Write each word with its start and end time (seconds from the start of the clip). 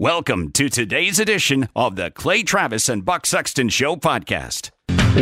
Welcome 0.00 0.52
to 0.52 0.68
today's 0.68 1.18
edition 1.18 1.68
of 1.74 1.96
the 1.96 2.12
Clay 2.12 2.44
Travis 2.44 2.88
and 2.88 3.04
Buck 3.04 3.26
Sexton 3.26 3.68
Show 3.68 3.96
podcast. 3.96 4.70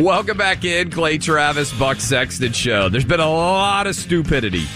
Welcome 0.03 0.37
back 0.37 0.67
in, 0.67 0.91
Clay 0.91 1.17
Travis, 1.17 1.73
Buck 1.79 1.99
Sexton 1.99 2.53
Show. 2.53 2.91
There's 2.91 3.07
been 3.07 3.19
a 3.19 3.27
lot 3.27 3.87
of 3.87 3.97
stupidity. 3.97 4.67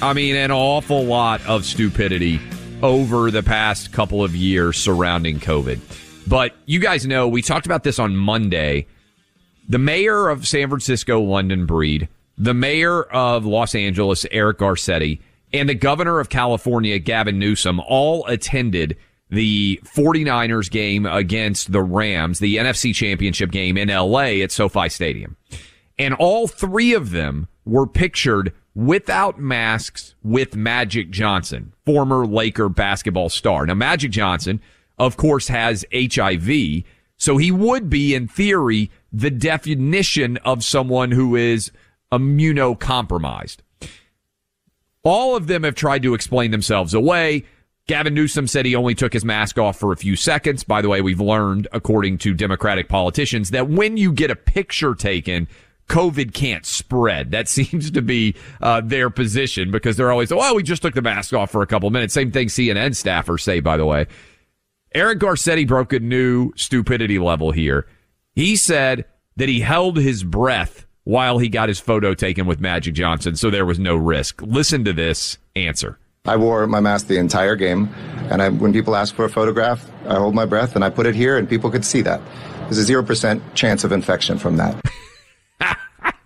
I 0.00 0.12
mean, 0.12 0.36
an 0.36 0.52
awful 0.52 1.02
lot 1.02 1.44
of 1.48 1.64
stupidity 1.64 2.38
over 2.80 3.32
the 3.32 3.42
past 3.42 3.92
couple 3.92 4.22
of 4.22 4.36
years 4.36 4.76
surrounding 4.76 5.40
COVID. 5.40 5.80
But 6.28 6.54
you 6.66 6.78
guys 6.78 7.04
know, 7.04 7.26
we 7.26 7.42
talked 7.42 7.66
about 7.66 7.82
this 7.82 7.98
on 7.98 8.16
Monday. 8.16 8.86
The 9.68 9.78
mayor 9.78 10.28
of 10.28 10.46
San 10.46 10.68
Francisco, 10.68 11.20
London 11.20 11.66
Breed, 11.66 12.08
the 12.38 12.54
mayor 12.54 13.02
of 13.02 13.44
Los 13.46 13.74
Angeles, 13.74 14.24
Eric 14.30 14.58
Garcetti, 14.58 15.18
and 15.52 15.68
the 15.68 15.74
governor 15.74 16.20
of 16.20 16.28
California, 16.28 17.00
Gavin 17.00 17.40
Newsom, 17.40 17.80
all 17.80 18.24
attended 18.26 18.96
the 19.30 19.80
49ers 19.84 20.70
game 20.70 21.06
against 21.06 21.72
the 21.72 21.82
Rams, 21.82 22.40
the 22.40 22.56
NFC 22.56 22.94
championship 22.94 23.50
game 23.50 23.76
in 23.76 23.88
LA 23.88 24.42
at 24.42 24.52
SoFi 24.52 24.88
Stadium. 24.88 25.36
And 25.98 26.14
all 26.14 26.48
three 26.48 26.94
of 26.94 27.10
them 27.10 27.48
were 27.64 27.86
pictured 27.86 28.52
without 28.74 29.38
masks 29.38 30.14
with 30.22 30.56
Magic 30.56 31.10
Johnson, 31.10 31.72
former 31.84 32.26
Laker 32.26 32.68
basketball 32.68 33.28
star. 33.28 33.66
Now, 33.66 33.74
Magic 33.74 34.10
Johnson, 34.10 34.60
of 34.98 35.16
course, 35.16 35.48
has 35.48 35.84
HIV. 35.92 36.84
So 37.16 37.36
he 37.36 37.52
would 37.52 37.90
be, 37.90 38.14
in 38.14 38.28
theory, 38.28 38.90
the 39.12 39.30
definition 39.30 40.38
of 40.38 40.64
someone 40.64 41.10
who 41.10 41.36
is 41.36 41.70
immunocompromised. 42.12 43.58
All 45.02 45.36
of 45.36 45.46
them 45.46 45.62
have 45.62 45.74
tried 45.74 46.02
to 46.02 46.14
explain 46.14 46.50
themselves 46.50 46.94
away. 46.94 47.44
Gavin 47.86 48.14
Newsom 48.14 48.46
said 48.46 48.66
he 48.66 48.76
only 48.76 48.94
took 48.94 49.12
his 49.12 49.24
mask 49.24 49.58
off 49.58 49.78
for 49.78 49.92
a 49.92 49.96
few 49.96 50.14
seconds. 50.14 50.62
By 50.62 50.80
the 50.80 50.88
way, 50.88 51.00
we've 51.00 51.20
learned, 51.20 51.66
according 51.72 52.18
to 52.18 52.34
Democratic 52.34 52.88
politicians, 52.88 53.50
that 53.50 53.68
when 53.68 53.96
you 53.96 54.12
get 54.12 54.30
a 54.30 54.36
picture 54.36 54.94
taken, 54.94 55.48
COVID 55.88 56.32
can't 56.32 56.64
spread. 56.64 57.32
That 57.32 57.48
seems 57.50 57.90
to 57.90 58.00
be 58.00 58.36
uh, 58.62 58.80
their 58.80 59.10
position 59.10 59.70
because 59.70 59.96
they're 59.96 60.12
always, 60.12 60.32
oh, 60.32 60.54
we 60.54 60.62
just 60.62 60.82
took 60.82 60.94
the 60.94 61.02
mask 61.02 61.34
off 61.34 61.50
for 61.50 61.62
a 61.62 61.66
couple 61.66 61.90
minutes. 61.90 62.14
Same 62.14 62.30
thing 62.30 62.48
CNN 62.48 62.90
staffers 62.90 63.40
say, 63.40 63.60
by 63.60 63.76
the 63.76 63.86
way. 63.86 64.06
Eric 64.94 65.20
Garcetti 65.20 65.66
broke 65.66 65.92
a 65.92 66.00
new 66.00 66.52
stupidity 66.56 67.18
level 67.18 67.52
here. 67.52 67.86
He 68.34 68.56
said 68.56 69.04
that 69.36 69.48
he 69.48 69.60
held 69.60 69.96
his 69.96 70.24
breath 70.24 70.86
while 71.04 71.38
he 71.38 71.48
got 71.48 71.68
his 71.68 71.80
photo 71.80 72.14
taken 72.14 72.46
with 72.46 72.60
Magic 72.60 72.94
Johnson, 72.94 73.36
so 73.36 73.50
there 73.50 73.66
was 73.66 73.78
no 73.78 73.94
risk. 73.94 74.42
Listen 74.42 74.84
to 74.84 74.92
this 74.92 75.38
answer. 75.54 75.98
I 76.26 76.36
wore 76.36 76.66
my 76.66 76.80
mask 76.80 77.06
the 77.06 77.16
entire 77.16 77.56
game, 77.56 77.88
and 78.30 78.42
I, 78.42 78.50
when 78.50 78.72
people 78.74 78.94
ask 78.94 79.14
for 79.14 79.24
a 79.24 79.30
photograph, 79.30 79.90
I 80.06 80.16
hold 80.16 80.34
my 80.34 80.44
breath 80.44 80.74
and 80.76 80.84
I 80.84 80.90
put 80.90 81.06
it 81.06 81.14
here, 81.14 81.38
and 81.38 81.48
people 81.48 81.70
could 81.70 81.84
see 81.84 82.02
that. 82.02 82.20
There's 82.64 82.78
a 82.78 82.82
zero 82.84 83.02
percent 83.02 83.42
chance 83.54 83.84
of 83.84 83.92
infection 83.92 84.38
from 84.38 84.58
that. 84.58 84.80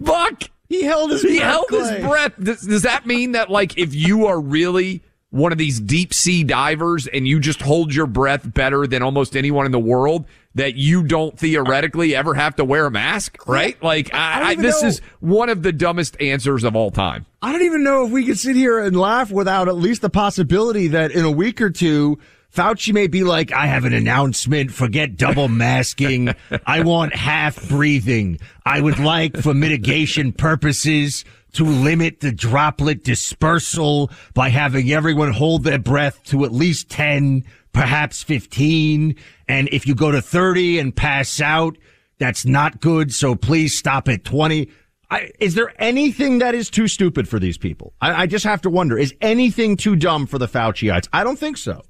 Buck, 0.00 0.42
he 0.68 0.82
held 0.82 1.10
his 1.10 1.22
he 1.22 1.38
breath, 1.38 1.50
held 1.50 1.68
Clay. 1.68 1.94
his 1.94 2.06
breath. 2.06 2.32
Does, 2.38 2.60
does 2.60 2.82
that 2.82 3.06
mean 3.06 3.32
that 3.32 3.50
like 3.50 3.78
if 3.78 3.94
you 3.94 4.26
are 4.26 4.38
really 4.38 5.02
one 5.30 5.52
of 5.52 5.58
these 5.58 5.80
deep 5.80 6.12
sea 6.12 6.44
divers 6.44 7.06
and 7.06 7.26
you 7.26 7.40
just 7.40 7.62
hold 7.62 7.94
your 7.94 8.06
breath 8.06 8.52
better 8.52 8.86
than 8.86 9.02
almost 9.02 9.34
anyone 9.34 9.64
in 9.64 9.72
the 9.72 9.78
world, 9.78 10.26
that 10.54 10.74
you 10.74 11.02
don't 11.02 11.38
theoretically 11.38 12.14
ever 12.14 12.34
have 12.34 12.56
to 12.56 12.64
wear 12.64 12.86
a 12.86 12.90
mask, 12.90 13.46
right? 13.46 13.82
Like, 13.82 14.12
I, 14.14 14.50
I, 14.50 14.54
this 14.54 14.82
know. 14.82 14.88
is 14.88 15.00
one 15.20 15.48
of 15.48 15.62
the 15.62 15.72
dumbest 15.72 16.20
answers 16.20 16.64
of 16.64 16.76
all 16.76 16.90
time. 16.90 17.26
I 17.40 17.52
don't 17.52 17.62
even 17.62 17.82
know 17.82 18.04
if 18.04 18.12
we 18.12 18.24
could 18.26 18.38
sit 18.38 18.56
here 18.56 18.78
and 18.78 18.96
laugh 18.96 19.30
without 19.30 19.68
at 19.68 19.76
least 19.76 20.02
the 20.02 20.10
possibility 20.10 20.88
that 20.88 21.10
in 21.10 21.24
a 21.24 21.30
week 21.30 21.60
or 21.60 21.70
two, 21.70 22.18
Fauci 22.54 22.92
may 22.92 23.06
be 23.06 23.24
like, 23.24 23.50
I 23.50 23.66
have 23.66 23.86
an 23.86 23.94
announcement. 23.94 24.72
Forget 24.72 25.16
double 25.16 25.48
masking. 25.48 26.34
I 26.66 26.82
want 26.82 27.14
half 27.14 27.66
breathing. 27.68 28.38
I 28.66 28.80
would 28.80 28.98
like 28.98 29.38
for 29.38 29.54
mitigation 29.54 30.32
purposes 30.32 31.24
to 31.54 31.64
limit 31.64 32.20
the 32.20 32.32
droplet 32.32 33.04
dispersal 33.04 34.10
by 34.34 34.50
having 34.50 34.90
everyone 34.92 35.32
hold 35.32 35.64
their 35.64 35.78
breath 35.78 36.22
to 36.24 36.44
at 36.44 36.52
least 36.52 36.90
10, 36.90 37.44
perhaps 37.72 38.22
15. 38.22 39.16
And 39.52 39.68
if 39.70 39.86
you 39.86 39.94
go 39.94 40.10
to 40.10 40.22
30 40.22 40.78
and 40.78 40.96
pass 40.96 41.38
out, 41.38 41.76
that's 42.16 42.46
not 42.46 42.80
good. 42.80 43.12
So 43.12 43.34
please 43.34 43.76
stop 43.76 44.08
at 44.08 44.24
20. 44.24 44.70
I, 45.10 45.30
is 45.40 45.54
there 45.54 45.74
anything 45.78 46.38
that 46.38 46.54
is 46.54 46.70
too 46.70 46.88
stupid 46.88 47.28
for 47.28 47.38
these 47.38 47.58
people? 47.58 47.92
I, 48.00 48.22
I 48.22 48.26
just 48.26 48.46
have 48.46 48.62
to 48.62 48.70
wonder, 48.70 48.96
is 48.96 49.12
anything 49.20 49.76
too 49.76 49.94
dumb 49.94 50.26
for 50.26 50.38
the 50.38 50.48
Fauciites? 50.48 51.06
I 51.12 51.22
don't 51.22 51.38
think 51.38 51.58
so. 51.58 51.82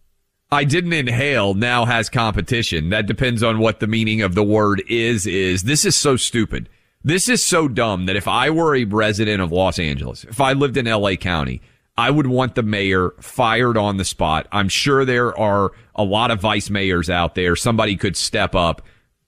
I 0.50 0.64
didn't 0.64 0.92
inhale 0.92 1.54
now 1.54 1.84
has 1.84 2.10
competition. 2.10 2.88
That 2.88 3.06
depends 3.06 3.44
on 3.44 3.60
what 3.60 3.78
the 3.78 3.86
meaning 3.86 4.22
of 4.22 4.34
the 4.34 4.42
word 4.42 4.82
is, 4.88 5.24
is. 5.28 5.62
This 5.62 5.84
is 5.84 5.94
so 5.94 6.16
stupid. 6.16 6.68
This 7.04 7.28
is 7.28 7.46
so 7.46 7.68
dumb 7.68 8.06
that 8.06 8.16
if 8.16 8.26
I 8.26 8.50
were 8.50 8.74
a 8.74 8.84
resident 8.86 9.40
of 9.40 9.52
Los 9.52 9.78
Angeles, 9.78 10.24
if 10.24 10.40
I 10.40 10.52
lived 10.52 10.76
in 10.76 10.86
LA 10.86 11.14
County, 11.14 11.62
I 11.96 12.10
would 12.10 12.26
want 12.26 12.54
the 12.54 12.62
mayor 12.62 13.10
fired 13.20 13.76
on 13.76 13.98
the 13.98 14.04
spot. 14.04 14.48
I'm 14.50 14.68
sure 14.68 15.04
there 15.04 15.36
are 15.38 15.72
a 15.94 16.04
lot 16.04 16.30
of 16.30 16.40
vice 16.40 16.70
mayors 16.70 17.10
out 17.10 17.34
there. 17.34 17.54
Somebody 17.54 17.96
could 17.96 18.16
step 18.16 18.54
up, 18.54 18.82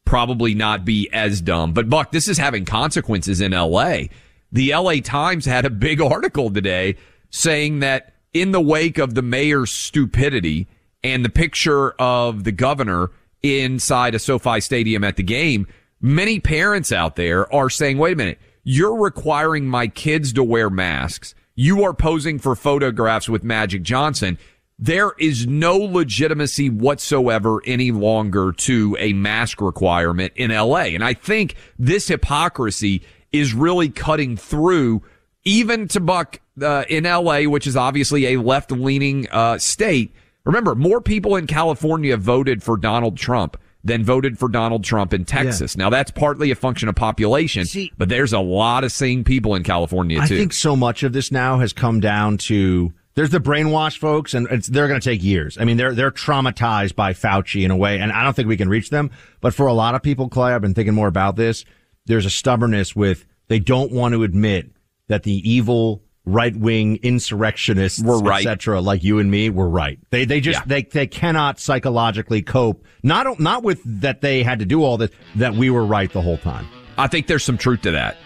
probably 0.05 0.55
not 0.55 0.84
be 0.84 1.11
as 1.12 1.40
dumb. 1.40 1.75
But 1.75 1.90
Buck, 1.90 2.11
this 2.11 2.26
is 2.26 2.38
having 2.38 2.64
consequences 2.64 3.40
in 3.40 3.52
LA. 3.52 4.05
The 4.50 4.75
LA 4.75 5.00
Times 5.02 5.44
had 5.44 5.66
a 5.66 5.70
big 5.70 6.00
article 6.00 6.50
today 6.50 6.96
saying 7.31 7.81
that 7.81 8.14
in 8.32 8.52
the 8.52 8.61
wake 8.61 8.99
of 8.99 9.14
the 9.14 9.22
mayor's 9.22 9.70
stupidity 9.70 10.66
and 11.02 11.25
the 11.25 11.31
picture 11.31 11.93
of 11.93 12.44
the 12.44 12.52
governor 12.52 13.11
inside 13.43 14.14
a 14.14 14.19
SoFi 14.19 14.61
stadium 14.61 15.05
at 15.05 15.16
the 15.16 15.22
game, 15.22 15.66
many 16.00 16.40
parents 16.40 16.93
out 16.93 17.16
there 17.16 17.52
are 17.52 17.69
saying, 17.69 17.99
wait 17.99 18.14
a 18.14 18.16
minute, 18.16 18.38
you're 18.62 18.96
requiring 18.96 19.66
my 19.66 19.87
kids 19.87 20.32
to 20.32 20.43
wear 20.43 20.70
masks. 20.70 21.34
You 21.56 21.84
are 21.84 21.94
posing 21.94 22.40
for 22.40 22.56
photographs 22.56 23.28
with 23.28 23.44
Magic 23.44 23.82
Johnson. 23.82 24.38
There 24.76 25.12
is 25.20 25.46
no 25.46 25.76
legitimacy 25.76 26.68
whatsoever 26.68 27.60
any 27.64 27.92
longer 27.92 28.50
to 28.52 28.96
a 28.98 29.12
mask 29.12 29.60
requirement 29.60 30.32
in 30.34 30.50
LA. 30.50 30.86
And 30.94 31.04
I 31.04 31.14
think 31.14 31.54
this 31.78 32.08
hypocrisy 32.08 33.02
is 33.30 33.54
really 33.54 33.88
cutting 33.88 34.36
through 34.36 35.02
even 35.44 35.86
to 35.88 36.00
Buck 36.00 36.40
uh, 36.60 36.84
in 36.88 37.04
LA, 37.04 37.42
which 37.42 37.68
is 37.68 37.76
obviously 37.76 38.34
a 38.34 38.40
left 38.40 38.72
leaning 38.72 39.28
uh, 39.30 39.58
state. 39.58 40.12
Remember, 40.42 40.74
more 40.74 41.00
people 41.00 41.36
in 41.36 41.46
California 41.46 42.16
voted 42.16 42.64
for 42.64 42.76
Donald 42.76 43.16
Trump 43.16 43.56
than 43.84 44.02
voted 44.02 44.38
for 44.38 44.48
Donald 44.48 44.82
Trump 44.82 45.12
in 45.12 45.25
Texas. 45.25 45.76
Now 45.76 45.90
that's 45.90 46.10
partly 46.10 46.50
a 46.50 46.54
function 46.54 46.88
of 46.88 46.96
population, 46.96 47.66
but 47.98 48.08
there's 48.08 48.32
a 48.32 48.40
lot 48.40 48.82
of 48.82 48.90
sane 48.90 49.25
people 49.25 49.54
in 49.54 49.62
California 49.62 50.19
too. 50.19 50.25
I 50.25 50.26
think 50.26 50.52
so 50.52 50.75
much 50.75 51.02
of 51.02 51.12
this 51.12 51.31
now 51.31 51.58
has 51.58 51.72
come 51.72 52.00
down 52.00 52.38
to 52.38 52.92
there's 53.14 53.31
the 53.31 53.38
brainwashed 53.38 53.98
folks, 53.98 54.34
and 54.34 54.48
it's, 54.50 54.66
they're 54.66 54.88
going 54.88 55.00
to 55.00 55.08
take 55.08 55.22
years. 55.22 55.56
I 55.58 55.64
mean, 55.64 55.76
they're 55.76 55.94
they're 55.94 56.10
traumatized 56.10 56.96
by 56.96 57.12
Fauci 57.12 57.64
in 57.64 57.70
a 57.70 57.76
way, 57.76 58.00
and 58.00 58.10
I 58.10 58.25
don't 58.25 58.34
think 58.34 58.48
we 58.48 58.56
can 58.56 58.69
reach 58.69 58.90
them. 58.90 59.10
But 59.40 59.54
for 59.54 59.66
a 59.66 59.72
lot 59.72 59.94
of 59.94 60.02
people, 60.02 60.28
Clay, 60.28 60.52
I've 60.52 60.62
been 60.62 60.75
thinking 60.75 60.94
more 60.94 61.08
about 61.08 61.37
this. 61.37 61.64
There's 62.06 62.26
a 62.26 62.30
stubbornness 62.30 62.96
with 62.96 63.25
they 63.48 63.60
don't 63.60 63.92
want 63.92 64.14
to 64.14 64.25
admit 64.25 64.70
that 65.08 65.22
the 65.22 65.48
evil 65.48 66.02
right 66.26 66.56
wing 66.56 66.99
insurrectionists, 67.03 68.03
We're 68.03 68.19
right. 68.21 68.44
etc., 68.47 68.81
like 68.81 69.05
you 69.05 69.19
and 69.19 69.31
me, 69.31 69.50
were 69.50 69.69
right. 69.69 69.99
They 70.11 70.25
they 70.25 70.41
just 70.41 70.61
Yeah. 70.61 70.65
they 70.67 70.82
they 70.82 71.06
cannot 71.06 71.61
psychologically 71.61 72.43
cope 72.43 72.85
not 73.03 73.38
not 73.41 73.62
with 73.62 73.81
that 74.00 74.21
they 74.23 74.43
had 74.43 74.59
to 74.61 74.65
do 74.65 74.82
all 74.82 74.97
this 74.97 75.11
that 75.37 75.55
we 75.55 75.71
were 75.71 75.85
right 75.85 76.11
the 76.12 76.23
whole 76.23 76.38
time. 76.38 76.67
I 76.97 77.09
think 77.09 77.26
there's 77.26 77.44
some 77.44 77.59
truth 77.59 77.82
to 77.82 77.91
that. 77.91 78.17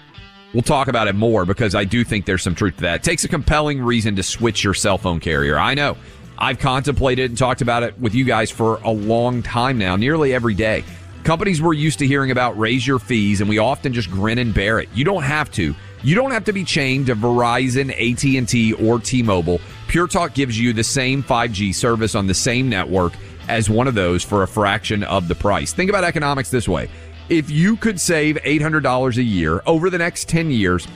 We'll 0.55 0.63
talk 0.63 0.89
about 0.89 1.09
it 1.09 1.15
more 1.15 1.45
because 1.45 1.75
I 1.75 1.85
do 1.85 2.05
think 2.05 2.25
there's 2.25 2.43
some 2.43 2.55
truth 2.55 2.77
to 2.77 2.83
that. 2.83 2.95
It 2.97 3.03
takes 3.03 3.25
a 3.25 3.29
compelling 3.29 3.83
reason 3.83 4.17
to 4.17 4.23
switch 4.23 4.65
your 4.65 4.75
cell 4.75 4.97
phone 4.97 5.21
carrier. 5.21 5.59
I 5.59 5.75
know. 5.75 5.97
I've 6.39 6.59
contemplated 6.61 7.31
and 7.33 7.37
talked 7.39 7.61
about 7.63 7.83
it 7.83 7.99
with 7.99 8.15
you 8.15 8.25
guys 8.25 8.51
for 8.51 8.77
a 8.85 8.91
long 8.91 9.43
time 9.43 9.77
now, 9.77 9.97
nearly 9.97 10.33
every 10.33 10.55
day. 10.55 10.85
Companies 11.25 11.61
we're 11.61 11.75
used 11.75 11.99
to 11.99 12.07
hearing 12.07 12.31
about 12.31 12.59
raise 12.59 12.87
your 12.87 12.99
fees 12.99 13.41
and 13.41 13.49
we 13.49 13.59
often 13.59 13.93
just 13.93 14.11
grin 14.11 14.39
and 14.39 14.55
bear 14.55 14.79
it. 14.79 14.89
You 14.95 15.05
don't 15.05 15.23
have 15.23 15.51
to. 15.53 15.75
You 16.03 16.15
don't 16.15 16.31
have 16.31 16.45
to 16.45 16.53
be 16.53 16.65
chained 16.65 17.07
to 17.07 17.17
Verizon, 17.17 17.91
AT&T, 17.91 18.73
or 18.75 19.01
T-Mobile. 19.01 19.61
Pure 19.89 20.09
Talk 20.09 20.33
gives 20.33 20.59
you 20.59 20.73
the 20.73 20.85
same 20.85 21.23
5G 21.23 21.75
service 21.75 22.15
on 22.15 22.27
the 22.27 22.35
same 22.35 22.69
network 22.69 23.13
as 23.49 23.69
one 23.69 23.89
of 23.89 23.95
those 23.95 24.23
for 24.23 24.43
a 24.43 24.49
fraction 24.49 25.03
of 25.05 25.29
the 25.29 25.35
price. 25.35 25.73
Think 25.73 25.91
about 25.91 26.05
economics 26.05 26.51
this 26.51 26.69
way. 26.69 26.89
If 27.29 27.51
you 27.51 27.77
could 27.77 28.01
save 28.01 28.37
$800 28.37 29.17
a 29.17 29.23
year 29.23 29.63
over 29.67 29.91
the 29.91 29.99
next 29.99 30.29
10 30.29 30.51
years, 30.51 30.87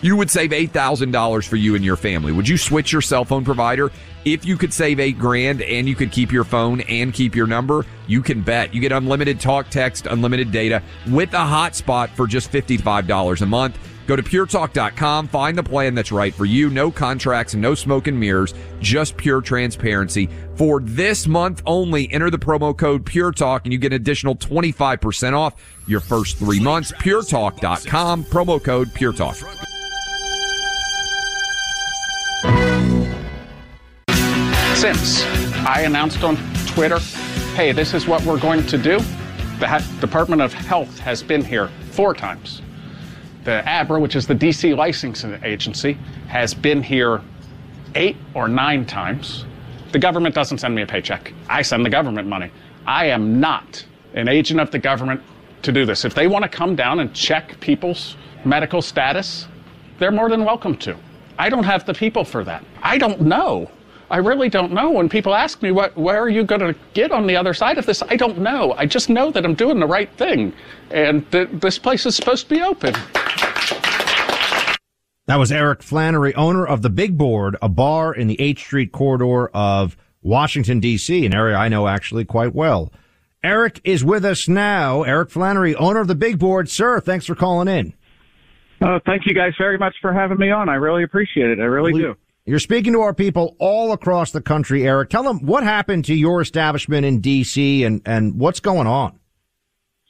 you 0.00 0.16
would 0.16 0.30
save 0.30 0.50
$8,000 0.50 1.46
for 1.46 1.56
you 1.56 1.74
and 1.74 1.84
your 1.84 1.96
family. 1.96 2.32
Would 2.32 2.48
you 2.48 2.56
switch 2.56 2.92
your 2.92 3.02
cell 3.02 3.24
phone 3.24 3.44
provider? 3.44 3.90
If 4.24 4.44
you 4.44 4.56
could 4.56 4.72
save 4.72 5.00
8 5.00 5.18
grand 5.18 5.62
and 5.62 5.88
you 5.88 5.94
could 5.94 6.12
keep 6.12 6.32
your 6.32 6.44
phone 6.44 6.82
and 6.82 7.12
keep 7.12 7.34
your 7.34 7.46
number, 7.46 7.86
you 8.06 8.22
can 8.22 8.42
bet. 8.42 8.74
You 8.74 8.80
get 8.80 8.92
unlimited 8.92 9.40
talk, 9.40 9.70
text, 9.70 10.06
unlimited 10.06 10.52
data 10.52 10.82
with 11.08 11.32
a 11.32 11.36
hotspot 11.36 12.10
for 12.10 12.26
just 12.26 12.52
$55 12.52 13.40
a 13.40 13.46
month. 13.46 13.78
Go 14.06 14.16
to 14.16 14.22
puretalk.com, 14.22 15.28
find 15.28 15.58
the 15.58 15.62
plan 15.62 15.94
that's 15.94 16.10
right 16.10 16.32
for 16.32 16.46
you. 16.46 16.70
No 16.70 16.90
contracts, 16.90 17.54
no 17.54 17.74
smoke 17.74 18.06
and 18.06 18.18
mirrors, 18.18 18.54
just 18.80 19.18
pure 19.18 19.42
transparency. 19.42 20.30
For 20.54 20.80
this 20.80 21.26
month 21.26 21.62
only, 21.66 22.10
enter 22.10 22.30
the 22.30 22.38
promo 22.38 22.76
code 22.76 23.04
Pure 23.04 23.32
Talk 23.32 23.66
and 23.66 23.72
you 23.72 23.78
get 23.78 23.92
an 23.92 23.96
additional 23.96 24.34
25% 24.34 25.34
off 25.34 25.56
your 25.86 26.00
first 26.00 26.38
three 26.38 26.58
months. 26.58 26.90
puretalk.com, 26.92 28.24
promo 28.24 28.62
code 28.62 28.92
Pure 28.94 29.12
Since 34.94 35.22
I 35.66 35.82
announced 35.82 36.24
on 36.24 36.38
Twitter, 36.66 36.98
hey, 37.54 37.72
this 37.72 37.92
is 37.92 38.06
what 38.06 38.24
we're 38.24 38.40
going 38.40 38.64
to 38.68 38.78
do, 38.78 39.00
the 39.60 39.84
Department 40.00 40.40
of 40.40 40.54
Health 40.54 40.98
has 41.00 41.22
been 41.22 41.44
here 41.44 41.68
four 41.90 42.14
times. 42.14 42.62
The 43.44 43.62
ABRA, 43.68 44.00
which 44.00 44.16
is 44.16 44.26
the 44.26 44.34
DC 44.34 44.74
licensing 44.74 45.38
agency, 45.44 45.98
has 46.28 46.54
been 46.54 46.82
here 46.82 47.20
eight 47.96 48.16
or 48.32 48.48
nine 48.48 48.86
times. 48.86 49.44
The 49.92 49.98
government 49.98 50.34
doesn't 50.34 50.56
send 50.56 50.74
me 50.74 50.80
a 50.80 50.86
paycheck. 50.86 51.34
I 51.50 51.60
send 51.60 51.84
the 51.84 51.90
government 51.90 52.26
money. 52.26 52.50
I 52.86 53.08
am 53.08 53.38
not 53.38 53.84
an 54.14 54.26
agent 54.26 54.58
of 54.58 54.70
the 54.70 54.78
government 54.78 55.20
to 55.64 55.70
do 55.70 55.84
this. 55.84 56.06
If 56.06 56.14
they 56.14 56.28
want 56.28 56.44
to 56.44 56.48
come 56.48 56.74
down 56.74 57.00
and 57.00 57.12
check 57.12 57.60
people's 57.60 58.16
medical 58.46 58.80
status, 58.80 59.48
they're 59.98 60.10
more 60.10 60.30
than 60.30 60.46
welcome 60.46 60.78
to. 60.78 60.96
I 61.38 61.50
don't 61.50 61.64
have 61.64 61.84
the 61.84 61.92
people 61.92 62.24
for 62.24 62.42
that. 62.44 62.64
I 62.82 62.96
don't 62.96 63.20
know. 63.20 63.70
I 64.10 64.18
really 64.18 64.48
don't 64.48 64.72
know. 64.72 64.90
When 64.90 65.08
people 65.08 65.34
ask 65.34 65.60
me, 65.60 65.70
what, 65.70 65.96
where 65.96 66.20
are 66.22 66.28
you 66.28 66.44
going 66.44 66.60
to 66.60 66.74
get 66.94 67.12
on 67.12 67.26
the 67.26 67.36
other 67.36 67.52
side 67.52 67.76
of 67.76 67.86
this? 67.86 68.02
I 68.02 68.16
don't 68.16 68.38
know. 68.38 68.72
I 68.72 68.86
just 68.86 69.10
know 69.10 69.30
that 69.30 69.44
I'm 69.44 69.54
doing 69.54 69.80
the 69.80 69.86
right 69.86 70.10
thing. 70.14 70.52
And 70.90 71.30
th- 71.30 71.50
this 71.52 71.78
place 71.78 72.06
is 72.06 72.16
supposed 72.16 72.48
to 72.48 72.54
be 72.54 72.62
open. 72.62 72.94
That 75.26 75.38
was 75.38 75.52
Eric 75.52 75.82
Flannery, 75.82 76.34
owner 76.36 76.66
of 76.66 76.80
the 76.80 76.88
Big 76.88 77.18
Board, 77.18 77.56
a 77.60 77.68
bar 77.68 78.14
in 78.14 78.28
the 78.28 78.40
H 78.40 78.60
Street 78.60 78.92
corridor 78.92 79.48
of 79.48 79.94
Washington, 80.22 80.80
D.C., 80.80 81.26
an 81.26 81.34
area 81.34 81.56
I 81.56 81.68
know 81.68 81.86
actually 81.86 82.24
quite 82.24 82.54
well. 82.54 82.90
Eric 83.44 83.80
is 83.84 84.02
with 84.02 84.24
us 84.24 84.48
now. 84.48 85.02
Eric 85.02 85.30
Flannery, 85.30 85.74
owner 85.76 86.00
of 86.00 86.08
the 86.08 86.14
Big 86.14 86.38
Board. 86.38 86.70
Sir, 86.70 86.98
thanks 87.00 87.26
for 87.26 87.34
calling 87.34 87.68
in. 87.68 87.92
Oh, 88.80 88.98
thank 89.04 89.26
you 89.26 89.34
guys 89.34 89.52
very 89.58 89.76
much 89.76 89.94
for 90.00 90.14
having 90.14 90.38
me 90.38 90.50
on. 90.50 90.68
I 90.68 90.74
really 90.74 91.02
appreciate 91.02 91.50
it. 91.50 91.60
I 91.60 91.64
really 91.64 91.92
do. 91.92 92.16
You're 92.48 92.60
speaking 92.60 92.94
to 92.94 93.02
our 93.02 93.12
people 93.12 93.56
all 93.58 93.92
across 93.92 94.32
the 94.32 94.40
country, 94.40 94.86
Eric. 94.86 95.10
Tell 95.10 95.22
them 95.22 95.44
what 95.44 95.64
happened 95.64 96.06
to 96.06 96.14
your 96.14 96.40
establishment 96.40 97.04
in 97.04 97.20
D.C. 97.20 97.84
and, 97.84 98.00
and 98.06 98.40
what's 98.40 98.58
going 98.58 98.86
on. 98.86 99.20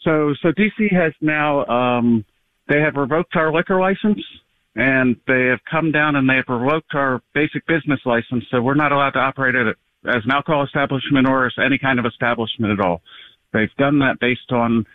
So, 0.04 0.32
so 0.40 0.52
DC 0.52 0.92
has 0.92 1.12
now, 1.20 1.66
um, 1.66 2.24
they 2.68 2.78
have 2.78 2.94
revoked 2.94 3.34
our 3.34 3.52
liquor 3.52 3.80
license 3.80 4.20
and 4.76 5.16
they 5.26 5.46
have 5.46 5.58
come 5.68 5.90
down 5.90 6.14
and 6.14 6.30
they 6.30 6.36
have 6.36 6.44
revoked 6.48 6.94
our 6.94 7.20
basic 7.34 7.66
business 7.66 7.98
license. 8.04 8.44
So 8.52 8.62
we're 8.62 8.76
not 8.76 8.92
allowed 8.92 9.14
to 9.14 9.18
operate 9.18 9.56
it 9.56 9.76
as 10.06 10.22
an 10.24 10.30
alcohol 10.30 10.64
establishment 10.64 11.26
or 11.26 11.46
as 11.46 11.54
any 11.58 11.76
kind 11.76 11.98
of 11.98 12.06
establishment 12.06 12.72
at 12.72 12.78
all. 12.78 13.02
They've 13.52 13.74
done 13.78 13.98
that 13.98 14.20
based 14.20 14.52
on, 14.52 14.86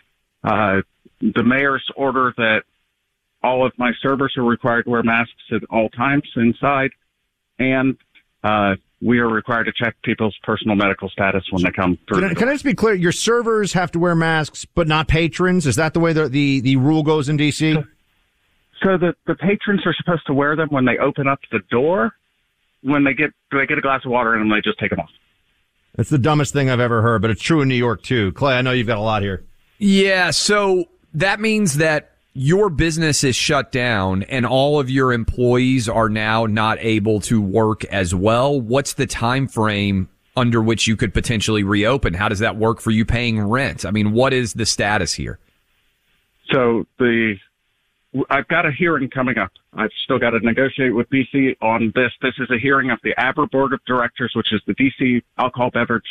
uh, 0.42 0.80
the 1.20 1.42
mayor's 1.42 1.84
order 1.94 2.32
that 2.38 2.62
all 3.42 3.66
of 3.66 3.72
my 3.76 3.92
servers 4.00 4.32
are 4.38 4.44
required 4.44 4.84
to 4.84 4.90
wear 4.90 5.02
masks 5.02 5.34
at 5.52 5.60
all 5.68 5.90
times 5.90 6.24
inside 6.36 6.88
and, 7.58 7.96
uh, 8.42 8.74
we 9.04 9.18
are 9.18 9.28
required 9.28 9.64
to 9.64 9.72
check 9.72 9.96
people's 10.02 10.34
personal 10.42 10.76
medical 10.76 11.10
status 11.10 11.44
when 11.50 11.62
they 11.62 11.70
come 11.70 11.98
through. 12.08 12.20
Can 12.20 12.30
I, 12.30 12.34
can 12.34 12.48
I 12.48 12.52
just 12.52 12.64
be 12.64 12.74
clear? 12.74 12.94
Your 12.94 13.12
servers 13.12 13.74
have 13.74 13.92
to 13.92 13.98
wear 13.98 14.14
masks, 14.14 14.64
but 14.64 14.88
not 14.88 15.08
patrons. 15.08 15.66
Is 15.66 15.76
that 15.76 15.92
the 15.92 16.00
way 16.00 16.14
the 16.14 16.28
the, 16.28 16.60
the 16.60 16.76
rule 16.76 17.02
goes 17.02 17.28
in 17.28 17.36
D.C.? 17.36 17.74
So 18.82 18.96
the 18.96 19.14
the 19.26 19.34
patrons 19.34 19.82
are 19.86 19.94
supposed 19.94 20.26
to 20.26 20.34
wear 20.34 20.56
them 20.56 20.68
when 20.70 20.86
they 20.86 20.96
open 20.96 21.28
up 21.28 21.40
the 21.52 21.60
door. 21.70 22.12
When 22.82 23.04
they 23.04 23.12
get 23.12 23.30
they 23.52 23.66
get 23.66 23.76
a 23.78 23.82
glass 23.82 24.02
of 24.04 24.10
water 24.10 24.34
and 24.34 24.50
they 24.50 24.60
just 24.62 24.78
take 24.78 24.90
them 24.90 25.00
off. 25.00 25.10
It's 25.96 26.10
the 26.10 26.18
dumbest 26.18 26.52
thing 26.52 26.70
I've 26.70 26.80
ever 26.80 27.02
heard, 27.02 27.22
but 27.22 27.30
it's 27.30 27.42
true 27.42 27.60
in 27.60 27.68
New 27.68 27.76
York 27.76 28.02
too. 28.02 28.32
Clay, 28.32 28.54
I 28.54 28.62
know 28.62 28.72
you've 28.72 28.86
got 28.86 28.98
a 28.98 29.02
lot 29.02 29.22
here. 29.22 29.44
Yeah, 29.78 30.30
so 30.30 30.86
that 31.12 31.40
means 31.40 31.76
that 31.76 32.13
your 32.34 32.68
business 32.68 33.22
is 33.22 33.36
shut 33.36 33.70
down 33.70 34.24
and 34.24 34.44
all 34.44 34.80
of 34.80 34.90
your 34.90 35.12
employees 35.12 35.88
are 35.88 36.08
now 36.08 36.46
not 36.46 36.78
able 36.80 37.20
to 37.20 37.40
work 37.40 37.84
as 37.86 38.12
well. 38.12 38.60
What's 38.60 38.94
the 38.94 39.06
time 39.06 39.46
frame 39.46 40.08
under 40.36 40.60
which 40.60 40.88
you 40.88 40.96
could 40.96 41.14
potentially 41.14 41.62
reopen? 41.62 42.12
How 42.12 42.28
does 42.28 42.40
that 42.40 42.56
work 42.56 42.80
for 42.80 42.90
you 42.90 43.04
paying 43.04 43.40
rent? 43.40 43.86
I 43.86 43.92
mean, 43.92 44.12
what 44.12 44.32
is 44.32 44.54
the 44.54 44.66
status 44.66 45.12
here? 45.12 45.38
So 46.52 46.86
the 46.98 47.36
I've 48.30 48.46
got 48.46 48.64
a 48.64 48.70
hearing 48.70 49.10
coming 49.10 49.38
up. 49.38 49.50
I've 49.72 49.90
still 50.04 50.20
got 50.20 50.30
to 50.30 50.40
negotiate 50.40 50.94
with 50.94 51.08
DC 51.10 51.56
on 51.60 51.92
this. 51.96 52.12
This 52.22 52.34
is 52.38 52.48
a 52.50 52.58
hearing 52.58 52.90
of 52.90 53.00
the 53.02 53.12
ABRA 53.18 53.48
Board 53.48 53.72
of 53.72 53.84
Directors, 53.86 54.32
which 54.36 54.52
is 54.52 54.60
the 54.66 54.74
DC 54.74 55.22
Alcohol 55.36 55.70
Beverage 55.70 56.04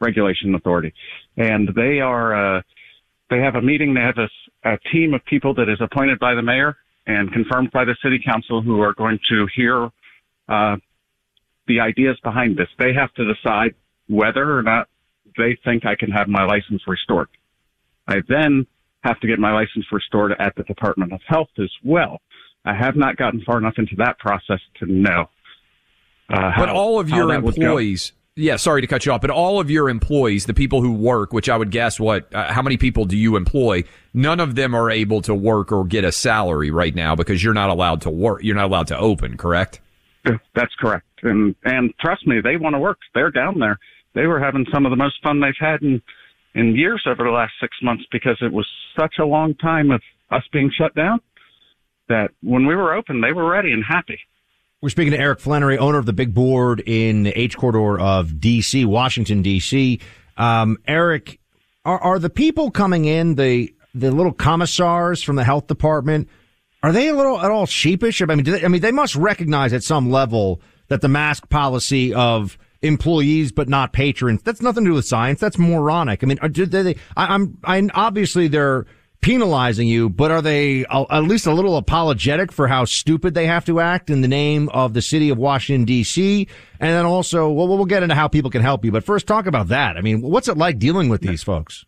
Regulation 0.00 0.54
Authority, 0.54 0.94
and 1.36 1.68
they 1.74 2.00
are 2.00 2.58
uh, 2.58 2.62
they 3.30 3.38
have 3.38 3.54
a 3.54 3.62
meeting. 3.62 3.94
They 3.94 4.00
have 4.00 4.18
a, 4.18 4.28
a 4.68 4.78
team 4.92 5.14
of 5.14 5.24
people 5.24 5.54
that 5.54 5.68
is 5.68 5.80
appointed 5.80 6.18
by 6.18 6.34
the 6.34 6.42
mayor 6.42 6.76
and 7.06 7.32
confirmed 7.32 7.70
by 7.72 7.84
the 7.84 7.96
city 8.02 8.20
council 8.24 8.60
who 8.60 8.80
are 8.82 8.92
going 8.92 9.18
to 9.30 9.46
hear 9.54 9.90
uh, 10.48 10.76
the 11.66 11.80
ideas 11.80 12.18
behind 12.22 12.56
this. 12.56 12.68
They 12.78 12.92
have 12.92 13.12
to 13.14 13.32
decide 13.32 13.74
whether 14.08 14.56
or 14.58 14.62
not 14.62 14.88
they 15.38 15.56
think 15.64 15.86
I 15.86 15.94
can 15.94 16.10
have 16.10 16.28
my 16.28 16.44
license 16.44 16.82
restored. 16.86 17.28
I 18.08 18.16
then 18.28 18.66
have 19.02 19.18
to 19.20 19.26
get 19.26 19.38
my 19.38 19.52
license 19.52 19.86
restored 19.92 20.32
at 20.38 20.54
the 20.56 20.64
Department 20.64 21.12
of 21.12 21.20
Health 21.26 21.48
as 21.58 21.70
well. 21.84 22.20
I 22.64 22.74
have 22.74 22.96
not 22.96 23.16
gotten 23.16 23.42
far 23.42 23.58
enough 23.58 23.74
into 23.78 23.94
that 23.98 24.18
process 24.18 24.60
to 24.80 24.86
know. 24.86 25.30
Uh, 26.28 26.52
but 26.56 26.68
how- 26.68 26.74
all 26.74 27.00
of 27.00 27.08
your 27.08 27.28
that 27.28 27.42
would 27.42 27.56
go. 27.56 27.62
employees, 27.62 28.12
yeah, 28.36 28.56
sorry 28.56 28.80
to 28.80 28.86
cut 28.86 29.04
you 29.04 29.12
off, 29.12 29.20
but 29.20 29.30
all 29.30 29.60
of 29.60 29.70
your 29.70 29.88
employees, 29.88 30.46
the 30.46 30.54
people 30.54 30.80
who 30.80 30.92
work, 30.92 31.32
which 31.32 31.48
I 31.48 31.56
would 31.56 31.70
guess 31.70 31.98
what, 31.98 32.32
uh, 32.34 32.52
how 32.52 32.62
many 32.62 32.76
people 32.76 33.04
do 33.04 33.16
you 33.16 33.36
employ? 33.36 33.84
None 34.14 34.40
of 34.40 34.54
them 34.54 34.74
are 34.74 34.90
able 34.90 35.20
to 35.22 35.34
work 35.34 35.72
or 35.72 35.84
get 35.84 36.04
a 36.04 36.12
salary 36.12 36.70
right 36.70 36.94
now 36.94 37.14
because 37.14 37.42
you're 37.42 37.54
not 37.54 37.70
allowed 37.70 38.02
to 38.02 38.10
work. 38.10 38.42
You're 38.42 38.56
not 38.56 38.66
allowed 38.66 38.86
to 38.88 38.98
open, 38.98 39.36
correct? 39.36 39.80
That's 40.54 40.74
correct. 40.78 41.06
And 41.22 41.54
and 41.64 41.92
trust 41.98 42.26
me, 42.26 42.40
they 42.40 42.56
want 42.56 42.74
to 42.74 42.78
work. 42.78 42.98
They're 43.14 43.30
down 43.30 43.58
there. 43.58 43.78
They 44.14 44.26
were 44.26 44.40
having 44.40 44.66
some 44.72 44.84
of 44.84 44.90
the 44.90 44.96
most 44.96 45.22
fun 45.22 45.40
they've 45.40 45.54
had 45.58 45.82
in 45.82 46.02
in 46.54 46.76
years 46.76 47.02
over 47.06 47.24
the 47.24 47.30
last 47.30 47.52
six 47.60 47.76
months 47.82 48.04
because 48.10 48.36
it 48.40 48.52
was 48.52 48.66
such 48.98 49.14
a 49.18 49.24
long 49.24 49.54
time 49.54 49.90
of 49.90 50.02
us 50.30 50.42
being 50.52 50.70
shut 50.76 50.94
down 50.94 51.20
that 52.08 52.30
when 52.42 52.66
we 52.66 52.74
were 52.74 52.92
open, 52.92 53.20
they 53.20 53.32
were 53.32 53.48
ready 53.48 53.72
and 53.72 53.84
happy. 53.84 54.18
We're 54.82 54.88
speaking 54.88 55.12
to 55.12 55.20
Eric 55.20 55.40
Flannery, 55.40 55.76
owner 55.76 55.98
of 55.98 56.06
the 56.06 56.14
Big 56.14 56.32
Board 56.32 56.82
in 56.86 57.22
the 57.24 57.38
H 57.38 57.54
corridor 57.54 58.00
of 58.00 58.40
D.C., 58.40 58.86
Washington 58.86 59.42
D.C. 59.42 60.00
Um, 60.38 60.78
Eric, 60.88 61.38
are, 61.84 61.98
are 61.98 62.18
the 62.18 62.30
people 62.30 62.70
coming 62.70 63.04
in 63.04 63.34
the 63.34 63.74
the 63.94 64.10
little 64.10 64.32
commissars 64.32 65.22
from 65.22 65.36
the 65.36 65.44
health 65.44 65.66
department? 65.66 66.28
Are 66.82 66.92
they 66.92 67.08
a 67.08 67.14
little 67.14 67.38
at 67.38 67.50
all 67.50 67.66
sheepish? 67.66 68.22
I 68.22 68.24
mean, 68.24 68.42
they, 68.42 68.64
I 68.64 68.68
mean, 68.68 68.80
they 68.80 68.90
must 68.90 69.16
recognize 69.16 69.74
at 69.74 69.82
some 69.82 70.10
level 70.10 70.62
that 70.88 71.02
the 71.02 71.08
mask 71.08 71.50
policy 71.50 72.14
of 72.14 72.56
employees 72.80 73.52
but 73.52 73.68
not 73.68 73.92
patrons 73.92 74.42
that's 74.42 74.62
nothing 74.62 74.84
to 74.84 74.92
do 74.92 74.94
with 74.94 75.04
science. 75.04 75.40
That's 75.40 75.58
moronic. 75.58 76.24
I 76.24 76.26
mean, 76.26 76.38
do 76.52 76.64
they, 76.64 76.96
I, 77.18 77.34
I'm, 77.34 77.58
I 77.64 77.86
obviously 77.92 78.48
they're 78.48 78.86
penalizing 79.20 79.86
you, 79.86 80.08
but 80.08 80.30
are 80.30 80.42
they 80.42 80.84
at 80.86 81.24
least 81.24 81.46
a 81.46 81.52
little 81.52 81.76
apologetic 81.76 82.52
for 82.52 82.68
how 82.68 82.84
stupid 82.84 83.34
they 83.34 83.46
have 83.46 83.64
to 83.66 83.80
act 83.80 84.10
in 84.10 84.20
the 84.22 84.28
name 84.28 84.68
of 84.70 84.94
the 84.94 85.02
city 85.02 85.28
of 85.30 85.38
Washington 85.38 85.84
D.C. 85.84 86.48
And 86.78 86.90
then 86.90 87.04
also, 87.04 87.50
well, 87.50 87.68
we'll 87.68 87.84
get 87.84 88.02
into 88.02 88.14
how 88.14 88.28
people 88.28 88.50
can 88.50 88.62
help 88.62 88.84
you, 88.84 88.92
but 88.92 89.04
first 89.04 89.26
talk 89.26 89.46
about 89.46 89.68
that. 89.68 89.96
I 89.96 90.00
mean, 90.00 90.22
what's 90.22 90.48
it 90.48 90.56
like 90.56 90.78
dealing 90.78 91.08
with 91.08 91.20
these 91.20 91.42
folks? 91.42 91.84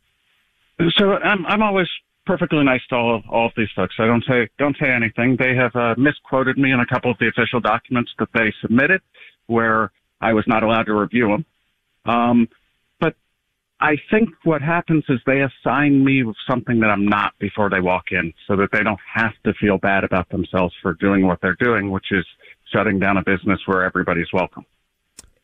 So 0.97 1.13
I'm 1.13 1.47
I'm 1.47 1.63
always 1.63 1.89
perfectly 2.27 2.65
nice 2.65 2.81
to 2.89 2.97
all 2.97 3.17
of, 3.17 3.23
all 3.29 3.47
of 3.47 3.53
these 3.57 3.69
folks. 3.75 3.95
I 3.99 4.07
don't 4.07 4.25
say 4.29 4.49
don't 4.59 4.77
say 4.81 4.91
anything. 4.91 5.37
They 5.39 5.55
have 5.55 5.75
uh, 5.77 5.95
misquoted 5.97 6.59
me 6.59 6.73
in 6.73 6.81
a 6.81 6.87
couple 6.87 7.11
of 7.11 7.19
the 7.19 7.29
official 7.29 7.61
documents 7.61 8.13
that 8.19 8.29
they 8.35 8.53
submitted, 8.61 9.01
where 9.47 9.93
I 10.21 10.33
was 10.33 10.45
not 10.47 10.63
allowed 10.63 10.85
to 10.85 10.95
review 10.95 11.29
them. 11.29 11.45
Um, 12.05 12.49
I 13.83 13.97
think 14.13 14.31
what 14.45 14.63
happens 14.63 15.03
is 15.09 15.19
they 15.27 15.43
assign 15.43 16.05
me 16.05 16.23
with 16.23 16.37
something 16.49 16.79
that 16.81 16.87
I'm 16.87 17.05
not 17.05 17.33
before 17.41 17.69
they 17.69 17.81
walk 17.81 18.13
in, 18.13 18.33
so 18.47 18.55
that 18.55 18.69
they 18.73 18.85
don't 18.85 19.01
have 19.13 19.33
to 19.45 19.53
feel 19.55 19.77
bad 19.77 20.05
about 20.05 20.29
themselves 20.29 20.73
for 20.81 20.95
doing 20.95 21.27
what 21.27 21.41
they're 21.43 21.57
doing, 21.59 21.91
which 21.91 22.13
is 22.13 22.25
shutting 22.73 23.01
down 23.01 23.17
a 23.17 23.25
business 23.25 23.59
where 23.67 23.83
everybody's 23.83 24.33
welcome. 24.33 24.65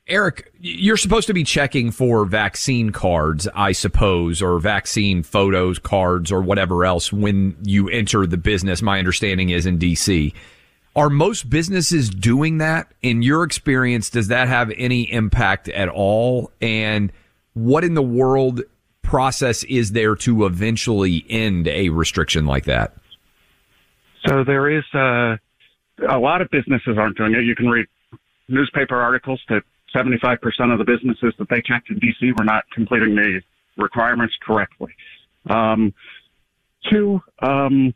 Eric, 0.07 0.53
you're 0.61 0.97
supposed 0.97 1.27
to 1.27 1.35
be 1.35 1.43
checking 1.43 1.91
for 1.91 2.25
vaccine 2.25 2.91
cards, 2.91 3.49
I 3.57 3.73
suppose, 3.73 4.41
or 4.41 4.61
vaccine 4.61 5.25
photos, 5.25 5.81
cards, 5.81 6.31
or 6.31 6.41
whatever 6.41 6.85
else 6.85 7.13
when 7.13 7.57
you 7.65 7.89
enter 7.89 8.25
the 8.25 8.37
business. 8.37 8.81
My 8.83 9.01
understanding 9.01 9.51
is 9.51 9.67
in 9.67 9.81
DC. 9.81 10.33
Are 10.95 11.11
most 11.11 11.51
businesses 11.51 12.09
doing 12.09 12.59
that? 12.59 12.93
In 13.03 13.21
your 13.21 13.43
experience, 13.43 14.11
does 14.11 14.29
that 14.29 14.47
have 14.47 14.73
any 14.77 15.13
impact 15.13 15.69
at 15.69 15.89
all? 15.89 16.53
And 16.63 17.13
what 17.59 17.85
in 17.85 17.95
the 17.95 18.03
world 18.03 18.63
process 19.03 19.65
is 19.65 19.93
there 19.93 20.15
to 20.15 20.47
eventually 20.47 21.25
end 21.29 21.67
a 21.69 21.89
restriction 21.89 22.47
like 22.47 22.65
that? 22.65 22.95
So 24.27 24.45
there 24.45 24.69
is 24.71 24.85
uh, 24.95 25.37
a 26.09 26.19
lot 26.19 26.41
of 26.41 26.51
businesses 26.51 26.97
aren't 26.99 27.17
doing 27.17 27.35
it. 27.35 27.45
You 27.45 27.55
can 27.55 27.69
read 27.69 27.87
newspaper 28.49 28.97
articles 28.97 29.41
that 29.49 29.63
75% 29.95 30.39
of 30.73 30.79
the 30.79 30.85
businesses 30.85 31.33
that 31.39 31.49
they 31.49 31.63
checked 31.63 31.91
in 31.91 31.99
DC 31.99 32.39
were 32.39 32.45
not 32.45 32.65
completing 32.73 33.15
the 33.15 33.41
requirements 33.77 34.35
correctly. 34.45 34.93
Um, 35.49 35.95
two, 36.91 37.21
um, 37.41 37.95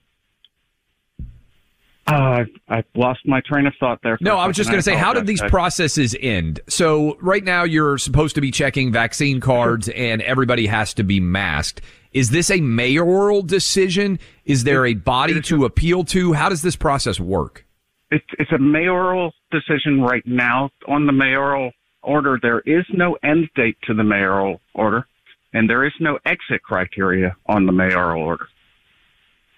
uh, 2.06 2.44
I 2.68 2.82
lost 2.94 3.20
my 3.26 3.40
train 3.46 3.66
of 3.66 3.74
thought 3.78 4.00
there. 4.02 4.18
No, 4.20 4.36
I 4.36 4.46
was 4.46 4.56
just 4.56 4.68
going 4.68 4.78
to 4.78 4.82
say, 4.82 4.96
how 4.96 5.12
did 5.12 5.26
these 5.26 5.42
processes 5.42 6.16
end? 6.20 6.60
So 6.68 7.16
right 7.20 7.44
now 7.44 7.62
you're 7.62 7.98
supposed 7.98 8.34
to 8.34 8.40
be 8.40 8.50
checking 8.50 8.90
vaccine 8.90 9.40
cards 9.40 9.88
and 9.88 10.20
everybody 10.22 10.66
has 10.66 10.94
to 10.94 11.04
be 11.04 11.20
masked. 11.20 11.80
Is 12.12 12.30
this 12.30 12.50
a 12.50 12.60
mayoral 12.60 13.42
decision? 13.42 14.18
Is 14.44 14.64
there 14.64 14.84
a 14.84 14.94
body 14.94 15.40
to 15.42 15.64
appeal 15.64 16.04
to? 16.06 16.32
How 16.32 16.48
does 16.48 16.62
this 16.62 16.76
process 16.76 17.20
work? 17.20 17.64
It's, 18.10 18.26
it's 18.38 18.52
a 18.52 18.58
mayoral 18.58 19.32
decision 19.50 20.02
right 20.02 20.22
now. 20.26 20.70
On 20.88 21.06
the 21.06 21.12
mayoral 21.12 21.70
order, 22.02 22.38
there 22.42 22.60
is 22.60 22.84
no 22.92 23.16
end 23.22 23.48
date 23.54 23.78
to 23.84 23.94
the 23.94 24.04
mayoral 24.04 24.60
order, 24.74 25.06
and 25.54 25.70
there 25.70 25.86
is 25.86 25.92
no 26.00 26.18
exit 26.26 26.62
criteria 26.62 27.36
on 27.46 27.64
the 27.64 27.72
mayoral 27.72 28.22
order. 28.22 28.48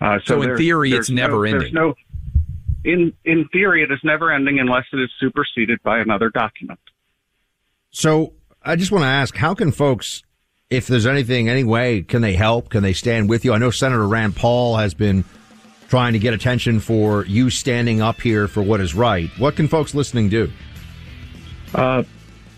Uh, 0.01 0.19
so, 0.25 0.43
in 0.43 0.57
theory, 0.57 0.93
it's 0.93 1.11
never 1.11 1.37
no, 1.37 1.43
ending. 1.43 1.61
There's 1.61 1.73
no, 1.73 1.95
in 2.85 3.13
in 3.25 3.49
theory, 3.49 3.83
it 3.83 3.91
is 3.91 4.01
never 4.05 4.31
ending 4.31 4.61
unless 4.61 4.85
it 4.93 4.99
is 4.99 5.11
superseded 5.19 5.83
by 5.83 5.99
another 5.99 6.31
document. 6.31 6.79
So 7.91 8.35
I 8.63 8.77
just 8.77 8.93
want 8.93 9.03
to 9.03 9.09
ask, 9.09 9.37
how 9.37 9.55
can 9.55 9.73
folks, 9.73 10.23
if 10.71 10.87
there's 10.87 11.07
anything, 11.07 11.49
any 11.49 11.65
way, 11.65 12.03
can 12.03 12.23
they 12.23 12.35
help? 12.35 12.71
Can 12.71 12.83
they 12.83 12.93
stand 12.93 13.29
with 13.29 13.45
you? 13.45 13.53
I 13.53 13.59
know 13.59 13.71
Senator 13.71 14.07
Rand 14.07 14.37
Paul 14.37 14.77
has 14.77 14.95
been 14.95 15.25
trying 15.89 16.13
to 16.15 16.19
get 16.19 16.35
attention 16.35 16.81
for 16.81 17.25
you 17.27 17.51
standing 17.51 18.01
up 18.01 18.21
here 18.21 18.49
for 18.49 18.63
what 18.63 18.81
is 18.81 18.95
right. 18.95 19.31
What 19.39 19.57
can 19.57 19.69
folks 19.69 19.95
listening 19.95 20.29
do? 20.29 20.51
Uh, 21.75 22.03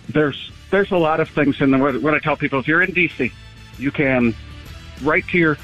there's 0.09 0.51
there's 0.71 0.91
a 0.91 0.97
lot 0.97 1.21
of 1.21 1.29
things 1.29 1.61
in 1.61 1.71
the 1.71 1.79
what 1.79 2.15
I 2.15 2.19
tell 2.19 2.37
people. 2.37 2.59
If 2.59 2.69
you're 2.69 2.83
in 2.83 2.93
DC, 2.93 3.31
you 3.79 3.91
can 3.91 4.35
write 5.03 5.27
to 5.29 5.39
your 5.39 5.59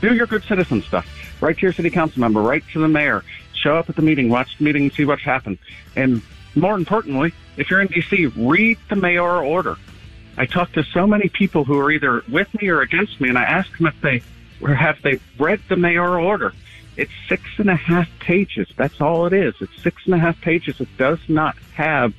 do 0.00 0.14
your 0.14 0.26
good 0.26 0.44
citizen 0.44 0.82
stuff. 0.82 1.06
Write 1.40 1.56
to 1.58 1.62
your 1.62 1.72
city 1.72 1.90
council 1.90 2.20
member. 2.20 2.42
Write 2.42 2.64
to 2.72 2.80
the 2.80 2.88
mayor. 2.88 3.24
Show 3.64 3.78
up 3.78 3.88
at 3.88 3.96
the 3.96 4.02
meeting. 4.02 4.28
Watch 4.28 4.58
the 4.58 4.64
meeting 4.64 4.82
and 4.82 4.92
see 4.92 5.06
what's 5.06 5.22
happened. 5.22 5.56
And 5.96 6.20
more 6.54 6.76
importantly, 6.76 7.32
if 7.56 7.70
you're 7.70 7.80
in 7.80 7.88
DC, 7.88 8.30
read 8.36 8.76
the 8.90 8.96
mayoral 8.96 9.50
order. 9.50 9.78
I 10.36 10.44
talk 10.44 10.72
to 10.72 10.84
so 10.84 11.06
many 11.06 11.30
people 11.30 11.64
who 11.64 11.78
are 11.78 11.90
either 11.90 12.22
with 12.28 12.52
me 12.60 12.68
or 12.68 12.82
against 12.82 13.22
me, 13.22 13.30
and 13.30 13.38
I 13.38 13.44
ask 13.44 13.74
them 13.78 13.86
if 13.86 13.98
they 14.02 14.22
or 14.60 14.74
have 14.74 15.00
they 15.00 15.18
read 15.38 15.60
the 15.70 15.76
mayoral 15.76 16.26
order. 16.26 16.52
It's 16.98 17.10
six 17.26 17.42
and 17.56 17.70
a 17.70 17.74
half 17.74 18.06
pages. 18.20 18.68
That's 18.76 19.00
all 19.00 19.24
it 19.24 19.32
is. 19.32 19.54
It's 19.62 19.82
six 19.82 20.02
and 20.04 20.14
a 20.14 20.18
half 20.18 20.38
pages. 20.42 20.78
It 20.78 20.94
does 20.98 21.20
not 21.26 21.56
have 21.72 22.12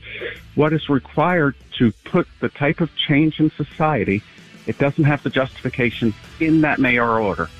what 0.56 0.74
is 0.74 0.90
required 0.90 1.54
to 1.78 1.92
put 2.06 2.28
the 2.40 2.50
type 2.50 2.82
of 2.82 2.90
change 2.96 3.40
in 3.40 3.52
society. 3.52 4.24
It 4.66 4.80
doesn't 4.80 5.04
have 5.04 5.22
the 5.22 5.30
justification 5.30 6.16
in 6.40 6.62
that 6.62 6.80
mayoral 6.80 7.28
order. 7.28 7.52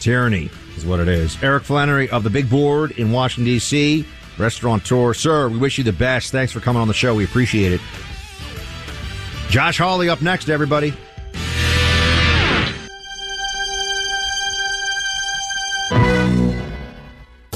Tyranny 0.00 0.50
is 0.76 0.84
what 0.84 1.00
it 1.00 1.08
is. 1.08 1.42
Eric 1.42 1.64
Flannery 1.64 2.08
of 2.10 2.22
the 2.22 2.30
Big 2.30 2.48
Board 2.48 2.92
in 2.92 3.12
Washington, 3.12 3.44
D.C., 3.44 4.06
restaurateur. 4.38 5.14
Sir, 5.14 5.48
we 5.48 5.58
wish 5.58 5.78
you 5.78 5.84
the 5.84 5.92
best. 5.92 6.32
Thanks 6.32 6.52
for 6.52 6.60
coming 6.60 6.80
on 6.82 6.88
the 6.88 6.94
show. 6.94 7.14
We 7.14 7.24
appreciate 7.24 7.72
it. 7.72 7.80
Josh 9.48 9.78
Hawley 9.78 10.08
up 10.08 10.20
next, 10.20 10.48
everybody. 10.48 10.92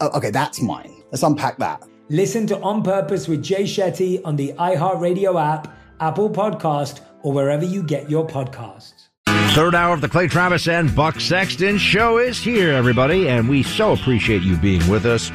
Oh, 0.00 0.10
okay, 0.18 0.30
that's 0.30 0.60
mine. 0.60 0.92
Let's 1.10 1.22
unpack 1.22 1.58
that. 1.58 1.82
Listen 2.08 2.46
to 2.48 2.60
On 2.60 2.82
Purpose 2.82 3.28
with 3.28 3.42
Jay 3.42 3.64
Shetty 3.64 4.20
on 4.24 4.36
the 4.36 4.52
iHeartRadio 4.54 5.40
app, 5.42 5.74
Apple 6.00 6.30
Podcast, 6.30 7.00
or 7.22 7.32
wherever 7.32 7.64
you 7.64 7.82
get 7.82 8.10
your 8.10 8.26
podcasts. 8.26 9.08
Third 9.54 9.74
hour 9.74 9.94
of 9.94 10.02
the 10.02 10.08
Clay 10.08 10.28
Travis 10.28 10.68
and 10.68 10.94
Buck 10.94 11.18
Sexton 11.18 11.78
show 11.78 12.18
is 12.18 12.38
here, 12.38 12.72
everybody, 12.72 13.28
and 13.28 13.48
we 13.48 13.62
so 13.62 13.92
appreciate 13.92 14.42
you 14.42 14.56
being 14.58 14.86
with 14.88 15.06
us. 15.06 15.32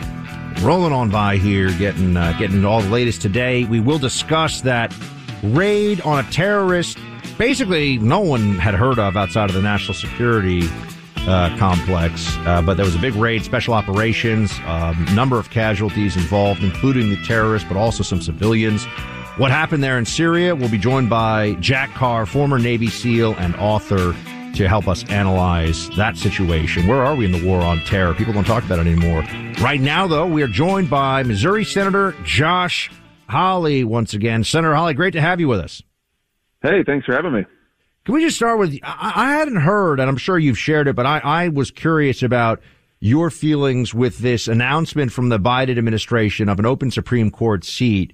Rolling 0.62 0.94
on 0.94 1.10
by 1.10 1.38
here, 1.38 1.72
getting 1.72 2.16
uh, 2.16 2.34
getting 2.38 2.64
all 2.64 2.82
the 2.82 2.90
latest 2.90 3.22
today. 3.22 3.64
We 3.66 3.80
will 3.80 3.98
discuss 3.98 4.62
that 4.62 4.94
raid 5.42 6.02
on 6.02 6.24
a 6.24 6.30
terrorist. 6.30 7.00
Basically, 7.38 7.98
no 7.98 8.20
one 8.20 8.60
had 8.60 8.76
heard 8.76 9.00
of 9.00 9.18
outside 9.18 9.50
of 9.50 9.56
the 9.56 9.62
national 9.62 9.96
security 9.96 10.70
uh, 11.28 11.56
complex. 11.58 12.36
Uh, 12.40 12.62
but 12.62 12.76
there 12.76 12.86
was 12.86 12.96
a 12.96 13.00
big 13.00 13.16
raid, 13.16 13.44
special 13.44 13.74
operations, 13.74 14.52
um, 14.66 15.06
number 15.14 15.38
of 15.38 15.50
casualties 15.50 16.16
involved, 16.16 16.64
including 16.64 17.10
the 17.10 17.22
terrorists, 17.24 17.68
but 17.68 17.78
also 17.78 18.04
some 18.04 18.22
civilians. 18.22 18.86
What 19.38 19.52
happened 19.52 19.84
there 19.84 19.98
in 19.98 20.06
Syria? 20.06 20.56
We'll 20.56 20.70
be 20.70 20.78
joined 20.78 21.10
by 21.10 21.54
Jack 21.60 21.94
Carr, 21.94 22.26
former 22.26 22.60
Navy 22.60 22.88
SEAL 22.88 23.36
and 23.36 23.56
author, 23.56 24.14
to 24.56 24.68
help 24.68 24.88
us 24.88 25.06
analyze 25.10 25.90
that 25.92 26.18
situation. 26.18 26.86
Where 26.86 27.04
are 27.04 27.16
we 27.16 27.26
in 27.26 27.32
the 27.32 27.46
war 27.46 27.62
on 27.62 27.80
terror? 27.86 28.14
People 28.14 28.34
don't 28.34 28.44
talk 28.44 28.66
about 28.66 28.80
it 28.80 28.88
anymore. 28.88 29.24
Right 29.62 29.80
now, 29.80 30.08
though, 30.08 30.28
we 30.28 30.44
are 30.44 30.48
joined 30.48 30.90
by 30.90 31.24
Missouri 31.24 31.64
Senator 31.64 32.14
Josh 32.24 32.92
Hawley 33.30 33.86
once 33.86 34.14
again. 34.14 34.44
Senator 34.44 34.76
Hawley, 34.76 34.94
great 34.94 35.14
to 35.14 35.22
have 35.22 35.40
you 35.40 35.48
with 35.48 35.60
us. 35.60 35.82
Hey, 36.62 36.84
thanks 36.86 37.06
for 37.06 37.16
having 37.16 37.34
me. 37.34 37.46
Can 38.06 38.16
we 38.16 38.22
just 38.22 38.36
start 38.36 38.58
with? 38.58 38.78
I, 38.84 39.14
I 39.16 39.34
hadn't 39.34 39.58
heard, 39.58 40.00
and 40.00 40.10
I'm 40.10 40.18
sure 40.18 40.40
you've 40.40 40.58
shared 40.58 40.88
it, 40.88 40.96
but 40.96 41.06
I, 41.06 41.20
I 41.20 41.48
was 41.50 41.70
curious 41.70 42.24
about 42.24 42.62
your 43.00 43.30
feelings 43.30 43.94
with 43.94 44.20
this 44.20 44.48
announcement 44.48 45.12
from 45.12 45.30
the 45.30 45.40
Biden 45.40 45.78
administration 45.78 46.50
of 46.50 46.60
an 46.60 46.66
open 46.66 46.92
Supreme 46.92 47.30
Court 47.30 47.64
seat 47.64 48.14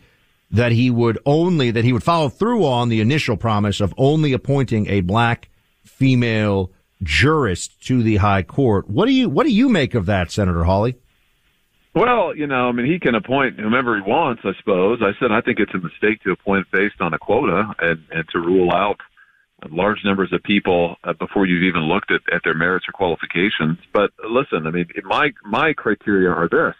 that 0.51 0.72
he 0.72 0.89
would 0.89 1.20
only 1.25 1.72
that 1.72 1.84
he 1.84 1.94
would 1.94 2.03
follow 2.03 2.29
through 2.29 2.65
on 2.65 2.89
the 2.89 3.01
initial 3.01 3.38
promise 3.38 3.82
of 3.82 3.94
only 3.98 4.34
appointing 4.34 4.88
a 4.88 5.01
black 5.01 5.50
female 5.84 6.72
jurist 7.03 7.82
to 7.86 8.01
the 8.01 8.17
high 8.17 8.44
court. 8.44 8.89
What 8.89 9.06
do 9.06 9.13
you 9.13 9.29
what 9.29 9.46
do 9.46 9.53
you 9.53 9.70
make 9.70 9.94
of 9.94 10.06
that, 10.08 10.32
Senator 10.32 10.63
Hawley? 10.63 10.98
Well, 11.94 12.36
you 12.36 12.46
know, 12.46 12.70
I 12.70 12.72
mean, 12.74 12.86
he 12.86 13.00
can 13.00 13.15
appoint 13.15 13.60
whomever 13.60 13.96
he 13.96 14.01
wants, 14.01 14.44
I 14.46 14.51
suppose. 14.60 15.00
I 15.01 15.12
said 15.20 15.32
I 15.32 15.41
think 15.41 15.60
it's 15.60 15.74
a 15.74 15.79
mistake 15.79 16.22
to 16.24 16.32
appoint 16.32 16.67
based 16.71 17.02
on 17.02 17.13
a 17.13 17.19
quota 17.19 17.73
and 17.80 18.04
and 18.12 18.28
to 18.30 18.39
rule 18.39 18.71
out 18.71 19.00
large 19.70 20.00
numbers 20.04 20.32
of 20.34 20.43
people 20.43 20.96
uh, 21.04 21.13
before 21.13 21.46
you've 21.46 21.63
even 21.63 21.84
looked 21.84 22.12
at, 22.12 22.22
at 22.34 22.41
their 22.43 22.54
merits 22.54 22.86
or 22.88 22.91
qualifications. 22.91 23.78
But 23.93 24.12
listen, 24.30 24.67
I 24.67 24.72
mean, 24.72 24.88
my 25.04 25.32
my 25.43 25.74
criteria 25.74 26.30
are 26.30 26.48
this: 26.48 26.76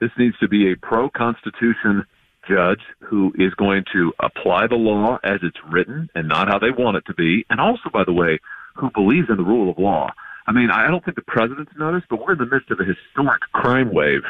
this 0.00 0.10
needs 0.18 0.38
to 0.38 0.48
be 0.48 0.72
a 0.72 0.76
pro 0.76 1.10
Constitution 1.10 2.06
judge 2.48 2.80
who 3.00 3.32
is 3.36 3.52
going 3.54 3.84
to 3.92 4.12
apply 4.20 4.66
the 4.68 4.76
law 4.76 5.18
as 5.24 5.40
it's 5.42 5.58
written 5.70 6.08
and 6.14 6.28
not 6.28 6.48
how 6.48 6.58
they 6.58 6.70
want 6.70 6.96
it 6.96 7.04
to 7.06 7.14
be, 7.14 7.44
and 7.50 7.60
also, 7.60 7.90
by 7.92 8.04
the 8.04 8.12
way, 8.12 8.38
who 8.74 8.90
believes 8.90 9.28
in 9.28 9.36
the 9.36 9.42
rule 9.42 9.70
of 9.70 9.78
law. 9.78 10.10
I 10.46 10.52
mean, 10.52 10.70
I 10.70 10.88
don't 10.88 11.04
think 11.04 11.16
the 11.16 11.22
president's 11.22 11.72
noticed, 11.76 12.06
but 12.08 12.20
we're 12.20 12.34
in 12.34 12.38
the 12.38 12.46
midst 12.46 12.70
of 12.70 12.78
a 12.78 12.84
historic 12.84 13.40
crime 13.52 13.92
wave. 13.92 14.22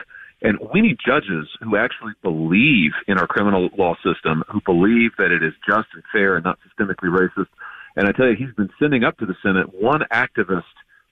And 0.42 0.58
we 0.72 0.80
need 0.80 0.98
judges 1.04 1.48
who 1.60 1.76
actually 1.76 2.12
believe 2.22 2.92
in 3.08 3.18
our 3.18 3.26
criminal 3.26 3.68
law 3.76 3.94
system, 4.04 4.44
who 4.50 4.60
believe 4.64 5.12
that 5.18 5.30
it 5.30 5.42
is 5.42 5.52
just 5.66 5.88
and 5.94 6.02
fair 6.12 6.36
and 6.36 6.44
not 6.44 6.58
systemically 6.60 7.08
racist, 7.08 7.48
and 7.96 8.06
I 8.06 8.12
tell 8.12 8.26
you, 8.28 8.36
he's 8.36 8.54
been 8.54 8.70
sending 8.78 9.04
up 9.04 9.16
to 9.18 9.26
the 9.26 9.34
Senate 9.42 9.74
one 9.74 10.02
activist, 10.12 10.62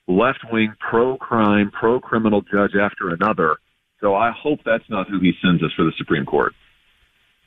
left 0.07 0.39
wing, 0.51 0.73
pro 0.79 1.17
crime, 1.17 1.71
pro 1.71 1.99
criminal 1.99 2.41
judge 2.41 2.75
after 2.79 3.09
another. 3.09 3.57
So 4.01 4.15
I 4.15 4.31
hope 4.31 4.59
that's 4.65 4.87
not 4.89 5.09
who 5.09 5.19
he 5.19 5.33
sends 5.41 5.63
us 5.63 5.71
for 5.75 5.83
the 5.83 5.93
Supreme 5.97 6.25
Court. 6.25 6.53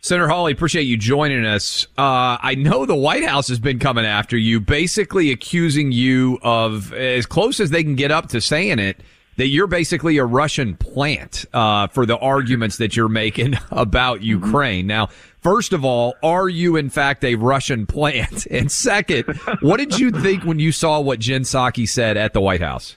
Senator 0.01 0.29
Hawley, 0.29 0.53
appreciate 0.53 0.85
you 0.85 0.97
joining 0.97 1.45
us. 1.45 1.87
Uh, 1.99 2.39
I 2.41 2.55
know 2.57 2.87
the 2.87 2.95
White 2.95 3.25
House 3.25 3.49
has 3.49 3.59
been 3.59 3.81
coming 3.81 4.05
after 4.05 4.37
you, 4.37 4.61
basically 4.61 5.33
accusing 5.33 5.91
you 5.91 6.39
of, 6.43 6.93
as 6.93 7.27
close 7.27 7.59
as 7.59 7.71
they 7.71 7.83
can 7.83 7.97
get 7.97 8.13
up 8.13 8.29
to 8.29 8.41
saying 8.41 8.79
it, 8.79 9.01
that 9.39 9.47
you're 9.47 9.69
basically 9.69 10.19
a 10.19 10.25
Russian 10.25 10.77
plant 10.77 11.47
uh, 11.53 11.87
for 11.87 12.05
the 12.05 12.19
arguments 12.19 12.77
that 12.79 12.97
you're 12.97 13.09
making 13.09 13.55
about 13.71 14.19
mm-hmm. 14.19 14.45
Ukraine. 14.45 14.87
Now, 14.87 15.09
first 15.41 15.73
of 15.73 15.85
all, 15.85 16.15
are 16.23 16.49
you 16.49 16.77
in 16.77 16.91
fact 16.91 17.25
a 17.25 17.37
Russian 17.37 17.87
plant? 17.87 18.47
And 18.59 18.73
second, 18.73 19.25
what 19.61 19.77
did 19.77 20.01
you 20.01 20.11
think 20.11 20.43
when 20.43 20.59
you 20.59 20.73
saw 20.73 21.01
what 21.01 21.21
Jen 21.21 21.43
Psaki 21.43 21.89
said 21.89 22.17
at 22.17 22.33
the 22.33 22.41
White 22.41 22.61
House? 22.61 22.97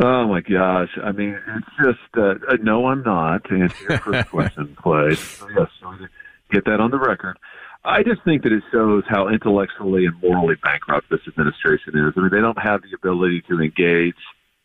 Oh 0.00 0.26
my 0.26 0.40
gosh! 0.40 0.88
I 1.02 1.12
mean, 1.12 1.38
it's 1.56 1.66
just 1.84 2.16
uh, 2.16 2.34
uh 2.48 2.56
no, 2.62 2.86
I'm 2.86 3.02
not. 3.02 3.44
To 3.44 3.54
answer 3.54 3.76
your 3.88 3.98
first 3.98 4.28
question, 4.30 4.76
Clay. 4.80 5.14
So 5.14 5.48
yes, 5.50 5.68
get 6.50 6.64
that 6.64 6.80
on 6.80 6.90
the 6.90 6.98
record. 6.98 7.38
I 7.84 8.02
just 8.02 8.22
think 8.24 8.42
that 8.44 8.52
it 8.52 8.62
shows 8.72 9.04
how 9.08 9.28
intellectually 9.28 10.06
and 10.06 10.18
morally 10.22 10.54
bankrupt 10.62 11.10
this 11.10 11.20
administration 11.28 11.94
is. 11.94 12.14
I 12.16 12.20
mean, 12.20 12.30
they 12.30 12.40
don't 12.40 12.58
have 12.58 12.82
the 12.82 12.94
ability 12.94 13.42
to 13.48 13.60
engage 13.60 14.16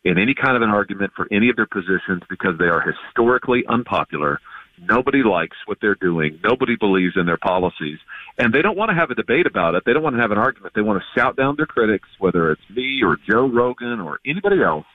in 0.04 0.18
any 0.18 0.34
kind 0.34 0.56
of 0.56 0.62
an 0.62 0.70
argument 0.70 1.12
for 1.14 1.26
any 1.30 1.48
of 1.48 1.56
their 1.56 1.66
positions 1.66 2.22
because 2.28 2.58
they 2.58 2.66
are 2.66 2.80
historically 2.80 3.64
unpopular. 3.68 4.40
Nobody 4.80 5.22
likes 5.22 5.56
what 5.66 5.78
they're 5.80 5.94
doing. 5.94 6.40
Nobody 6.42 6.76
believes 6.76 7.14
in 7.16 7.26
their 7.26 7.36
policies. 7.36 7.98
And 8.38 8.52
they 8.52 8.62
don't 8.62 8.76
want 8.76 8.90
to 8.90 8.96
have 8.96 9.10
a 9.10 9.14
debate 9.14 9.46
about 9.46 9.74
it. 9.74 9.84
They 9.86 9.92
don't 9.92 10.02
want 10.02 10.16
to 10.16 10.22
have 10.22 10.32
an 10.32 10.38
argument. 10.38 10.74
They 10.74 10.80
want 10.80 11.00
to 11.00 11.20
shout 11.20 11.36
down 11.36 11.54
their 11.56 11.66
critics, 11.66 12.08
whether 12.18 12.50
it's 12.50 12.62
me 12.74 13.02
or 13.04 13.16
Joe 13.28 13.48
Rogan 13.48 14.00
or 14.00 14.18
anybody 14.26 14.62
else. 14.62 14.86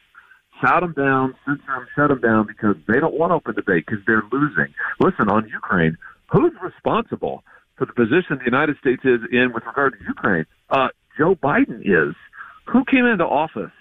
Shout 0.61 0.81
them 0.81 0.93
down, 0.93 1.35
censor 1.45 1.61
them, 1.67 1.87
shut 1.95 2.09
them 2.09 2.19
down 2.19 2.47
because 2.47 2.75
they 2.87 2.99
don't 2.99 3.13
want 3.13 3.31
open 3.31 3.53
debate 3.53 3.85
because 3.85 4.03
they're 4.07 4.23
losing. 4.31 4.73
Listen, 4.99 5.29
on 5.29 5.47
Ukraine, 5.47 5.97
who's 6.31 6.53
responsible 6.61 7.43
for 7.77 7.85
the 7.85 7.93
position 7.93 8.39
the 8.39 8.45
United 8.45 8.75
States 8.79 9.03
is 9.05 9.21
in 9.31 9.51
with 9.53 9.63
regard 9.65 9.93
to 9.93 9.99
Ukraine? 10.05 10.45
Uh, 10.69 10.87
Joe 11.17 11.35
Biden 11.35 11.81
is. 11.81 12.15
Who 12.73 12.83
came 12.83 13.05
into 13.05 13.23
office 13.23 13.71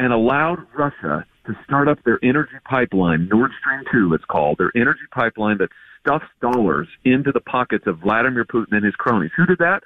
and 0.00 0.14
allowed 0.14 0.66
Russia 0.74 1.26
to 1.46 1.52
start 1.66 1.86
up 1.86 1.98
their 2.06 2.18
energy 2.22 2.56
pipeline, 2.64 3.28
Nord 3.30 3.50
Stream 3.60 3.84
2, 3.92 4.14
it's 4.14 4.24
called, 4.24 4.56
their 4.56 4.72
energy 4.74 5.04
pipeline 5.14 5.58
that 5.58 5.68
stuffs 6.00 6.24
dollars 6.40 6.88
into 7.04 7.32
the 7.32 7.40
pockets 7.40 7.84
of 7.86 7.98
Vladimir 7.98 8.46
Putin 8.46 8.72
and 8.72 8.84
his 8.84 8.94
cronies. 8.94 9.30
Who 9.36 9.44
did 9.44 9.58
that? 9.58 9.82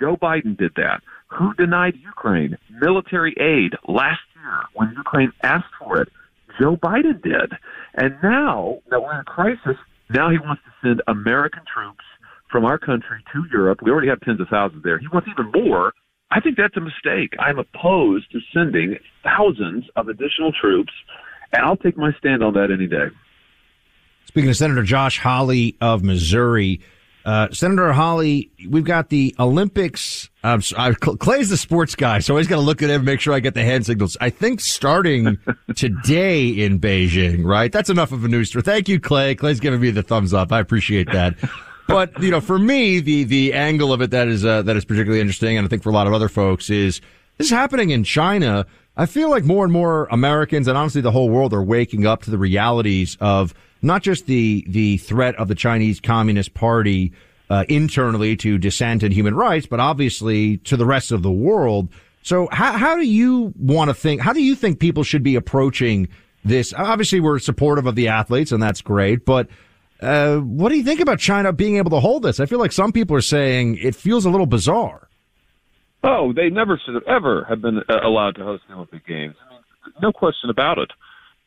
Joe 0.00 0.16
Biden 0.16 0.56
did 0.56 0.72
that. 0.76 1.02
Who 1.38 1.52
denied 1.52 1.96
Ukraine 2.02 2.56
military 2.80 3.34
aid 3.38 3.76
last 3.86 4.22
year 4.36 4.58
when 4.72 4.94
Ukraine 4.96 5.32
asked 5.42 5.74
for 5.78 6.00
it? 6.00 6.08
Joe 6.58 6.78
Biden 6.78 7.22
did. 7.22 7.52
And 7.94 8.14
now 8.22 8.78
that 8.88 9.02
we're 9.02 9.12
in 9.12 9.20
a 9.20 9.24
crisis, 9.24 9.76
now 10.08 10.30
he 10.30 10.38
wants 10.38 10.62
to 10.64 10.88
send 10.88 11.02
American 11.08 11.62
troops 11.72 12.04
from 12.50 12.64
our 12.64 12.78
country 12.78 13.22
to 13.34 13.44
Europe. 13.52 13.80
We 13.82 13.90
already 13.90 14.08
have 14.08 14.20
tens 14.20 14.40
of 14.40 14.48
thousands 14.48 14.82
there. 14.82 14.98
He 14.98 15.08
wants 15.12 15.28
even 15.28 15.52
more 15.52 15.92
I 16.30 16.40
think 16.40 16.56
that's 16.56 16.76
a 16.76 16.80
mistake. 16.80 17.34
I'm 17.38 17.58
opposed 17.58 18.30
to 18.32 18.40
sending 18.52 18.98
thousands 19.24 19.84
of 19.96 20.08
additional 20.08 20.52
troops, 20.52 20.92
and 21.52 21.64
I'll 21.64 21.76
take 21.76 21.96
my 21.96 22.12
stand 22.18 22.42
on 22.42 22.54
that 22.54 22.70
any 22.70 22.86
day. 22.86 23.06
Speaking 24.26 24.50
of 24.50 24.56
Senator 24.56 24.82
Josh 24.82 25.18
Hawley 25.18 25.74
of 25.80 26.02
Missouri, 26.02 26.80
uh, 27.24 27.48
Senator 27.50 27.92
Hawley, 27.92 28.50
we've 28.68 28.84
got 28.84 29.08
the 29.08 29.34
Olympics. 29.38 30.28
Uh, 30.44 30.58
Clay's 31.00 31.48
the 31.48 31.56
sports 31.56 31.94
guy, 31.94 32.18
so 32.18 32.32
I 32.32 32.36
always 32.36 32.46
got 32.46 32.56
to 32.56 32.62
look 32.62 32.82
at 32.82 32.90
him, 32.90 33.04
make 33.04 33.20
sure 33.20 33.32
I 33.32 33.40
get 33.40 33.54
the 33.54 33.64
hand 33.64 33.86
signals. 33.86 34.16
I 34.20 34.30
think 34.30 34.60
starting 34.60 35.38
today 35.76 36.48
in 36.48 36.78
Beijing, 36.78 37.44
right? 37.44 37.72
That's 37.72 37.90
enough 37.90 38.12
of 38.12 38.24
a 38.24 38.28
news 38.28 38.50
story. 38.50 38.62
Thank 38.62 38.88
you, 38.88 39.00
Clay. 39.00 39.34
Clay's 39.34 39.60
giving 39.60 39.80
me 39.80 39.90
the 39.90 40.02
thumbs 40.02 40.34
up. 40.34 40.52
I 40.52 40.60
appreciate 40.60 41.10
that 41.12 41.34
but 41.88 42.22
you 42.22 42.30
know, 42.30 42.40
for 42.40 42.58
me, 42.58 43.00
the 43.00 43.24
the 43.24 43.54
angle 43.54 43.92
of 43.92 44.00
it 44.02 44.10
that 44.10 44.28
is 44.28 44.44
uh, 44.44 44.62
that 44.62 44.76
is 44.76 44.84
particularly 44.84 45.20
interesting, 45.20 45.56
and 45.56 45.66
I 45.66 45.68
think 45.68 45.82
for 45.82 45.88
a 45.88 45.92
lot 45.92 46.06
of 46.06 46.12
other 46.12 46.28
folks 46.28 46.70
is 46.70 47.00
this 47.38 47.46
is 47.46 47.50
happening 47.50 47.90
in 47.90 48.04
China. 48.04 48.66
I 48.96 49.06
feel 49.06 49.30
like 49.30 49.44
more 49.44 49.64
and 49.64 49.72
more 49.72 50.06
Americans 50.10 50.68
and 50.68 50.76
honestly 50.76 51.00
the 51.00 51.12
whole 51.12 51.30
world 51.30 51.54
are 51.54 51.62
waking 51.62 52.04
up 52.04 52.22
to 52.22 52.30
the 52.30 52.38
realities 52.38 53.16
of 53.20 53.54
not 53.80 54.02
just 54.02 54.26
the 54.26 54.64
the 54.68 54.98
threat 54.98 55.34
of 55.36 55.48
the 55.48 55.54
Chinese 55.54 55.98
Communist 55.98 56.52
Party 56.52 57.12
uh, 57.48 57.64
internally 57.68 58.36
to 58.36 58.58
dissent 58.58 59.02
and 59.02 59.12
human 59.12 59.34
rights, 59.34 59.66
but 59.66 59.80
obviously 59.80 60.58
to 60.58 60.76
the 60.76 60.84
rest 60.84 61.10
of 61.10 61.22
the 61.22 61.30
world. 61.30 61.88
So 62.22 62.48
how 62.52 62.72
how 62.72 62.96
do 62.96 63.06
you 63.06 63.54
want 63.56 63.88
to 63.88 63.94
think? 63.94 64.20
How 64.20 64.34
do 64.34 64.42
you 64.42 64.54
think 64.54 64.78
people 64.78 65.04
should 65.04 65.22
be 65.22 65.36
approaching 65.36 66.08
this? 66.44 66.74
Obviously, 66.76 67.20
we're 67.20 67.38
supportive 67.38 67.86
of 67.86 67.94
the 67.94 68.08
athletes, 68.08 68.52
and 68.52 68.62
that's 68.62 68.82
great, 68.82 69.24
but. 69.24 69.48
Uh, 70.00 70.38
what 70.38 70.68
do 70.68 70.76
you 70.76 70.84
think 70.84 71.00
about 71.00 71.18
China 71.18 71.52
being 71.52 71.76
able 71.76 71.90
to 71.90 72.00
hold 72.00 72.22
this? 72.22 72.38
I 72.40 72.46
feel 72.46 72.58
like 72.58 72.72
some 72.72 72.92
people 72.92 73.16
are 73.16 73.20
saying 73.20 73.78
it 73.78 73.94
feels 73.94 74.24
a 74.24 74.30
little 74.30 74.46
bizarre. 74.46 75.08
Oh, 76.04 76.32
they 76.32 76.48
never 76.48 76.80
should 76.84 76.94
have 76.94 77.06
ever 77.08 77.44
have 77.48 77.60
been 77.60 77.78
uh, 77.88 78.00
allowed 78.04 78.36
to 78.36 78.44
host 78.44 78.62
the 78.68 78.74
Olympic 78.74 79.04
Games. 79.06 79.34
I 79.44 79.52
mean, 79.52 79.62
no 80.00 80.12
question 80.12 80.50
about 80.50 80.78
it. 80.78 80.90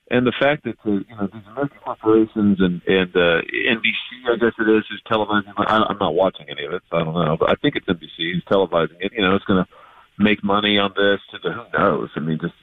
And 0.09 0.27
the 0.27 0.33
fact 0.37 0.65
that 0.65 0.75
the, 0.83 1.05
you 1.07 1.15
know 1.15 1.29
these 1.31 1.47
American 1.49 1.77
corporations 1.85 2.57
and 2.59 2.81
and 2.85 3.15
uh, 3.15 3.39
NBC, 3.47 4.27
I 4.27 4.35
guess 4.35 4.51
it 4.59 4.67
is, 4.67 4.83
is 4.91 4.99
televising. 5.09 5.53
I, 5.55 5.85
I'm 5.87 5.97
not 5.99 6.15
watching 6.15 6.47
any 6.49 6.65
of 6.65 6.73
it, 6.73 6.81
so 6.91 6.97
I 6.97 7.03
don't 7.05 7.13
know. 7.13 7.37
But 7.39 7.49
I 7.49 7.55
think 7.61 7.77
it's 7.77 7.87
NBC 7.87 8.33
who's 8.33 8.43
televising 8.51 8.97
it. 8.99 9.13
You 9.15 9.21
know, 9.21 9.35
it's 9.35 9.45
going 9.45 9.63
to 9.63 9.69
make 10.21 10.43
money 10.43 10.77
on 10.77 10.91
this. 10.97 11.21
To 11.31 11.39
the, 11.41 11.53
who 11.53 11.63
knows? 11.77 12.09
I 12.17 12.19
mean, 12.19 12.39
just 12.41 12.55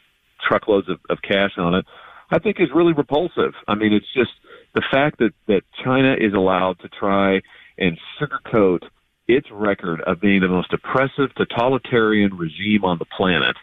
truckloads 0.46 0.90
of, 0.90 0.98
of 1.08 1.22
cash 1.22 1.52
on 1.56 1.74
it. 1.74 1.86
I 2.30 2.38
think 2.38 2.60
is 2.60 2.68
really 2.74 2.92
repulsive. 2.92 3.54
I 3.66 3.74
mean, 3.74 3.94
it's 3.94 4.12
just 4.12 4.32
the 4.74 4.82
fact 4.90 5.18
that 5.18 5.32
that 5.46 5.62
China 5.84 6.14
is 6.18 6.34
allowed 6.34 6.78
to 6.80 6.88
try 6.88 7.40
and 7.78 7.98
sugarcoat 8.20 8.82
its 9.26 9.46
record 9.50 10.00
of 10.02 10.20
being 10.20 10.40
the 10.40 10.48
most 10.48 10.72
oppressive 10.72 11.34
totalitarian 11.36 12.34
regime 12.34 12.84
on 12.84 12.98
the 12.98 13.04
planet 13.04 13.56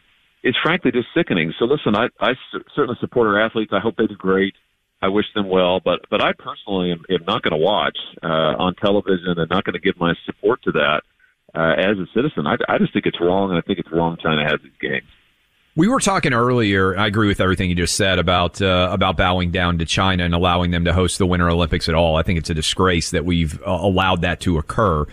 is 0.43 0.55
frankly 0.61 0.91
just 0.91 1.07
sickening. 1.15 1.53
So 1.57 1.65
listen, 1.65 1.95
I, 1.95 2.07
I 2.19 2.33
certainly 2.75 2.97
support 2.99 3.27
our 3.27 3.41
athletes. 3.41 3.71
I 3.73 3.79
hope 3.79 3.95
they 3.97 4.05
do 4.05 4.15
great. 4.15 4.53
I 5.01 5.07
wish 5.07 5.25
them 5.35 5.49
well, 5.49 5.81
but 5.83 6.01
but 6.09 6.21
I 6.21 6.31
personally 6.33 6.91
am, 6.91 7.03
am 7.09 7.25
not 7.27 7.41
going 7.41 7.51
to 7.51 7.63
watch 7.63 7.97
uh, 8.23 8.27
on 8.57 8.75
television 8.75 9.35
and 9.37 9.49
not 9.49 9.63
going 9.63 9.73
to 9.73 9.79
give 9.79 9.99
my 9.99 10.13
support 10.25 10.63
to 10.63 10.71
that 10.73 11.01
uh, 11.53 11.73
as 11.77 11.97
a 11.97 12.07
citizen. 12.13 12.47
I, 12.47 12.55
I 12.69 12.77
just 12.77 12.93
think 12.93 13.05
it's 13.05 13.19
wrong, 13.19 13.49
and 13.49 13.57
I 13.57 13.61
think 13.61 13.79
it's 13.79 13.91
wrong 13.91 14.17
China 14.21 14.43
has 14.43 14.59
these 14.63 14.71
games. 14.79 15.07
We 15.77 15.89
were 15.89 15.99
talking 15.99 16.33
earlier. 16.33 16.97
I 16.97 17.07
agree 17.07 17.27
with 17.27 17.41
everything 17.41 17.69
you 17.69 17.75
just 17.75 17.95
said 17.95 18.17
about 18.17 18.61
uh, 18.61 18.87
about 18.91 19.17
bowing 19.17 19.51
down 19.51 19.77
to 19.79 19.85
China 19.85 20.23
and 20.23 20.33
allowing 20.33 20.71
them 20.71 20.85
to 20.85 20.93
host 20.93 21.17
the 21.17 21.25
Winter 21.25 21.49
Olympics 21.49 21.89
at 21.89 21.95
all. 21.95 22.15
I 22.15 22.23
think 22.23 22.39
it's 22.39 22.49
a 22.49 22.53
disgrace 22.53 23.11
that 23.11 23.25
we've 23.25 23.61
uh, 23.61 23.71
allowed 23.71 24.21
that 24.21 24.39
to 24.41 24.57
occur. 24.57 25.05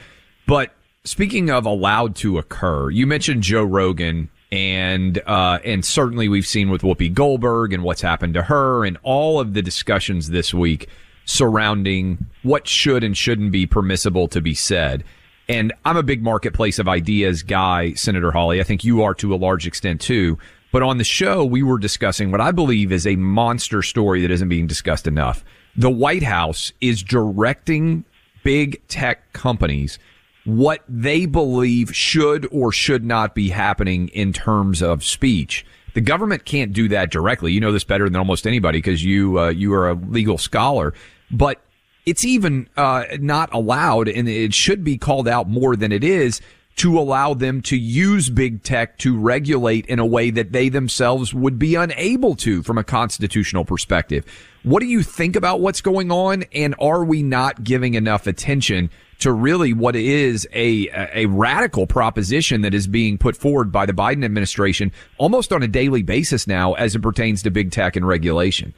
But 0.47 0.73
speaking 1.03 1.51
of 1.51 1.67
allowed 1.67 2.15
to 2.17 2.39
occur, 2.39 2.91
you 2.91 3.09
mentioned 3.09 3.43
Joe 3.43 3.65
Rogan 3.65 4.29
and 4.53 5.21
uh, 5.27 5.59
and 5.65 5.85
certainly 5.85 6.29
we've 6.29 6.47
seen 6.47 6.71
with 6.71 6.83
Whoopi 6.83 7.13
Goldberg 7.13 7.73
and 7.73 7.83
what's 7.83 8.03
happened 8.03 8.35
to 8.35 8.43
her 8.43 8.85
and 8.85 8.99
all 9.03 9.41
of 9.41 9.55
the 9.55 9.63
discussions 9.63 10.29
this 10.31 10.55
week 10.55 10.89
surrounding 11.25 12.27
what 12.45 12.69
should 12.69 13.03
and 13.03 13.17
shouldn't 13.17 13.51
be 13.51 13.67
permissible 13.67 14.29
to 14.29 14.41
be 14.41 14.55
said. 14.55 15.03
And 15.49 15.73
I'm 15.85 15.97
a 15.97 16.03
big 16.03 16.23
marketplace 16.23 16.79
of 16.79 16.89
ideas 16.89 17.43
guy, 17.43 17.95
Senator 17.95 18.31
Hawley. 18.31 18.61
I 18.61 18.65
think 18.65 18.85
you 18.85 19.03
are 19.03 19.15
to 19.15 19.35
a 19.35 19.37
large 19.37 19.67
extent 19.67 20.01
too. 20.01 20.39
But 20.71 20.83
on 20.83 20.99
the 20.99 21.05
show, 21.05 21.45
we 21.45 21.63
were 21.63 21.79
discussing 21.79 22.31
what 22.31 22.41
I 22.41 22.51
believe 22.51 22.93
is 22.93 23.07
a 23.07 23.17
monster 23.17 23.83
story 23.83 24.23
that 24.23 24.31
isn't 24.31 24.49
being 24.49 24.67
discussed 24.67 25.07
enough. 25.07 25.45
The 25.77 25.91
White 25.91 26.23
House 26.23 26.73
is 26.81 27.03
directing 27.03 28.05
big 28.43 28.87
tech 28.89 29.33
companies 29.33 29.99
what 30.45 30.83
they 30.89 31.27
believe 31.27 31.95
should 31.95 32.49
or 32.51 32.73
should 32.73 33.05
not 33.05 33.35
be 33.35 33.49
happening 33.49 34.09
in 34.09 34.33
terms 34.33 34.83
of 34.83 35.05
speech. 35.05 35.65
The 35.95 36.01
government 36.01 36.45
can't 36.45 36.73
do 36.73 36.89
that 36.89 37.11
directly. 37.11 37.53
You 37.53 37.61
know 37.61 37.73
this 37.73 37.85
better 37.85 38.09
than 38.09 38.17
almost 38.17 38.47
anybody 38.47 38.79
because 38.79 39.05
you 39.05 39.39
uh, 39.39 39.49
you 39.51 39.73
are 39.75 39.91
a 39.91 39.95
legal 39.95 40.39
scholar. 40.39 40.95
But 41.31 41.61
it's 42.05 42.25
even 42.25 42.69
uh, 42.77 43.05
not 43.21 43.53
allowed, 43.53 44.09
and 44.09 44.29
it 44.29 44.55
should 44.55 44.85
be 44.85 44.99
called 44.99 45.29
out 45.29 45.49
more 45.49 45.77
than 45.77 45.93
it 45.93 46.05
is 46.05 46.41
to 46.75 46.99
allow 46.99 47.35
them 47.35 47.61
to 47.61 47.77
use 47.77 48.31
big 48.31 48.63
tech 48.63 48.97
to 48.99 49.19
regulate 49.19 49.85
in 49.87 49.99
a 49.99 50.07
way 50.07 50.31
that 50.31 50.53
they 50.53 50.69
themselves 50.69 51.35
would 51.35 51.59
be 51.59 51.75
unable 51.75 52.35
to 52.35 52.63
from 52.63 52.79
a 52.79 52.85
constitutional 52.85 53.65
perspective. 53.65 54.25
What 54.63 54.81
do 54.81 54.87
you 54.87 55.03
think 55.03 55.37
about 55.37 55.61
what's 55.61 55.81
going 55.81 56.11
on? 56.11 56.45
And 56.55 56.75
are 56.81 57.05
we 57.05 57.23
not 57.23 57.63
giving 57.63 57.95
enough 57.95 58.27
attention 58.27 58.91
to 59.19 59.33
really 59.33 59.73
what 59.73 59.95
is 59.95 60.49
a, 60.53 60.89
a 61.15 61.27
radical 61.27 61.87
proposition 61.87 62.63
that 62.63 62.75
is 62.75 62.87
being 62.87 63.19
put 63.19 63.37
forward 63.37 63.71
by 63.71 63.87
the 63.87 63.93
Biden 63.93 64.25
administration 64.25 64.93
almost 65.19 65.53
on 65.53 65.63
a 65.63 65.69
daily 65.69 66.03
basis 66.03 66.47
now 66.47 66.73
as 66.73 66.95
it 66.95 67.03
pertains 67.03 67.43
to 67.43 67.51
big 67.51 67.71
tech 67.71 67.97
and 67.97 68.09
regulation? 68.09 68.73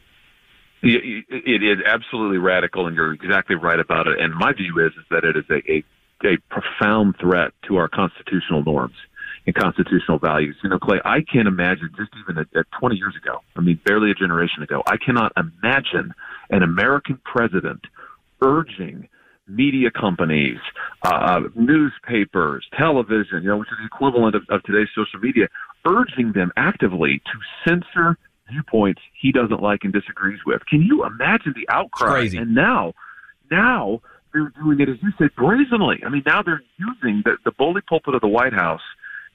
It 0.85 1.63
is 1.63 1.79
absolutely 1.87 2.39
radical, 2.39 2.87
and 2.87 2.95
you're 2.95 3.13
exactly 3.13 3.57
right 3.57 3.81
about 3.81 4.07
it. 4.07 4.21
And 4.21 4.35
my 4.35 4.53
view 4.53 4.85
is, 4.85 4.93
is 4.93 5.05
that 5.11 5.25
it 5.25 5.37
is 5.37 5.45
a, 5.51 5.73
a 5.73 5.85
a 6.25 6.39
profound 6.49 7.17
threat 7.21 7.53
to 7.69 7.77
our 7.77 7.89
constitutional 7.89 8.63
norms 8.65 8.95
and 9.47 9.55
constitutional 9.55 10.19
values. 10.19 10.57
You 10.63 10.71
know, 10.71 10.79
Clay, 10.79 11.01
I 11.05 11.21
can't 11.21 11.49
imagine 11.49 11.91
just 11.97 12.11
even 12.23 12.39
at, 12.39 12.47
at 12.57 12.67
20 12.79 12.97
years 12.97 13.15
ago, 13.17 13.41
I 13.57 13.61
mean, 13.61 13.79
barely 13.85 14.11
a 14.11 14.15
generation 14.15 14.63
ago, 14.63 14.83
I 14.87 14.97
cannot 14.97 15.33
imagine 15.37 16.15
an 16.51 16.63
American 16.63 17.21
president 17.25 17.81
urging 18.43 19.09
media 19.47 19.91
companies, 19.91 20.59
uh, 21.03 21.41
newspapers, 21.55 22.67
television, 22.79 23.43
you 23.43 23.49
know, 23.49 23.59
which 23.59 23.69
is 23.69 23.79
the 23.79 23.87
equivalent 23.87 24.35
of, 24.35 24.43
of 24.49 24.63
today's 24.63 24.89
social 24.95 25.21
media, 25.21 25.49
urging 25.87 26.33
them 26.33 26.51
actively 26.57 27.21
to 27.27 27.69
censor 27.69 28.17
viewpoints 28.51 29.01
he 29.21 29.33
doesn't 29.33 29.63
like 29.63 29.81
and 29.85 29.93
disagrees 29.93 30.41
with. 30.47 30.65
Can 30.67 30.83
you 30.83 31.05
imagine 31.05 31.55
the 31.55 31.73
outcry? 31.73 32.29
And 32.37 32.55
now, 32.55 32.93
now 33.51 34.01
they're 34.33 34.53
doing 34.63 34.81
it, 34.81 34.89
as 34.89 34.97
you 35.03 35.11
said, 35.19 35.31
brazenly. 35.37 36.03
I 36.05 36.09
mean, 36.09 36.23
now 36.27 36.43
they're 36.43 36.63
using 36.79 37.23
the, 37.25 37.37
the 37.45 37.53
bully 37.53 37.81
pulpit 37.89 38.15
of 38.15 38.21
the 38.21 38.29
White 38.29 38.53
House 38.53 38.83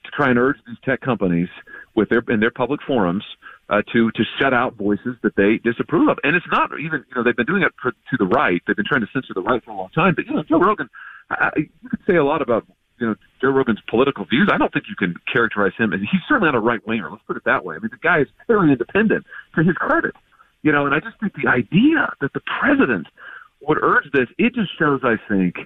to 0.04 0.10
try 0.10 0.30
and 0.30 0.38
urge 0.38 0.56
these 0.66 0.76
tech 0.84 1.00
companies 1.00 1.48
with 1.94 2.08
their 2.08 2.22
in 2.28 2.40
their 2.40 2.50
public 2.50 2.80
forums 2.86 3.24
uh, 3.68 3.82
to 3.92 4.10
to 4.12 4.22
shut 4.38 4.54
out 4.54 4.74
voices 4.74 5.16
that 5.22 5.36
they 5.36 5.58
disapprove 5.62 6.08
of. 6.08 6.18
And 6.22 6.36
it's 6.36 6.46
not 6.50 6.70
even 6.78 7.04
you 7.08 7.16
know 7.16 7.22
they've 7.22 7.36
been 7.36 7.46
doing 7.46 7.62
it 7.62 7.72
for, 7.80 7.92
to 7.92 8.16
the 8.18 8.26
right. 8.26 8.62
They've 8.66 8.76
been 8.76 8.86
trying 8.86 9.02
to 9.02 9.08
censor 9.12 9.34
the 9.34 9.42
right 9.42 9.62
for 9.64 9.70
a 9.72 9.76
long 9.76 9.90
time. 9.94 10.14
But 10.14 10.26
you 10.26 10.34
know, 10.34 10.42
Joe 10.42 10.60
Rogan, 10.60 10.88
I, 11.30 11.50
you 11.56 11.88
could 11.88 12.00
say 12.06 12.16
a 12.16 12.24
lot 12.24 12.42
about 12.42 12.66
you 13.00 13.06
know 13.08 13.14
Joe 13.40 13.48
Rogan's 13.48 13.80
political 13.88 14.24
views. 14.26 14.48
I 14.52 14.58
don't 14.58 14.72
think 14.72 14.86
you 14.88 14.96
can 14.96 15.14
characterize 15.32 15.72
him, 15.78 15.92
and 15.92 16.02
he's 16.02 16.20
certainly 16.28 16.46
not 16.46 16.54
a 16.54 16.60
right 16.60 16.86
winger. 16.86 17.10
Let's 17.10 17.22
put 17.26 17.36
it 17.36 17.44
that 17.46 17.64
way. 17.64 17.76
I 17.76 17.78
mean, 17.78 17.90
the 17.90 17.98
guy 18.02 18.20
is 18.20 18.28
very 18.46 18.70
independent 18.70 19.24
to 19.56 19.64
his 19.64 19.74
credit. 19.74 20.14
You 20.62 20.72
know, 20.72 20.84
and 20.84 20.94
I 20.94 21.00
just 21.00 21.18
think 21.18 21.32
the 21.34 21.48
idea 21.48 22.12
that 22.20 22.32
the 22.34 22.40
president 22.60 23.06
would 23.62 23.78
urge 23.80 24.04
this, 24.12 24.28
it 24.38 24.54
just 24.54 24.70
shows, 24.78 25.00
I 25.02 25.16
think, 25.28 25.56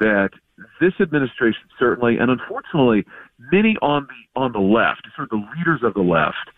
that 0.00 0.30
this 0.80 0.94
administration 1.00 1.62
certainly, 1.78 2.16
and 2.16 2.30
unfortunately, 2.30 3.04
many 3.52 3.76
on 3.82 4.06
the 4.08 4.40
on 4.40 4.52
the 4.52 4.58
left, 4.58 5.06
sort 5.14 5.28
of 5.30 5.30
the 5.30 5.46
leaders 5.56 5.80
of 5.82 5.94
the 5.94 6.00
left, 6.00 6.48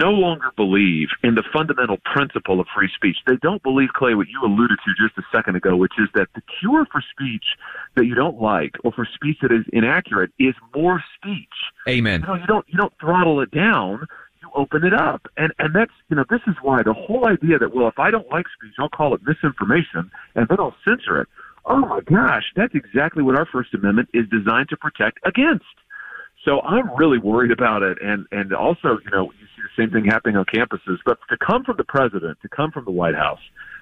no 0.00 0.10
longer 0.10 0.50
believe 0.56 1.08
in 1.22 1.34
the 1.34 1.44
fundamental 1.52 1.98
principle 2.04 2.60
of 2.60 2.66
free 2.74 2.90
speech. 2.94 3.16
They 3.26 3.36
don't 3.42 3.62
believe, 3.62 3.90
Clay, 3.94 4.14
what 4.14 4.28
you 4.28 4.40
alluded 4.42 4.78
to 4.84 4.90
just 5.06 5.18
a 5.18 5.22
second 5.36 5.56
ago, 5.56 5.76
which 5.76 5.92
is 5.98 6.08
that 6.14 6.28
the 6.34 6.42
cure 6.60 6.86
for 6.90 7.02
speech 7.10 7.44
that 7.96 8.06
you 8.06 8.14
don't 8.14 8.40
like 8.40 8.74
or 8.84 8.92
for 8.92 9.06
speech 9.14 9.38
that 9.42 9.52
is 9.52 9.64
inaccurate 9.72 10.30
is 10.38 10.54
more 10.74 11.02
speech. 11.16 11.48
Amen. 11.88 12.22
You 12.22 12.26
know, 12.26 12.34
you 12.34 12.46
don't 12.46 12.66
you 12.68 12.78
don't 12.78 12.92
throttle 13.00 13.40
it 13.40 13.50
down 13.50 14.06
You 14.42 14.50
open 14.54 14.84
it 14.84 14.94
up. 14.94 15.28
And 15.36 15.52
and 15.58 15.74
that's 15.74 15.92
you 16.08 16.16
know 16.16 16.24
this 16.30 16.40
is 16.46 16.54
why 16.62 16.82
the 16.82 16.94
whole 16.94 17.26
idea 17.28 17.58
that 17.58 17.74
well 17.74 17.88
if 17.88 17.98
I 17.98 18.10
don't 18.10 18.30
like 18.30 18.46
speech 18.56 18.74
I'll 18.78 18.88
call 18.88 19.14
it 19.14 19.20
misinformation 19.26 20.10
and 20.34 20.48
then 20.48 20.58
I'll 20.58 20.76
censor 20.86 21.20
it. 21.20 21.28
Oh 21.66 21.80
my 21.80 22.00
gosh, 22.00 22.44
that's 22.56 22.74
exactly 22.74 23.22
what 23.22 23.38
our 23.38 23.46
First 23.46 23.74
Amendment 23.74 24.08
is 24.14 24.24
designed 24.30 24.70
to 24.70 24.76
protect 24.76 25.18
against. 25.26 25.66
So 26.44 26.60
I'm 26.62 26.90
really 26.96 27.18
worried 27.18 27.50
about 27.50 27.82
it, 27.82 27.98
and 28.02 28.26
and 28.32 28.52
also 28.54 28.98
you 29.04 29.10
know 29.12 29.30
you 29.38 29.46
see 29.56 29.62
the 29.62 29.82
same 29.82 29.90
thing 29.90 30.06
happening 30.06 30.36
on 30.36 30.44
campuses. 30.46 30.98
But 31.04 31.18
to 31.28 31.36
come 31.36 31.64
from 31.64 31.76
the 31.76 31.84
president, 31.84 32.38
to 32.42 32.48
come 32.48 32.70
from 32.70 32.84
the 32.86 32.90
White 32.90 33.14
House, 33.14 33.40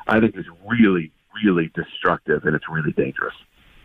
I 0.09 0.19
think 0.21 0.37
is 0.37 0.47
really 0.67 1.13
really 1.45 1.71
destructive 1.75 2.45
and 2.45 2.55
it's 2.55 2.69
really 2.69 2.93
dangerous. 2.93 3.35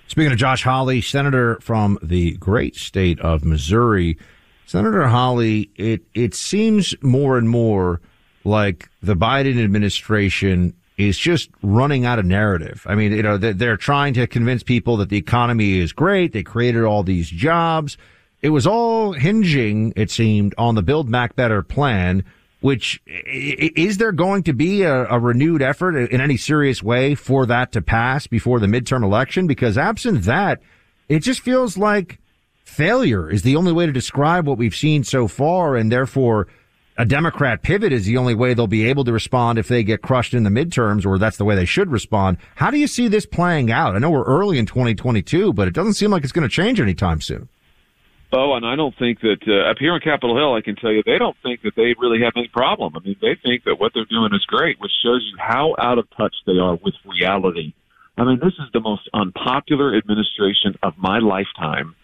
Speaking 0.07 0.31
of 0.31 0.37
Josh 0.37 0.63
Hawley, 0.63 1.01
senator 1.01 1.59
from 1.61 1.97
the 2.01 2.33
great 2.37 2.75
state 2.75 3.19
of 3.19 3.43
Missouri. 3.43 4.17
Senator 4.65 5.07
Hawley, 5.07 5.69
it, 5.75 6.01
it 6.13 6.33
seems 6.33 6.95
more 7.01 7.37
and 7.37 7.49
more 7.49 8.01
like 8.43 8.89
the 9.01 9.15
Biden 9.15 9.61
administration 9.63 10.73
is 10.97 11.17
just 11.17 11.49
running 11.61 12.05
out 12.05 12.19
of 12.19 12.25
narrative. 12.25 12.85
I 12.87 12.95
mean, 12.95 13.11
you 13.11 13.23
know, 13.23 13.37
they're 13.37 13.77
trying 13.77 14.13
to 14.15 14.27
convince 14.27 14.63
people 14.63 14.97
that 14.97 15.09
the 15.09 15.17
economy 15.17 15.79
is 15.79 15.91
great. 15.91 16.33
They 16.33 16.43
created 16.43 16.83
all 16.83 17.03
these 17.03 17.29
jobs. 17.29 17.97
It 18.43 18.49
was 18.49 18.67
all 18.67 19.13
hinging, 19.13 19.93
it 19.95 20.11
seemed, 20.11 20.53
on 20.57 20.75
the 20.75 20.81
Build 20.81 21.09
Back 21.09 21.33
Better 21.37 21.63
plan, 21.63 22.25
which 22.59 23.01
is 23.07 23.97
there 23.99 24.11
going 24.11 24.43
to 24.43 24.53
be 24.53 24.83
a, 24.83 25.05
a 25.05 25.17
renewed 25.17 25.61
effort 25.61 25.95
in 25.95 26.19
any 26.19 26.35
serious 26.35 26.83
way 26.83 27.15
for 27.15 27.45
that 27.45 27.71
to 27.71 27.81
pass 27.81 28.27
before 28.27 28.59
the 28.59 28.67
midterm 28.67 29.01
election? 29.01 29.47
Because 29.47 29.77
absent 29.77 30.23
that, 30.23 30.61
it 31.07 31.19
just 31.19 31.39
feels 31.39 31.77
like 31.77 32.19
failure 32.65 33.29
is 33.29 33.43
the 33.43 33.55
only 33.55 33.71
way 33.71 33.85
to 33.85 33.93
describe 33.93 34.45
what 34.45 34.57
we've 34.57 34.75
seen 34.75 35.05
so 35.05 35.29
far, 35.29 35.77
and 35.77 35.89
therefore 35.89 36.49
a 36.97 37.05
Democrat 37.05 37.61
pivot 37.61 37.93
is 37.93 38.05
the 38.05 38.17
only 38.17 38.35
way 38.35 38.53
they'll 38.53 38.67
be 38.67 38.89
able 38.89 39.05
to 39.05 39.13
respond 39.13 39.57
if 39.57 39.69
they 39.69 39.85
get 39.85 40.01
crushed 40.01 40.33
in 40.33 40.43
the 40.43 40.49
midterms, 40.49 41.05
or 41.05 41.17
that's 41.17 41.37
the 41.37 41.45
way 41.45 41.55
they 41.55 41.63
should 41.63 41.89
respond. 41.89 42.37
How 42.55 42.71
do 42.71 42.77
you 42.77 42.87
see 42.87 43.07
this 43.07 43.25
playing 43.25 43.71
out? 43.71 43.95
I 43.95 43.99
know 43.99 44.11
we're 44.11 44.25
early 44.25 44.57
in 44.57 44.65
2022, 44.65 45.53
but 45.53 45.69
it 45.69 45.73
doesn't 45.73 45.93
seem 45.93 46.11
like 46.11 46.23
it's 46.23 46.33
going 46.33 46.47
to 46.47 46.53
change 46.53 46.81
anytime 46.81 47.21
soon. 47.21 47.47
Oh, 48.35 48.55
and 48.55 48.65
I 48.65 48.75
don't 48.75 48.97
think 48.97 49.21
that 49.21 49.45
uh, 49.47 49.69
up 49.69 49.77
here 49.79 49.93
on 49.93 49.99
Capitol 49.99 50.35
Hill, 50.35 50.55
I 50.55 50.61
can 50.61 50.75
tell 50.75 50.91
you, 50.91 51.03
they 51.05 51.19
don't 51.19 51.37
think 51.43 51.61
that 51.61 51.73
they 51.75 51.93
really 51.99 52.23
have 52.23 52.33
any 52.35 52.47
problem. 52.47 52.93
I 52.95 52.99
mean, 52.99 53.15
they 53.21 53.37
think 53.43 53.63
that 53.65 53.75
what 53.79 53.91
they're 53.93 54.09
doing 54.09 54.33
is 54.33 54.43
great, 54.45 54.79
which 54.79 54.91
shows 55.03 55.21
you 55.31 55.37
how 55.37 55.75
out 55.77 55.99
of 55.99 56.07
touch 56.17 56.33
they 56.47 56.57
are 56.57 56.75
with 56.83 56.95
reality. 57.05 57.73
I 58.17 58.23
mean, 58.23 58.39
this 58.41 58.53
is 58.53 58.71
the 58.73 58.79
most 58.79 59.07
unpopular 59.13 59.95
administration 59.95 60.73
of 60.81 60.93
my 60.97 61.19
lifetime. 61.19 61.95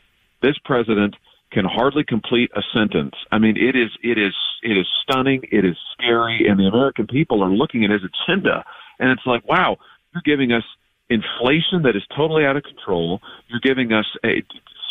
This 0.44 0.56
president 0.64 1.16
can 1.52 1.66
hardly 1.66 2.04
complete 2.04 2.52
a 2.56 2.62
sentence. 2.78 3.16
I 3.32 3.40
mean, 3.40 3.58
it 3.58 3.76
is 3.76 3.90
it 4.04 4.20
is 4.20 4.36
it 4.62 4.78
is 4.78 4.88
stunning. 5.02 5.42
It 5.52 5.66
is 5.66 5.78
scary, 5.94 6.46
and 6.48 6.60
the 6.60 6.68
American 6.68 7.08
people 7.08 7.44
are 7.44 7.50
looking 7.50 7.84
at 7.86 7.90
his 7.90 8.02
agenda, 8.04 8.64
and 9.00 9.10
it's 9.10 9.26
like, 9.26 9.48
wow, 9.48 9.78
you're 10.14 10.22
giving 10.24 10.52
us 10.52 10.64
inflation 11.10 11.82
that 11.84 11.96
is 11.96 12.04
totally 12.16 12.46
out 12.46 12.56
of 12.56 12.64
control. 12.64 13.20
You're 13.48 13.62
giving 13.62 13.94
us 13.94 14.06
a 14.24 14.44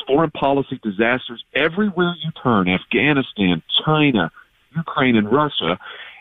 foreign 0.08 0.32
policy 0.32 0.80
disasters 0.82 1.44
everywhere 1.54 2.14
you 2.24 2.32
turn: 2.42 2.68
Afghanistan, 2.68 3.62
China, 3.84 4.32
Ukraine, 4.74 5.14
and 5.16 5.30
Russia. 5.30 5.78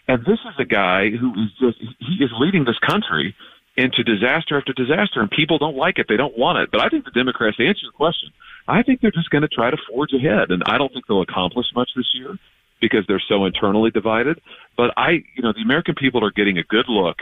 And 0.08 0.23
this 0.26 0.39
is 0.39 0.56
a 0.60 0.65
guy 0.65 1.10
who 1.10 1.34
is 1.34 1.52
just 1.60 1.78
he 2.00 2.23
is 2.23 2.32
leading 2.39 2.65
this 2.65 2.78
country 2.80 3.36
into 3.78 4.04
disaster 4.04 4.58
after 4.58 4.73
disaster, 4.73 5.21
and 5.21 5.30
people 5.30 5.58
don't 5.58 5.78
like 5.78 6.00
it. 6.00 6.08
They 6.10 6.17
don't 6.17 6.38
want 6.38 6.58
it. 6.60 6.71
But 6.71 6.82
I 6.82 6.89
think 6.89 7.06
the 7.06 7.12
Democrats, 7.12 7.58
to 7.58 7.67
answer 7.67 7.84
your 7.84 7.91
question, 7.91 8.32
I 8.67 8.84
think 8.84 9.02
they're 9.02 9.12
just 9.12 9.30
going 9.30 9.43
to 9.43 9.47
try 9.47 9.69
to 9.69 9.78
forge 9.89 10.13
ahead, 10.13 10.50
and 10.50 10.63
I 10.65 10.78
don't 10.78 10.91
think 10.91 11.08
they'll 11.08 11.21
accomplish 11.21 11.67
much 11.76 11.89
this 11.95 12.12
year 12.13 12.38
because 12.82 13.06
they're 13.08 13.23
so 13.28 13.45
internally 13.45 13.91
divided. 13.91 14.41
But 14.76 14.93
I, 14.97 15.23
you 15.36 15.43
know, 15.43 15.54
the 15.54 15.62
American 15.62 15.95
people 15.95 16.26
are 16.26 16.32
getting 16.32 16.58
a 16.58 16.63
good 16.63 16.86
look 16.89 17.17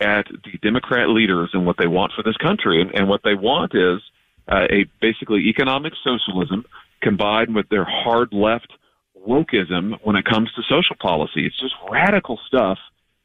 at 0.00 0.26
the 0.28 0.58
Democrat 0.60 1.08
leaders 1.08 1.50
and 1.52 1.64
what 1.64 1.76
they 1.78 1.86
want 1.86 2.12
for 2.14 2.22
this 2.22 2.36
country, 2.36 2.80
and, 2.80 2.90
and 2.94 3.08
what 3.08 3.22
they 3.22 3.34
want 3.34 3.72
is 3.74 4.00
uh, 4.48 4.66
a 4.70 4.86
basically 5.00 5.48
economic 5.48 5.92
socialism 6.02 6.64
combined 7.00 7.54
with 7.54 7.68
their 7.68 7.84
hard 7.84 8.32
left 8.32 8.72
wokeism 9.26 9.98
when 10.02 10.16
it 10.16 10.24
comes 10.24 10.50
to 10.54 10.62
social 10.68 10.96
policy. 11.00 11.46
It's 11.46 11.58
just 11.58 11.74
radical 11.90 12.38
stuff 12.46 12.78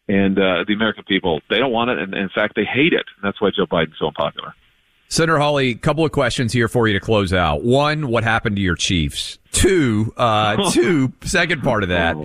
and 0.08 0.38
uh, 0.38 0.64
the 0.68 0.74
American 0.74 1.04
people, 1.04 1.42
they 1.50 1.58
don't 1.58 1.72
want 1.72 1.90
it. 1.90 2.00
And 2.00 2.14
in 2.14 2.30
fact, 2.30 2.56
they 2.56 2.64
hate 2.64 2.94
it. 2.94 3.06
And 3.16 3.24
that's 3.24 3.42
why 3.42 3.50
Joe 3.56 3.66
Biden's 3.66 3.98
so 4.00 4.08
unpopular. 4.08 4.54
Senator 5.10 5.38
Hawley, 5.38 5.72
a 5.72 5.76
couple 5.76 6.06
of 6.06 6.12
questions 6.12 6.52
here 6.52 6.68
for 6.68 6.88
you 6.88 6.94
to 6.94 7.00
close 7.00 7.34
out. 7.34 7.64
One, 7.64 8.10
what 8.10 8.24
happened 8.24 8.58
to 8.58 8.62
your 8.62 8.76
Chiefs? 8.76 9.38
Two, 9.52 10.14
uh, 10.18 10.72
two, 10.72 11.14
second 11.24 11.64
part 11.64 11.84
of 11.84 11.90
that. 11.90 12.16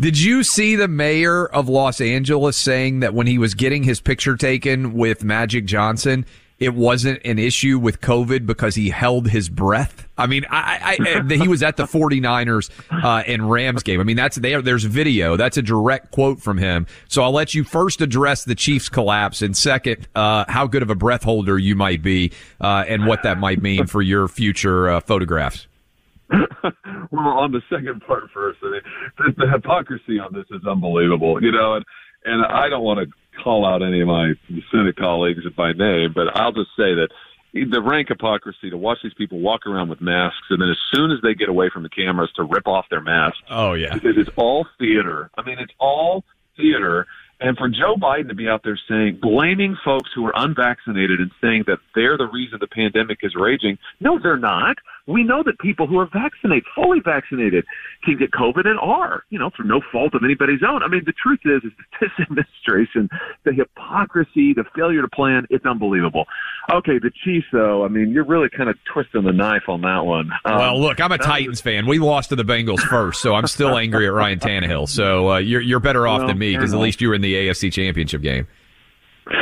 Did 0.00 0.18
you 0.18 0.42
see 0.42 0.74
the 0.74 0.88
mayor 0.88 1.46
of 1.46 1.68
Los 1.68 2.00
Angeles 2.00 2.56
saying 2.56 3.00
that 3.00 3.14
when 3.14 3.26
he 3.26 3.38
was 3.38 3.54
getting 3.54 3.82
his 3.82 4.00
picture 4.00 4.36
taken 4.36 4.94
with 4.94 5.22
Magic 5.22 5.64
Johnson, 5.66 6.26
it 6.62 6.74
wasn't 6.74 7.20
an 7.24 7.40
issue 7.40 7.76
with 7.78 8.00
COVID 8.00 8.46
because 8.46 8.76
he 8.76 8.90
held 8.90 9.28
his 9.28 9.48
breath. 9.48 10.06
I 10.16 10.28
mean, 10.28 10.46
I, 10.48 10.96
I, 11.00 11.34
he 11.34 11.48
was 11.48 11.62
at 11.62 11.76
the 11.76 11.84
49ers 11.84 12.70
uh, 13.02 13.24
and 13.26 13.50
Rams 13.50 13.82
game. 13.82 14.00
I 14.00 14.04
mean, 14.04 14.16
that's 14.16 14.36
there. 14.36 14.62
There's 14.62 14.84
video. 14.84 15.36
That's 15.36 15.56
a 15.56 15.62
direct 15.62 16.12
quote 16.12 16.40
from 16.40 16.58
him. 16.58 16.86
So 17.08 17.22
I'll 17.24 17.32
let 17.32 17.54
you 17.54 17.64
first 17.64 18.00
address 18.00 18.44
the 18.44 18.54
Chiefs 18.54 18.88
collapse, 18.88 19.42
and 19.42 19.56
second, 19.56 20.06
uh, 20.14 20.44
how 20.48 20.68
good 20.68 20.82
of 20.82 20.90
a 20.90 20.94
breath 20.94 21.24
holder 21.24 21.58
you 21.58 21.74
might 21.74 22.00
be, 22.00 22.30
uh, 22.60 22.84
and 22.86 23.06
what 23.06 23.24
that 23.24 23.38
might 23.38 23.60
mean 23.60 23.86
for 23.86 24.00
your 24.00 24.28
future 24.28 24.88
uh, 24.88 25.00
photographs. 25.00 25.66
well, 26.30 27.26
on 27.26 27.50
the 27.50 27.60
second 27.68 28.02
part 28.06 28.30
first, 28.32 28.60
I 28.62 28.70
mean, 28.70 28.80
the, 29.18 29.44
the 29.44 29.50
hypocrisy 29.50 30.20
on 30.20 30.32
this 30.32 30.46
is 30.50 30.64
unbelievable. 30.64 31.42
You 31.42 31.50
know, 31.50 31.74
and 31.74 31.84
and 32.24 32.46
I 32.46 32.68
don't 32.68 32.84
want 32.84 33.00
to 33.00 33.06
call 33.42 33.66
out 33.66 33.82
any 33.82 34.00
of 34.00 34.08
my 34.08 34.32
Senate 34.70 34.96
colleagues 34.96 35.42
by 35.56 35.72
name, 35.72 36.12
but 36.14 36.36
I'll 36.36 36.52
just 36.52 36.70
say 36.76 36.94
that 36.94 37.08
the 37.52 37.82
rank 37.82 38.08
hypocrisy 38.08 38.70
to 38.70 38.76
watch 38.76 38.98
these 39.02 39.14
people 39.14 39.38
walk 39.40 39.66
around 39.66 39.90
with 39.90 40.00
masks 40.00 40.46
and 40.50 40.60
then 40.60 40.70
as 40.70 40.78
soon 40.92 41.10
as 41.10 41.18
they 41.22 41.34
get 41.34 41.48
away 41.48 41.68
from 41.72 41.82
the 41.82 41.88
cameras 41.90 42.30
to 42.36 42.44
rip 42.44 42.66
off 42.66 42.86
their 42.90 43.02
masks. 43.02 43.38
Oh 43.50 43.74
yeah. 43.74 43.92
Because 43.92 44.16
it's 44.16 44.30
all 44.36 44.66
theater. 44.78 45.30
I 45.36 45.42
mean 45.42 45.58
it's 45.58 45.72
all 45.78 46.24
theater 46.56 47.06
and 47.42 47.58
for 47.58 47.68
Joe 47.68 47.96
Biden 47.96 48.28
to 48.28 48.34
be 48.34 48.48
out 48.48 48.62
there 48.62 48.78
saying, 48.88 49.18
blaming 49.20 49.76
folks 49.84 50.10
who 50.14 50.24
are 50.26 50.32
unvaccinated 50.36 51.18
and 51.18 51.32
saying 51.40 51.64
that 51.66 51.78
they're 51.94 52.16
the 52.16 52.28
reason 52.32 52.58
the 52.60 52.68
pandemic 52.68 53.18
is 53.22 53.34
raging. 53.34 53.78
No, 53.98 54.18
they're 54.22 54.36
not. 54.36 54.76
We 55.06 55.24
know 55.24 55.42
that 55.44 55.58
people 55.58 55.86
who 55.86 55.98
are 55.98 56.08
vaccinated, 56.12 56.64
fully 56.74 57.00
vaccinated, 57.04 57.64
can 58.04 58.16
get 58.18 58.30
COVID 58.30 58.66
and 58.66 58.78
are, 58.78 59.24
you 59.30 59.38
know, 59.38 59.50
through 59.54 59.66
no 59.66 59.80
fault 59.90 60.14
of 60.14 60.22
anybody's 60.24 60.60
own. 60.66 60.82
I 60.82 60.88
mean, 60.88 61.02
the 61.04 61.12
truth 61.12 61.40
is, 61.44 61.62
is 61.64 61.72
that 61.76 61.86
this 62.00 62.10
administration, 62.20 63.08
the 63.44 63.52
hypocrisy, 63.52 64.54
the 64.54 64.64
failure 64.76 65.02
to 65.02 65.08
plan, 65.08 65.46
it's 65.50 65.66
unbelievable. 65.66 66.26
Okay, 66.72 66.98
the 66.98 67.10
Chiefs, 67.24 67.46
though, 67.52 67.84
I 67.84 67.88
mean, 67.88 68.10
you're 68.10 68.24
really 68.24 68.48
kind 68.48 68.70
of 68.70 68.76
twisting 68.92 69.24
the 69.24 69.32
knife 69.32 69.68
on 69.68 69.80
that 69.82 70.04
one. 70.04 70.30
Um, 70.44 70.56
well, 70.56 70.80
look, 70.80 71.00
I'm 71.00 71.12
a 71.12 71.18
Titans 71.18 71.48
was... 71.48 71.60
fan. 71.60 71.86
We 71.86 71.98
lost 71.98 72.28
to 72.30 72.36
the 72.36 72.44
Bengals 72.44 72.80
first, 72.80 73.20
so 73.20 73.34
I'm 73.34 73.46
still 73.46 73.76
angry 73.82 74.06
at 74.06 74.12
Ryan 74.12 74.38
Tannehill. 74.38 74.88
So 74.88 75.32
uh, 75.32 75.38
you're 75.38 75.60
you're 75.60 75.80
better 75.80 76.06
off 76.06 76.20
well, 76.20 76.28
than 76.28 76.38
me 76.38 76.54
because 76.54 76.72
at 76.72 76.80
least 76.80 77.00
you 77.00 77.08
were 77.08 77.14
in 77.14 77.22
the 77.22 77.34
AFC 77.34 77.72
Championship 77.72 78.22
game. 78.22 78.46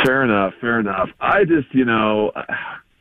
Fair 0.05 0.25
enough. 0.25 0.55
Fair 0.61 0.81
enough. 0.81 1.09
I 1.21 1.45
just, 1.45 1.75
you 1.75 1.85
know. 1.85 2.33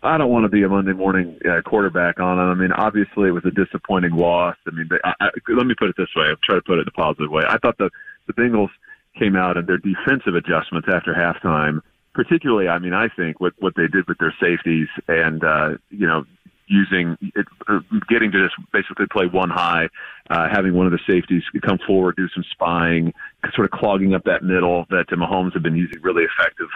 I 0.02 0.18
don't 0.18 0.30
want 0.30 0.46
to 0.46 0.50
be 0.50 0.64
a 0.64 0.70
Monday 0.70 0.94
morning 0.94 1.38
uh, 1.50 1.62
quarterback 1.62 2.20
on 2.20 2.40
it. 2.40 2.44
I 2.44 2.54
mean, 2.54 2.72
obviously 2.72 3.28
it 3.28 3.32
was 3.32 3.44
a 3.46 3.52
disappointing 3.52 4.16
loss. 4.16 4.56
I 4.66 4.72
mean, 4.72 4.88
I, 5.04 5.14
I, 5.20 5.30
let 5.50 5.66
me 5.66 5.76
put 5.78 5.90
it 5.90 5.98
this 5.98 6.08
way. 6.16 6.28
I'll 6.28 6.38
try 6.44 6.56
to 6.56 6.62
put 6.62 6.78
it 6.78 6.82
in 6.82 6.88
a 6.88 6.92
positive 6.92 7.30
way. 7.30 7.44
I 7.48 7.58
thought 7.58 7.78
the 7.78 7.90
the 8.28 8.34
Bengals 8.34 8.70
came 9.18 9.36
out 9.36 9.58
and 9.58 9.68
their 9.68 9.78
defensive 9.78 10.36
adjustments 10.36 10.88
after 10.92 11.14
halftime, 11.14 11.82
particularly, 12.14 12.68
I 12.68 12.80
mean, 12.80 12.94
I 12.94 13.10
think 13.10 13.42
what 13.42 13.54
what 13.60 13.74
they 13.76 13.88
did 13.88 14.08
with 14.08 14.20
their 14.20 14.34
safeties 14.40 14.88
and 15.08 15.44
uh, 15.44 15.70
you 15.90 16.08
know 16.08 16.24
using 16.68 17.18
it, 17.36 17.48
uh, 17.68 17.80
getting 18.08 18.32
to 18.32 18.46
just 18.46 18.56
basically 18.72 19.08
play 19.12 19.26
one 19.26 19.50
high, 19.50 19.90
uh, 20.30 20.48
having 20.50 20.76
one 20.76 20.86
of 20.86 20.92
the 20.92 21.00
safeties 21.08 21.42
come 21.66 21.80
forward, 21.86 22.16
do 22.16 22.30
some 22.34 22.46
spying, 22.52 23.12
sort 23.56 23.66
of 23.66 23.72
clogging 23.72 24.14
up 24.14 24.24
that 24.26 24.44
middle 24.44 24.86
that 24.92 25.08
Mahomes 25.10 25.54
have 25.54 25.64
been 25.64 25.76
using 25.76 26.00
really 26.04 26.24
effective 26.24 26.70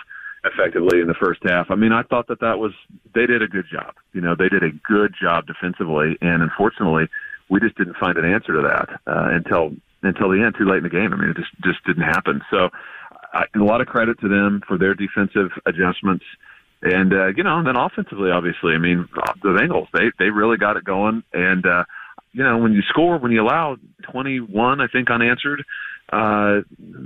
effectively 0.46 1.00
in 1.00 1.08
the 1.08 1.14
first 1.14 1.42
half. 1.44 1.68
I 1.70 1.76
mean, 1.76 1.92
I 1.92 2.04
thought 2.04 2.28
that 2.28 2.40
that 2.42 2.60
was 2.60 2.74
they 3.16 3.26
did 3.26 3.42
a 3.42 3.48
good 3.48 3.66
job. 3.72 3.94
You 4.14 4.22
know, 4.22 4.36
they 4.38 4.50
did 4.50 4.64
a 4.64 4.72
good 4.88 5.14
job 5.20 5.46
defensively, 5.48 6.18
and 6.22 6.44
unfortunately, 6.44 7.08
we 7.50 7.60
just 7.60 7.78
didn't 7.78 7.98
find 7.98 8.18
an 8.18 8.26
answer 8.26 8.54
to 8.54 8.62
that 8.62 8.90
uh, 9.08 9.30
until 9.32 9.72
until 10.02 10.30
the 10.30 10.44
end, 10.44 10.56
too 10.58 10.66
late 10.66 10.78
in 10.78 10.84
the 10.84 10.90
game. 10.90 11.14
I 11.14 11.16
mean, 11.16 11.30
it 11.30 11.38
just 11.38 11.54
just 11.64 11.84
didn't 11.86 12.04
happen. 12.04 12.42
So, 12.52 12.70
I, 13.34 13.46
a 13.56 13.60
lot 13.60 13.82
of 13.82 13.88
credit 13.88 14.20
to 14.22 14.28
them 14.28 14.62
for 14.68 14.78
their 14.78 14.94
defensive 14.94 15.52
adjustments. 15.66 16.26
And 16.82 17.14
uh, 17.14 17.28
you 17.28 17.44
know, 17.44 17.58
and 17.58 17.68
then 17.68 17.78
offensively, 17.78 18.30
obviously, 18.30 18.74
I 18.74 18.78
mean, 18.78 19.08
the 19.42 19.50
Bengals 19.50 19.88
they 19.94 20.12
they 20.20 20.30
really 20.30 20.58
got 20.58 20.76
it 20.76 20.84
going, 20.84 21.24
and 21.32 21.66
uh, 21.66 21.86
you 22.34 22.44
know, 22.44 22.58
when 22.58 22.74
you 22.74 22.82
score, 22.90 23.18
when 23.18 23.32
you 23.32 23.42
allow 23.42 23.78
21, 24.12 24.82
I 24.82 24.88
think, 24.88 25.10
unanswered, 25.10 25.62
uh, 25.62 25.64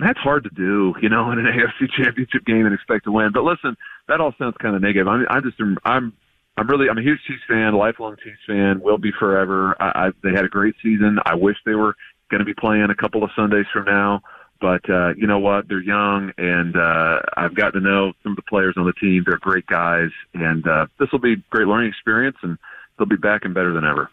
that's 0.01 0.19
hard 0.19 0.43
to 0.43 0.49
do, 0.49 0.93
you 1.01 1.09
know, 1.09 1.31
in 1.31 1.39
an 1.39 1.45
AFC 1.47 1.89
championship 1.91 2.45
game 2.45 2.65
and 2.65 2.73
expect 2.73 3.05
to 3.05 3.11
win. 3.11 3.31
But 3.33 3.43
listen, 3.43 3.75
that 4.07 4.21
all 4.21 4.33
sounds 4.37 4.55
kind 4.61 4.75
of 4.75 4.81
negative. 4.81 5.07
I 5.07 5.17
mean, 5.17 5.27
I'm 5.29 5.43
just, 5.43 5.57
I'm, 5.85 6.13
I'm 6.57 6.67
really, 6.67 6.89
I'm 6.89 6.97
a 6.97 7.01
huge 7.01 7.19
Chiefs 7.27 7.43
fan, 7.47 7.73
lifelong 7.73 8.15
Chiefs 8.23 8.39
fan, 8.47 8.81
will 8.81 8.97
be 8.97 9.11
forever. 9.17 9.75
I, 9.79 10.07
I, 10.07 10.09
they 10.23 10.31
had 10.35 10.45
a 10.45 10.49
great 10.49 10.75
season. 10.81 11.19
I 11.25 11.35
wish 11.35 11.55
they 11.65 11.75
were 11.75 11.95
going 12.29 12.39
to 12.39 12.45
be 12.45 12.53
playing 12.53 12.87
a 12.89 12.95
couple 12.95 13.23
of 13.23 13.29
Sundays 13.35 13.65
from 13.71 13.85
now. 13.85 14.21
But 14.59 14.89
uh, 14.89 15.13
you 15.15 15.27
know 15.27 15.37
what? 15.37 15.67
They're 15.67 15.81
young, 15.81 16.31
and 16.37 16.75
uh, 16.75 17.19
I've 17.37 17.55
got 17.55 17.71
to 17.71 17.79
know 17.79 18.13
some 18.23 18.31
of 18.31 18.37
the 18.37 18.49
players 18.49 18.73
on 18.75 18.87
the 18.87 18.93
team. 18.93 19.23
They're 19.25 19.37
great 19.37 19.67
guys, 19.67 20.09
and 20.33 20.67
uh, 20.67 20.87
this 20.99 21.11
will 21.11 21.19
be 21.19 21.33
a 21.33 21.43
great 21.51 21.67
learning 21.67 21.89
experience, 21.89 22.37
and 22.41 22.57
they'll 22.97 23.07
be 23.07 23.17
back 23.17 23.45
and 23.45 23.53
better 23.53 23.71
than 23.71 23.85
ever. 23.85 24.09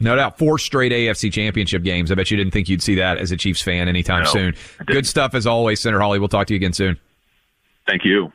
No 0.00 0.14
doubt. 0.14 0.38
Four 0.38 0.58
straight 0.58 0.92
AFC 0.92 1.32
championship 1.32 1.82
games. 1.82 2.12
I 2.12 2.14
bet 2.14 2.30
you 2.30 2.36
didn't 2.36 2.52
think 2.52 2.68
you'd 2.68 2.82
see 2.82 2.94
that 2.96 3.18
as 3.18 3.32
a 3.32 3.36
Chiefs 3.36 3.60
fan 3.60 3.88
anytime 3.88 4.24
no, 4.24 4.30
soon. 4.30 4.54
Good 4.86 5.06
stuff 5.06 5.34
as 5.34 5.46
always, 5.46 5.80
Senator 5.80 6.00
Hawley. 6.00 6.18
We'll 6.18 6.28
talk 6.28 6.46
to 6.48 6.54
you 6.54 6.56
again 6.56 6.72
soon. 6.72 6.98
Thank 7.86 8.04
you. 8.04 8.32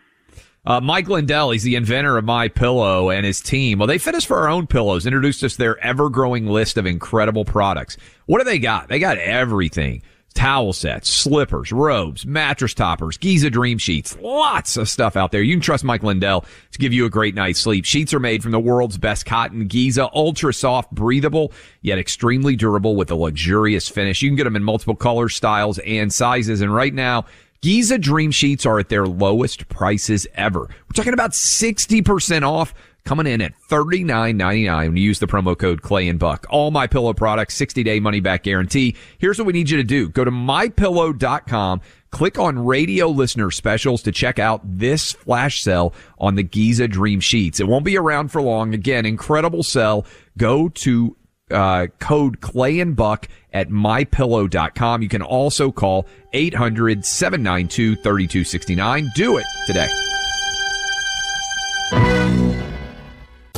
Uh, 0.65 0.79
Mike 0.79 1.09
Lindell, 1.09 1.51
he's 1.51 1.63
the 1.63 1.75
inventor 1.75 2.17
of 2.17 2.23
My 2.23 2.47
Pillow 2.47 3.09
and 3.09 3.25
his 3.25 3.41
team. 3.41 3.79
Well, 3.79 3.87
they 3.87 3.97
fit 3.97 4.15
us 4.15 4.23
for 4.23 4.37
our 4.37 4.47
own 4.47 4.65
pillows, 4.65 5.05
introduced 5.05 5.43
us 5.43 5.53
to 5.53 5.57
their 5.57 5.77
ever 5.79 6.09
growing 6.09 6.47
list 6.47 6.77
of 6.77 6.85
incredible 6.85 7.43
products. 7.43 7.97
What 8.27 8.39
do 8.39 8.45
they 8.45 8.59
got? 8.59 8.87
They 8.87 8.99
got 8.99 9.17
everything 9.17 10.03
towel 10.33 10.73
sets, 10.73 11.09
slippers, 11.09 11.71
robes, 11.71 12.25
mattress 12.25 12.73
toppers, 12.73 13.17
Giza 13.17 13.49
dream 13.49 13.77
sheets, 13.77 14.17
lots 14.21 14.77
of 14.77 14.89
stuff 14.89 15.15
out 15.15 15.31
there. 15.31 15.41
You 15.41 15.53
can 15.55 15.61
trust 15.61 15.83
Mike 15.83 16.03
Lindell 16.03 16.45
to 16.71 16.79
give 16.79 16.93
you 16.93 17.05
a 17.05 17.09
great 17.09 17.35
night's 17.35 17.59
sleep. 17.59 17.85
Sheets 17.85 18.13
are 18.13 18.19
made 18.19 18.43
from 18.43 18.51
the 18.51 18.59
world's 18.59 18.97
best 18.97 19.25
cotton 19.25 19.67
Giza, 19.67 20.09
ultra 20.13 20.53
soft, 20.53 20.91
breathable, 20.91 21.51
yet 21.81 21.97
extremely 21.97 22.55
durable 22.55 22.95
with 22.95 23.11
a 23.11 23.15
luxurious 23.15 23.87
finish. 23.87 24.21
You 24.21 24.29
can 24.29 24.35
get 24.35 24.45
them 24.45 24.55
in 24.55 24.63
multiple 24.63 24.95
colors, 24.95 25.35
styles, 25.35 25.79
and 25.79 26.11
sizes. 26.11 26.61
And 26.61 26.73
right 26.73 26.93
now, 26.93 27.25
Giza 27.61 27.97
dream 27.97 28.31
sheets 28.31 28.65
are 28.65 28.77
at 28.77 28.89
their 28.89 29.07
lowest 29.07 29.69
prices 29.69 30.27
ever. 30.35 30.61
We're 30.61 30.93
talking 30.95 31.13
about 31.13 31.31
60% 31.31 32.43
off 32.45 32.73
coming 33.05 33.27
in 33.27 33.41
at 33.41 33.53
$39.99 33.69 34.87
when 34.87 34.97
you 34.97 35.03
use 35.03 35.19
the 35.19 35.27
promo 35.27 35.57
code 35.57 35.81
Clay 35.81 36.07
and 36.07 36.19
Buck. 36.19 36.45
All 36.49 36.71
my 36.71 36.87
pillow 36.87 37.13
products, 37.13 37.55
60 37.55 37.83
day 37.83 37.99
money 37.99 38.19
back 38.19 38.43
guarantee. 38.43 38.95
Here's 39.17 39.37
what 39.37 39.45
we 39.47 39.53
need 39.53 39.69
you 39.69 39.77
to 39.77 39.83
do. 39.83 40.09
Go 40.09 40.23
to 40.23 40.31
mypillow.com. 40.31 41.81
Click 42.11 42.37
on 42.37 42.63
radio 42.63 43.07
listener 43.07 43.49
specials 43.49 44.03
to 44.03 44.11
check 44.11 44.37
out 44.37 44.61
this 44.63 45.13
flash 45.13 45.63
sale 45.63 45.93
on 46.19 46.35
the 46.35 46.43
Giza 46.43 46.87
Dream 46.87 47.19
Sheets. 47.19 47.59
It 47.59 47.67
won't 47.67 47.85
be 47.85 47.97
around 47.97 48.29
for 48.31 48.41
long. 48.41 48.73
Again, 48.73 49.05
incredible 49.05 49.63
sell. 49.63 50.05
Go 50.37 50.69
to 50.69 51.17
uh, 51.49 51.87
code 51.99 52.39
Clay 52.39 52.79
and 52.79 52.95
Buck 52.95 53.27
at 53.51 53.69
mypillow.com. 53.69 55.01
You 55.01 55.09
can 55.09 55.21
also 55.21 55.71
call 55.71 56.07
800 56.33 57.05
792 57.05 57.95
3269. 57.95 59.09
Do 59.15 59.37
it 59.37 59.45
today. 59.65 59.89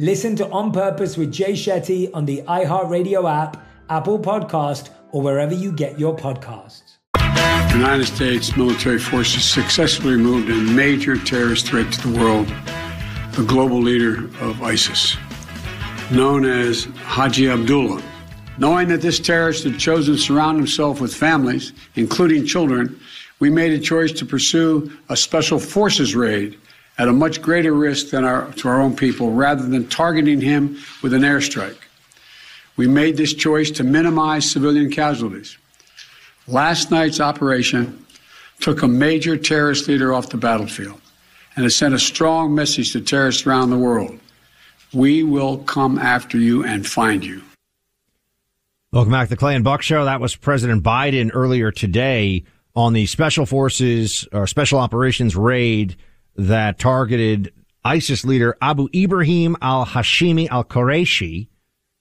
Listen 0.00 0.34
to 0.36 0.48
On 0.48 0.72
Purpose 0.72 1.18
with 1.18 1.30
Jay 1.30 1.52
Shetty 1.52 2.08
on 2.14 2.24
the 2.24 2.40
iHeartRadio 2.48 3.30
app, 3.30 3.62
Apple 3.90 4.18
Podcast, 4.18 4.88
or 5.12 5.20
wherever 5.20 5.52
you 5.52 5.72
get 5.72 5.98
your 5.98 6.16
podcasts. 6.16 6.96
The 7.12 7.74
United 7.74 8.06
States 8.06 8.56
military 8.56 8.98
forces 8.98 9.44
successfully 9.44 10.14
removed 10.14 10.48
a 10.48 10.54
major 10.54 11.18
terrorist 11.18 11.66
threat 11.66 11.92
to 11.92 12.08
the 12.08 12.18
world, 12.18 12.46
the 13.32 13.44
global 13.44 13.78
leader 13.78 14.24
of 14.40 14.62
ISIS, 14.62 15.18
known 16.10 16.46
as 16.46 16.84
Haji 17.04 17.50
Abdullah. 17.50 18.02
Knowing 18.56 18.88
that 18.88 19.02
this 19.02 19.20
terrorist 19.20 19.64
had 19.64 19.78
chosen 19.78 20.14
to 20.14 20.18
surround 20.18 20.56
himself 20.56 21.02
with 21.02 21.14
families, 21.14 21.74
including 21.96 22.46
children, 22.46 22.98
we 23.38 23.50
made 23.50 23.72
a 23.74 23.78
choice 23.78 24.12
to 24.12 24.24
pursue 24.24 24.90
a 25.10 25.16
special 25.16 25.58
forces 25.58 26.16
raid 26.16 26.58
at 27.00 27.08
a 27.08 27.12
much 27.14 27.40
greater 27.40 27.72
risk 27.72 28.10
than 28.10 28.26
our, 28.26 28.52
to 28.52 28.68
our 28.68 28.78
own 28.78 28.94
people 28.94 29.32
rather 29.32 29.66
than 29.66 29.88
targeting 29.88 30.38
him 30.38 30.76
with 31.02 31.14
an 31.14 31.22
airstrike. 31.22 31.78
We 32.76 32.86
made 32.88 33.16
this 33.16 33.32
choice 33.32 33.70
to 33.72 33.84
minimize 33.84 34.50
civilian 34.50 34.90
casualties. 34.90 35.56
Last 36.46 36.90
night's 36.90 37.18
operation 37.18 38.04
took 38.60 38.82
a 38.82 38.88
major 38.88 39.38
terrorist 39.38 39.88
leader 39.88 40.12
off 40.12 40.28
the 40.28 40.36
battlefield 40.36 41.00
and 41.56 41.64
it 41.64 41.70
sent 41.70 41.94
a 41.94 41.98
strong 41.98 42.54
message 42.54 42.92
to 42.92 43.00
terrorists 43.00 43.46
around 43.46 43.70
the 43.70 43.78
world. 43.78 44.18
We 44.92 45.22
will 45.22 45.56
come 45.56 45.98
after 45.98 46.36
you 46.36 46.66
and 46.66 46.86
find 46.86 47.24
you. 47.24 47.40
Welcome 48.92 49.12
back 49.12 49.28
to 49.28 49.30
the 49.30 49.38
Clay 49.38 49.54
and 49.54 49.64
Buck 49.64 49.80
Show. 49.80 50.04
That 50.04 50.20
was 50.20 50.36
President 50.36 50.82
Biden 50.82 51.30
earlier 51.32 51.72
today 51.72 52.44
on 52.76 52.92
the 52.92 53.06
Special 53.06 53.46
Forces 53.46 54.28
or 54.32 54.46
Special 54.46 54.78
Operations 54.78 55.34
raid 55.34 55.96
that 56.36 56.78
targeted 56.78 57.52
ISIS 57.84 58.24
leader 58.24 58.56
Abu 58.60 58.88
Ibrahim 58.94 59.56
al 59.62 59.86
Hashimi 59.86 60.48
al 60.48 60.64
Quraishi, 60.64 61.48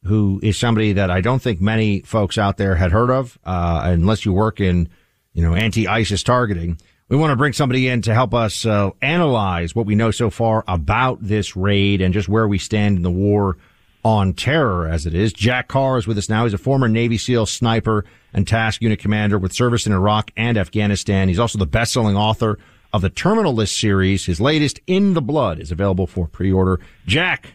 who 0.04 0.40
is 0.44 0.58
somebody 0.58 0.94
that 0.94 1.10
I 1.10 1.22
don't 1.22 1.42
think 1.42 1.62
many 1.62 2.02
folks 2.02 2.38
out 2.38 2.58
there 2.58 2.76
had 2.76 2.92
heard 2.92 3.10
of, 3.10 3.38
uh, 3.46 3.82
unless 3.86 4.26
you 4.26 4.34
work 4.34 4.60
in, 4.60 4.90
you 5.34 5.42
know, 5.42 5.56
anti-ISIS 5.56 6.24
targeting. 6.24 6.78
We 7.10 7.18
want 7.18 7.32
to 7.32 7.36
bring 7.36 7.54
somebody 7.54 7.88
in 7.88 8.04
to 8.04 8.14
help 8.14 8.34
us 8.34 8.66
uh, 8.66 8.92
analyze 9.02 9.74
what 9.74 9.88
we 9.88 9.96
know 9.96 10.12
so 10.12 10.30
far 10.30 10.64
about 10.68 11.18
this 11.22 11.56
raid 11.56 12.02
and 12.02 12.14
just 12.14 12.30
where 12.30 12.48
we 12.48 12.60
stand 12.60 12.98
in 12.98 13.04
the 13.04 13.12
war 13.12 13.58
on 14.04 14.34
terror 14.34 14.88
as 14.88 15.06
it 15.06 15.14
is. 15.14 15.34
Jack 15.34 15.68
Carr 15.68 15.98
is 15.98 16.08
with 16.08 16.18
us 16.18 16.30
now. 16.30 16.44
He's 16.44 16.54
a 16.54 16.58
former 16.58 16.88
Navy 16.88 17.18
SEAL 17.18 17.48
sniper 17.48 18.06
and 18.32 18.48
task 18.48 18.82
unit 18.82 19.00
commander 19.00 19.38
with 19.38 19.54
service 19.54 19.88
in 19.88 19.92
Iraq 19.92 20.32
and 20.38 20.58
Afghanistan. 20.58 21.28
He's 21.28 21.40
also 21.40 21.58
the 21.58 21.66
best-selling 21.66 22.16
author 22.16 22.60
of 22.94 23.02
the 23.02 23.10
Terminal 23.10 23.54
List 23.54 23.78
series. 23.78 24.26
His 24.26 24.42
latest, 24.42 24.80
In 24.88 25.14
the 25.14 25.22
Blood, 25.22 25.60
is 25.60 25.72
available 25.72 26.08
for 26.08 26.28
pre-order. 26.28 26.80
Jack, 27.06 27.54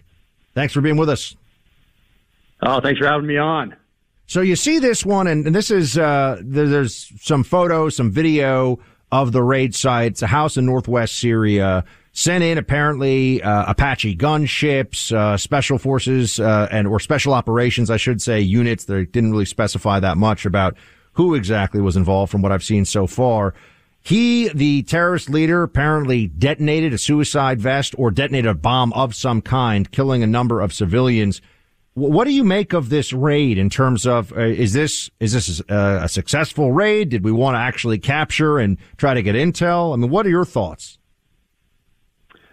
thanks 0.55 0.73
for 0.73 0.81
being 0.81 0.97
with 0.97 1.09
us. 1.09 1.37
Oh, 2.63 2.81
thanks 2.81 2.99
for 2.99 3.07
having 3.07 3.27
me 3.27 3.37
on. 3.37 3.77
So 4.27 4.41
you 4.41 4.57
see 4.57 4.79
this 4.79 5.05
one, 5.05 5.27
and, 5.27 5.47
and 5.47 5.55
this 5.55 5.71
is 5.71 5.99
uh, 5.99 6.41
there, 6.41 6.67
there's 6.67 7.13
some 7.21 7.45
photos, 7.45 7.97
some 7.97 8.11
video 8.11 8.79
of 9.13 9.33
the 9.33 9.43
raid 9.43 9.75
site. 9.75 10.13
It's 10.13 10.23
a 10.23 10.27
house 10.27 10.57
in 10.57 10.67
northwest 10.67 11.19
Syria. 11.19 11.85
Sent 12.17 12.45
in 12.45 12.59
apparently 12.59 13.43
uh, 13.43 13.73
Apache 13.73 14.17
gunships, 14.17 15.13
uh, 15.13 15.37
special 15.37 15.79
forces, 15.79 16.39
uh, 16.39 16.69
and 16.71 16.87
or 16.87 17.01
special 17.01 17.35
operations, 17.35 17.91
I 17.91 17.97
should 17.97 18.23
say, 18.23 18.41
units. 18.41 18.85
They 18.85 19.05
didn't 19.05 19.33
really 19.33 19.45
specify 19.45 19.99
that 19.99 20.17
much 20.17 20.47
about 20.47 20.77
who 21.15 21.35
exactly 21.35 21.81
was 21.81 21.97
involved 21.97 22.31
from 22.31 22.41
what 22.41 22.53
I've 22.53 22.63
seen 22.63 22.85
so 22.85 23.09
far. 23.09 23.53
He, 24.05 24.49
the 24.51 24.83
terrorist 24.83 25.31
leader, 25.31 25.63
apparently 25.63 26.27
detonated 26.27 26.93
a 26.93 26.99
suicide 26.99 27.59
vest 27.59 27.95
or 27.97 28.11
detonated 28.11 28.51
a 28.51 28.55
bomb 28.55 28.93
of 28.93 29.15
some 29.15 29.41
kind, 29.41 29.91
killing 29.91 30.23
a 30.23 30.27
number 30.27 30.61
of 30.61 30.75
civilians. 30.75 31.41
What 31.95 32.25
do 32.25 32.31
you 32.35 32.45
make 32.45 32.75
of 32.75 32.91
this 32.91 33.15
raid 33.15 33.57
in 33.57 33.71
terms 33.71 34.07
of 34.07 34.31
uh, 34.33 34.41
is 34.41 34.75
this 34.75 35.11
is 35.21 35.33
this 35.33 35.63
a, 35.71 36.01
a 36.03 36.09
successful 36.09 36.71
raid? 36.71 37.09
Did 37.09 37.25
we 37.25 37.33
want 37.33 37.55
to 37.55 37.61
actually 37.61 37.99
capture 37.99 38.59
and 38.59 38.77
try 38.99 39.15
to 39.15 39.23
get 39.23 39.37
intel? 39.37 39.95
I 39.95 39.97
mean, 39.97 40.11
what 40.11 40.27
are 40.27 40.31
your 40.31 40.45
thoughts? 40.45 40.99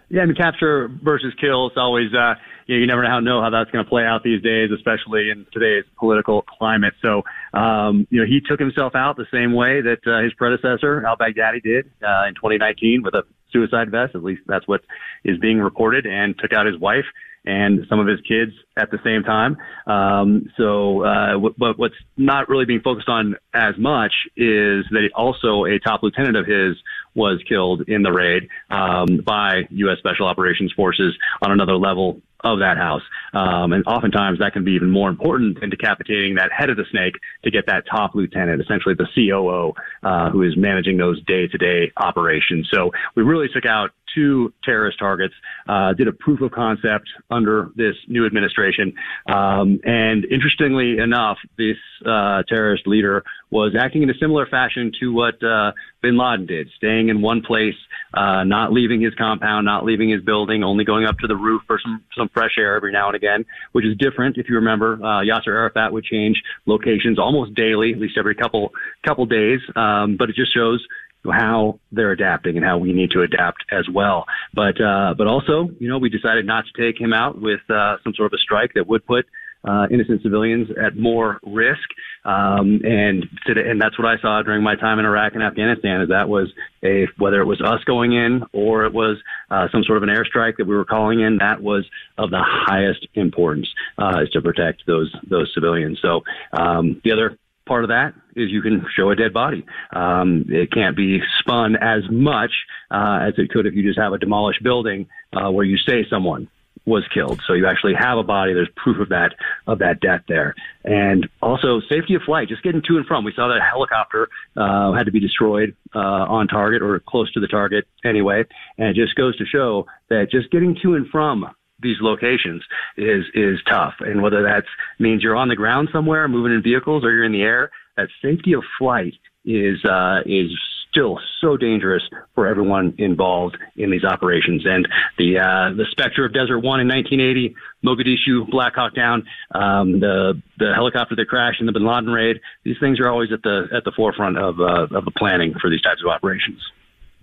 Yeah, 0.08 0.22
I 0.22 0.26
mean, 0.26 0.36
capture 0.36 0.88
versus 1.02 1.34
kill 1.38 1.68
is 1.68 1.72
always, 1.76 2.14
uh, 2.14 2.34
you 2.66 2.76
know, 2.76 2.80
you 2.80 2.86
never 2.86 3.02
know 3.20 3.42
how 3.42 3.50
that's 3.50 3.70
going 3.70 3.84
to 3.84 3.88
play 3.88 4.04
out 4.04 4.22
these 4.22 4.42
days, 4.42 4.70
especially 4.70 5.30
in 5.30 5.46
today's 5.52 5.84
political 5.98 6.42
climate. 6.42 6.94
So, 7.02 7.24
um, 7.52 8.06
you 8.10 8.20
know, 8.20 8.26
he 8.26 8.40
took 8.40 8.58
himself 8.58 8.94
out 8.94 9.16
the 9.16 9.26
same 9.32 9.52
way 9.54 9.80
that 9.82 10.06
uh, 10.06 10.22
his 10.22 10.32
predecessor, 10.34 11.04
al 11.06 11.16
Baghdadi, 11.16 11.62
did 11.62 11.90
uh, 12.02 12.26
in 12.28 12.34
2019 12.34 13.02
with 13.02 13.14
a 13.14 13.24
suicide 13.52 13.90
vest. 13.90 14.14
At 14.14 14.24
least 14.24 14.42
that's 14.46 14.66
what 14.66 14.82
is 15.24 15.38
being 15.38 15.58
reported, 15.58 16.06
and 16.06 16.38
took 16.38 16.52
out 16.52 16.66
his 16.66 16.78
wife 16.78 17.04
and 17.44 17.86
some 17.88 17.98
of 17.98 18.06
his 18.06 18.20
kids 18.20 18.52
at 18.76 18.90
the 18.90 18.98
same 19.04 19.24
time. 19.24 19.56
Um, 19.86 20.48
so, 20.56 21.02
uh, 21.04 21.32
w- 21.32 21.54
but 21.58 21.78
what's 21.78 21.96
not 22.16 22.48
really 22.48 22.64
being 22.64 22.80
focused 22.80 23.08
on 23.08 23.36
as 23.52 23.76
much 23.78 24.12
is 24.36 24.86
that 24.90 25.10
also 25.14 25.64
a 25.64 25.78
top 25.80 26.02
lieutenant 26.02 26.36
of 26.36 26.46
his 26.46 26.76
was 27.14 27.42
killed 27.48 27.82
in 27.88 28.02
the 28.02 28.12
raid 28.12 28.48
um, 28.70 29.20
by 29.26 29.66
U.S. 29.70 29.98
Special 29.98 30.26
Operations 30.26 30.72
Forces 30.72 31.14
on 31.42 31.50
another 31.50 31.74
level 31.74 32.22
of 32.44 32.58
that 32.58 32.76
house. 32.76 33.02
Um, 33.32 33.72
and 33.72 33.84
oftentimes 33.86 34.38
that 34.40 34.52
can 34.52 34.64
be 34.64 34.72
even 34.72 34.90
more 34.90 35.08
important 35.08 35.60
than 35.60 35.70
decapitating 35.70 36.34
that 36.36 36.50
head 36.52 36.70
of 36.70 36.76
the 36.76 36.84
snake 36.90 37.14
to 37.44 37.50
get 37.50 37.66
that 37.66 37.84
top 37.90 38.14
lieutenant, 38.14 38.60
essentially 38.60 38.94
the 38.94 39.08
COO, 39.14 39.72
uh, 40.02 40.30
who 40.30 40.42
is 40.42 40.56
managing 40.56 40.96
those 40.96 41.22
day 41.24 41.46
to 41.48 41.58
day 41.58 41.92
operations. 41.96 42.68
So 42.72 42.90
we 43.14 43.22
really 43.22 43.48
took 43.48 43.66
out 43.66 43.90
two 44.14 44.52
terrorist 44.64 44.98
targets, 44.98 45.34
uh, 45.68 45.92
did 45.94 46.08
a 46.08 46.12
proof 46.12 46.40
of 46.40 46.50
concept 46.50 47.08
under 47.30 47.70
this 47.76 47.94
new 48.08 48.26
administration. 48.26 48.94
Um, 49.28 49.80
and 49.84 50.24
interestingly 50.24 50.98
enough, 50.98 51.38
this 51.56 51.76
uh, 52.06 52.42
terrorist 52.48 52.86
leader 52.86 53.24
was 53.50 53.74
acting 53.78 54.02
in 54.02 54.10
a 54.10 54.14
similar 54.14 54.46
fashion 54.46 54.92
to 54.98 55.12
what 55.12 55.42
uh, 55.44 55.72
bin 56.00 56.16
Laden 56.16 56.46
did, 56.46 56.68
staying 56.76 57.10
in 57.10 57.20
one 57.20 57.42
place, 57.42 57.74
uh, 58.14 58.44
not 58.44 58.72
leaving 58.72 59.00
his 59.00 59.14
compound, 59.14 59.66
not 59.66 59.84
leaving 59.84 60.08
his 60.08 60.22
building, 60.22 60.64
only 60.64 60.84
going 60.84 61.04
up 61.04 61.18
to 61.18 61.26
the 61.26 61.36
roof 61.36 61.62
for 61.66 61.78
some, 61.82 62.02
some 62.16 62.28
fresh 62.30 62.52
air 62.58 62.76
every 62.76 62.92
now 62.92 63.08
and 63.08 63.16
again, 63.16 63.44
which 63.72 63.84
is 63.84 63.96
different. 63.98 64.38
If 64.38 64.48
you 64.48 64.56
remember, 64.56 64.94
uh, 64.94 65.20
Yasser 65.20 65.48
Arafat 65.48 65.92
would 65.92 66.04
change 66.04 66.42
locations 66.66 67.18
almost 67.18 67.54
daily, 67.54 67.92
at 67.92 67.98
least 67.98 68.16
every 68.18 68.34
couple 68.34 68.72
couple 69.06 69.26
days. 69.26 69.60
Um, 69.76 70.16
but 70.16 70.30
it 70.30 70.36
just 70.36 70.54
shows 70.54 70.84
how 71.30 71.78
they're 71.92 72.12
adapting 72.12 72.56
and 72.56 72.64
how 72.64 72.78
we 72.78 72.92
need 72.92 73.10
to 73.12 73.22
adapt 73.22 73.64
as 73.70 73.88
well. 73.88 74.26
But 74.54 74.80
uh, 74.80 75.14
but 75.16 75.26
also, 75.26 75.70
you 75.78 75.88
know, 75.88 75.98
we 75.98 76.08
decided 76.08 76.46
not 76.46 76.64
to 76.66 76.82
take 76.82 77.00
him 77.00 77.12
out 77.12 77.40
with 77.40 77.60
uh, 77.70 77.96
some 78.02 78.14
sort 78.14 78.32
of 78.32 78.36
a 78.36 78.40
strike 78.40 78.74
that 78.74 78.86
would 78.88 79.06
put 79.06 79.26
uh, 79.64 79.86
innocent 79.90 80.22
civilians 80.22 80.68
at 80.82 80.96
more 80.96 81.38
risk. 81.44 81.88
Um, 82.24 82.80
and 82.84 83.26
today, 83.46 83.68
and 83.68 83.80
that's 83.80 83.98
what 83.98 84.06
I 84.06 84.20
saw 84.20 84.42
during 84.42 84.62
my 84.62 84.76
time 84.76 84.98
in 84.98 85.04
Iraq 85.04 85.34
and 85.34 85.42
Afghanistan. 85.42 86.02
Is 86.02 86.08
that 86.08 86.28
was 86.28 86.52
a 86.84 87.06
whether 87.18 87.40
it 87.40 87.46
was 87.46 87.60
us 87.60 87.82
going 87.84 88.12
in 88.12 88.44
or 88.52 88.84
it 88.84 88.92
was 88.92 89.18
uh, 89.50 89.68
some 89.72 89.84
sort 89.84 89.96
of 89.96 90.02
an 90.02 90.08
airstrike 90.08 90.56
that 90.58 90.66
we 90.66 90.74
were 90.74 90.84
calling 90.84 91.20
in, 91.20 91.38
that 91.38 91.62
was 91.62 91.84
of 92.18 92.30
the 92.30 92.42
highest 92.42 93.06
importance 93.14 93.68
uh, 93.98 94.20
is 94.22 94.30
to 94.30 94.40
protect 94.40 94.86
those 94.86 95.14
those 95.28 95.50
civilians. 95.54 95.98
So 96.00 96.22
um, 96.52 97.00
the 97.04 97.12
other 97.12 97.38
part 97.66 97.84
of 97.84 97.88
that 97.88 98.14
is 98.34 98.50
you 98.50 98.62
can 98.62 98.84
show 98.96 99.10
a 99.10 99.16
dead 99.16 99.32
body. 99.32 99.64
Um, 99.94 100.46
it 100.48 100.72
can't 100.72 100.96
be 100.96 101.20
spun 101.38 101.76
as 101.76 102.02
much 102.10 102.52
uh, 102.90 103.20
as 103.22 103.34
it 103.38 103.50
could 103.50 103.66
if 103.66 103.74
you 103.74 103.82
just 103.82 103.98
have 103.98 104.12
a 104.12 104.18
demolished 104.18 104.62
building 104.62 105.06
uh, 105.32 105.50
where 105.50 105.64
you 105.64 105.76
say 105.76 106.06
someone 106.08 106.48
was 106.84 107.04
killed. 107.14 107.40
So 107.46 107.52
you 107.52 107.66
actually 107.66 107.94
have 107.94 108.18
a 108.18 108.22
body. 108.22 108.54
There's 108.54 108.68
proof 108.76 108.98
of 109.00 109.10
that 109.10 109.34
of 109.66 109.78
that 109.78 110.00
death 110.00 110.22
there, 110.28 110.54
and 110.84 111.28
also 111.40 111.80
safety 111.88 112.14
of 112.14 112.22
flight. 112.22 112.48
Just 112.48 112.62
getting 112.62 112.82
to 112.88 112.96
and 112.96 113.06
from. 113.06 113.24
We 113.24 113.32
saw 113.34 113.48
that 113.48 113.58
a 113.58 113.62
helicopter 113.62 114.28
uh, 114.56 114.92
had 114.92 115.06
to 115.06 115.12
be 115.12 115.20
destroyed 115.20 115.76
uh, 115.94 115.98
on 115.98 116.48
target 116.48 116.82
or 116.82 116.98
close 117.00 117.32
to 117.34 117.40
the 117.40 117.48
target 117.48 117.86
anyway, 118.04 118.44
and 118.78 118.88
it 118.88 118.96
just 118.96 119.14
goes 119.14 119.36
to 119.38 119.44
show 119.44 119.86
that 120.08 120.28
just 120.30 120.50
getting 120.50 120.76
to 120.82 120.94
and 120.94 121.08
from 121.08 121.46
these 121.82 121.98
locations 122.00 122.62
is 122.96 123.24
is 123.34 123.58
tough. 123.68 123.94
And 124.00 124.22
whether 124.22 124.42
that 124.42 124.64
means 124.98 125.22
you're 125.22 125.36
on 125.36 125.48
the 125.48 125.56
ground 125.56 125.88
somewhere, 125.92 126.28
moving 126.28 126.52
in 126.52 126.62
vehicles, 126.62 127.04
or 127.04 127.12
you're 127.12 127.24
in 127.24 127.32
the 127.32 127.42
air, 127.42 127.70
that 127.96 128.08
safety 128.20 128.52
of 128.54 128.62
flight 128.78 129.14
is 129.44 129.84
uh, 129.84 130.20
is 130.24 130.50
still 130.90 131.18
so 131.40 131.56
dangerous 131.56 132.02
for 132.34 132.46
everyone 132.46 132.94
involved 132.98 133.56
in 133.76 133.90
these 133.90 134.04
operations. 134.04 134.62
And 134.64 134.86
the 135.18 135.38
uh, 135.38 135.76
the 135.76 135.86
specter 135.90 136.24
of 136.24 136.32
Desert 136.32 136.60
One 136.60 136.80
in 136.80 136.88
1980, 136.88 137.54
Mogadishu, 137.84 138.50
Black 138.50 138.74
Hawk 138.74 138.94
Down, 138.94 139.24
um, 139.54 140.00
the 140.00 140.40
the 140.58 140.72
helicopter 140.74 141.16
that 141.16 141.28
crashed 141.28 141.60
in 141.60 141.66
the 141.66 141.72
Bin 141.72 141.86
Laden 141.86 142.10
raid. 142.10 142.40
These 142.64 142.76
things 142.80 143.00
are 143.00 143.08
always 143.08 143.32
at 143.32 143.42
the 143.42 143.66
at 143.74 143.84
the 143.84 143.92
forefront 143.96 144.38
of 144.38 144.60
uh, 144.60 144.96
of 144.96 145.04
the 145.04 145.12
planning 145.16 145.54
for 145.60 145.70
these 145.70 145.82
types 145.82 146.02
of 146.04 146.10
operations. 146.10 146.60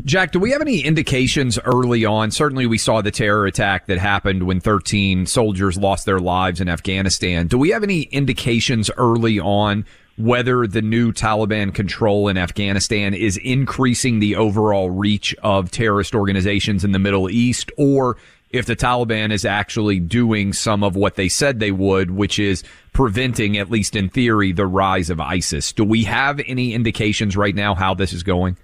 Jack, 0.06 0.32
do 0.32 0.40
we 0.40 0.52
have 0.52 0.62
any 0.62 0.80
indications 0.80 1.60
early 1.66 2.06
on? 2.06 2.32
Certainly, 2.32 2.68
we 2.68 2.78
saw 2.78 3.02
the 3.02 3.12
terror 3.12 3.46
attack 3.46 3.88
that 3.88 3.98
happened 3.98 4.44
when 4.44 4.62
13 4.62 5.26
soldiers 5.26 5.78
lost 5.78 6.06
their 6.06 6.20
lives 6.20 6.62
in 6.62 6.70
Afghanistan. 6.70 7.48
Do 7.48 7.58
we 7.58 7.72
have 7.72 7.84
any 7.84 8.04
indications 8.04 8.90
early 8.98 9.42
on 9.42 9.86
whether 10.16 10.68
the 10.68 10.82
new 10.82 11.12
Taliban 11.12 11.74
control 11.74 12.30
in 12.30 12.38
Afghanistan 12.38 13.14
is 13.14 13.36
increasing 13.38 14.20
the 14.20 14.38
overall 14.38 14.90
reach 14.90 15.36
of 15.44 15.70
terrorist 15.70 16.16
organizations 16.16 16.86
in 16.86 16.94
the 16.94 17.00
Middle 17.00 17.30
East, 17.30 17.70
or 17.78 18.16
if 18.52 18.66
the 18.66 18.78
Taliban 18.78 19.32
is 19.32 19.44
actually 19.44 20.00
doing 20.00 20.54
some 20.54 20.82
of 20.82 20.96
what 20.96 21.16
they 21.16 21.28
said 21.28 21.60
they 21.60 21.72
would, 21.72 22.12
which 22.12 22.40
is 22.40 22.64
preventing, 22.94 23.58
at 23.58 23.70
least 23.70 23.98
in 23.98 24.10
theory, 24.10 24.54
the 24.54 24.66
rise 24.66 25.10
of 25.10 25.20
ISIS? 25.20 25.74
Do 25.74 25.84
we 25.84 26.06
have 26.06 26.40
any 26.48 26.74
indications 26.74 27.36
right 27.36 27.56
now 27.56 27.76
how 27.76 27.94
this 27.94 28.14
is 28.14 28.24
going? 28.24 28.56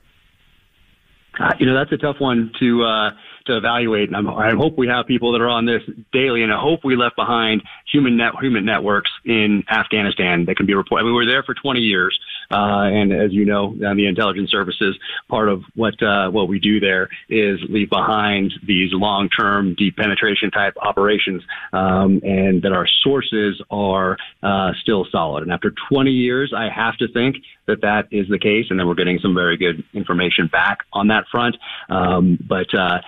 Uh, 1.39 1.53
you 1.59 1.65
know, 1.65 1.75
that's 1.75 1.91
a 1.91 1.97
tough 1.97 2.17
one 2.19 2.51
to 2.59 2.83
uh, 2.83 3.09
to 3.45 3.57
evaluate. 3.57 4.09
And 4.09 4.15
I'm, 4.15 4.27
I 4.29 4.51
hope 4.51 4.77
we 4.77 4.88
have 4.88 5.05
people 5.05 5.31
that 5.33 5.41
are 5.41 5.49
on 5.49 5.65
this 5.65 5.81
daily, 6.11 6.43
and 6.43 6.51
I 6.51 6.59
hope 6.59 6.81
we 6.83 6.95
left 6.95 7.15
behind 7.15 7.63
human 7.91 8.17
net 8.17 8.33
human 8.41 8.65
networks 8.65 9.11
in 9.25 9.63
Afghanistan 9.69 10.45
that 10.45 10.55
can 10.57 10.65
be 10.65 10.73
reported. 10.73 11.03
I 11.03 11.05
mean, 11.05 11.13
we 11.13 11.25
were 11.25 11.31
there 11.31 11.43
for 11.43 11.53
20 11.53 11.79
years, 11.79 12.17
uh, 12.52 12.86
and 12.86 13.12
as 13.12 13.32
you 13.34 13.46
know, 13.46 13.76
the 13.78 14.08
intelligence 14.08 14.52
services, 14.52 14.98
part 15.30 15.50
of 15.50 15.64
what 15.76 16.02
uh, 16.02 16.30
what 16.30 16.48
we 16.48 16.60
do 16.60 16.80
there 16.80 17.10
is 17.30 17.60
leave 17.70 17.89
behind 17.89 18.54
these 18.66 18.89
long-term 18.93 19.76
deep 19.76 19.98
penetration 19.98 20.52
type 20.52 20.76
operations, 20.82 21.43
um, 21.74 22.22
and 22.24 22.62
that 22.62 22.72
our 22.72 22.88
sources 23.04 23.62
are 23.70 24.18
uh, 24.43 24.72
still 24.82 25.06
solid. 25.12 25.43
And 25.43 25.52
after 25.52 25.74
20 25.89 26.12
years, 26.12 26.54
I 26.56 26.70
have 26.70 26.98
to 26.98 27.08
think 27.08 27.38
that 27.68 27.82
that 27.82 28.08
is 28.12 28.28
the 28.30 28.39
case, 28.39 28.68
and 28.70 28.80
then 28.80 28.88
we're 28.88 28.96
getting 28.96 29.20
some 29.20 29.34
very 29.34 29.58
good 29.58 29.84
information 29.93 30.48
back 30.48 30.80
on 30.93 31.08
that 31.08 31.26
front. 31.32 31.58
Um, 31.89 32.38
but 32.48 32.74
uh, 32.74 33.00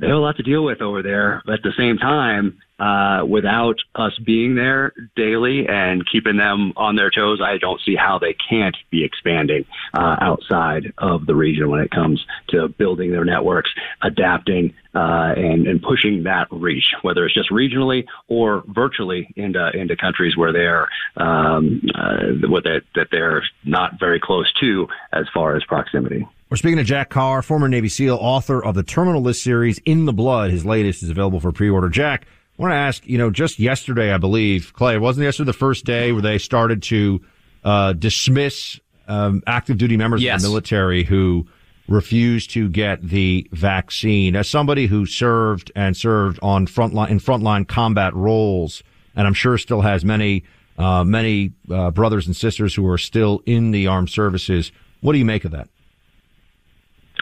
they 0.00 0.08
have 0.08 0.16
a 0.16 0.20
lot 0.20 0.36
to 0.36 0.42
deal 0.42 0.64
with 0.64 0.80
over 0.80 1.02
there. 1.02 1.42
But 1.44 1.54
at 1.54 1.62
the 1.62 1.72
same 1.76 1.98
time, 1.98 2.58
uh, 2.78 3.24
without 3.28 3.76
us 3.94 4.12
being 4.24 4.54
there 4.54 4.92
daily 5.16 5.66
and 5.68 6.04
keeping 6.10 6.36
them 6.36 6.72
on 6.76 6.96
their 6.96 7.10
toes, 7.10 7.40
I 7.42 7.58
don't 7.58 7.80
see 7.84 7.94
how 7.94 8.18
they 8.18 8.34
can't 8.48 8.76
be 8.90 9.04
expanding 9.04 9.64
uh, 9.92 10.16
outside 10.20 10.92
of 10.98 11.26
the 11.26 11.34
region 11.34 11.70
when 11.70 11.80
it 11.80 11.90
comes 11.90 12.24
to 12.48 12.68
building 12.68 13.10
their 13.10 13.24
networks, 13.24 13.70
adapting, 14.02 14.74
uh, 14.94 15.34
and, 15.36 15.66
and 15.66 15.82
pushing 15.82 16.24
that 16.24 16.46
reach, 16.50 16.84
whether 17.02 17.24
it's 17.24 17.34
just 17.34 17.50
regionally 17.50 18.04
or 18.28 18.62
virtually 18.68 19.28
into 19.36 19.70
into 19.74 19.96
countries 19.96 20.36
where 20.36 20.52
they're 20.52 20.88
um, 21.16 21.82
uh, 21.94 22.20
that 22.64 22.82
that 22.94 23.08
they're 23.10 23.42
not 23.64 23.98
very 23.98 24.20
close 24.20 24.52
to 24.60 24.86
as 25.12 25.26
far 25.32 25.56
as 25.56 25.64
proximity. 25.64 26.26
We're 26.50 26.58
speaking 26.58 26.76
to 26.76 26.84
Jack 26.84 27.10
Carr, 27.10 27.42
former 27.42 27.68
Navy 27.68 27.88
SEAL, 27.88 28.16
author 28.20 28.64
of 28.64 28.74
the 28.74 28.82
Terminal 28.82 29.22
List 29.22 29.42
series, 29.42 29.78
In 29.78 30.04
the 30.04 30.12
Blood. 30.12 30.50
His 30.50 30.64
latest 30.64 31.02
is 31.02 31.10
available 31.10 31.40
for 31.40 31.50
pre-order. 31.50 31.88
Jack, 31.88 32.26
I 32.58 32.62
want 32.62 32.70
to 32.70 32.76
ask, 32.76 33.06
you 33.06 33.18
know, 33.18 33.30
just 33.30 33.58
yesterday, 33.58 34.12
I 34.12 34.18
believe, 34.18 34.72
Clay, 34.74 34.96
wasn't 34.96 35.24
yesterday 35.24 35.46
the 35.46 35.54
first 35.54 35.84
day 35.84 36.12
where 36.12 36.22
they 36.22 36.38
started 36.38 36.82
to 36.84 37.20
uh, 37.64 37.94
dismiss 37.94 38.78
um, 39.08 39.42
active 39.46 39.76
duty 39.76 39.96
members 39.96 40.22
yes. 40.22 40.36
of 40.36 40.42
the 40.42 40.48
military 40.48 41.02
who 41.02 41.46
refused 41.88 42.50
to 42.50 42.68
get 42.68 43.02
the 43.02 43.48
vaccine? 43.50 44.36
As 44.36 44.48
somebody 44.48 44.86
who 44.86 45.04
served 45.04 45.72
and 45.74 45.96
served 45.96 46.38
on 46.42 46.68
frontline 46.68 47.10
in 47.10 47.18
frontline 47.18 47.66
combat 47.66 48.14
roles, 48.14 48.84
and 49.16 49.26
I'm 49.26 49.34
sure 49.34 49.58
still 49.58 49.80
has 49.80 50.04
many 50.04 50.44
uh, 50.78 51.02
many 51.02 51.52
uh, 51.70 51.90
brothers 51.90 52.26
and 52.26 52.36
sisters 52.36 52.74
who 52.74 52.86
are 52.88 52.98
still 52.98 53.42
in 53.46 53.72
the 53.72 53.86
armed 53.86 54.10
services, 54.10 54.72
what 55.00 55.12
do 55.12 55.18
you 55.18 55.24
make 55.24 55.44
of 55.44 55.52
that? 55.52 55.68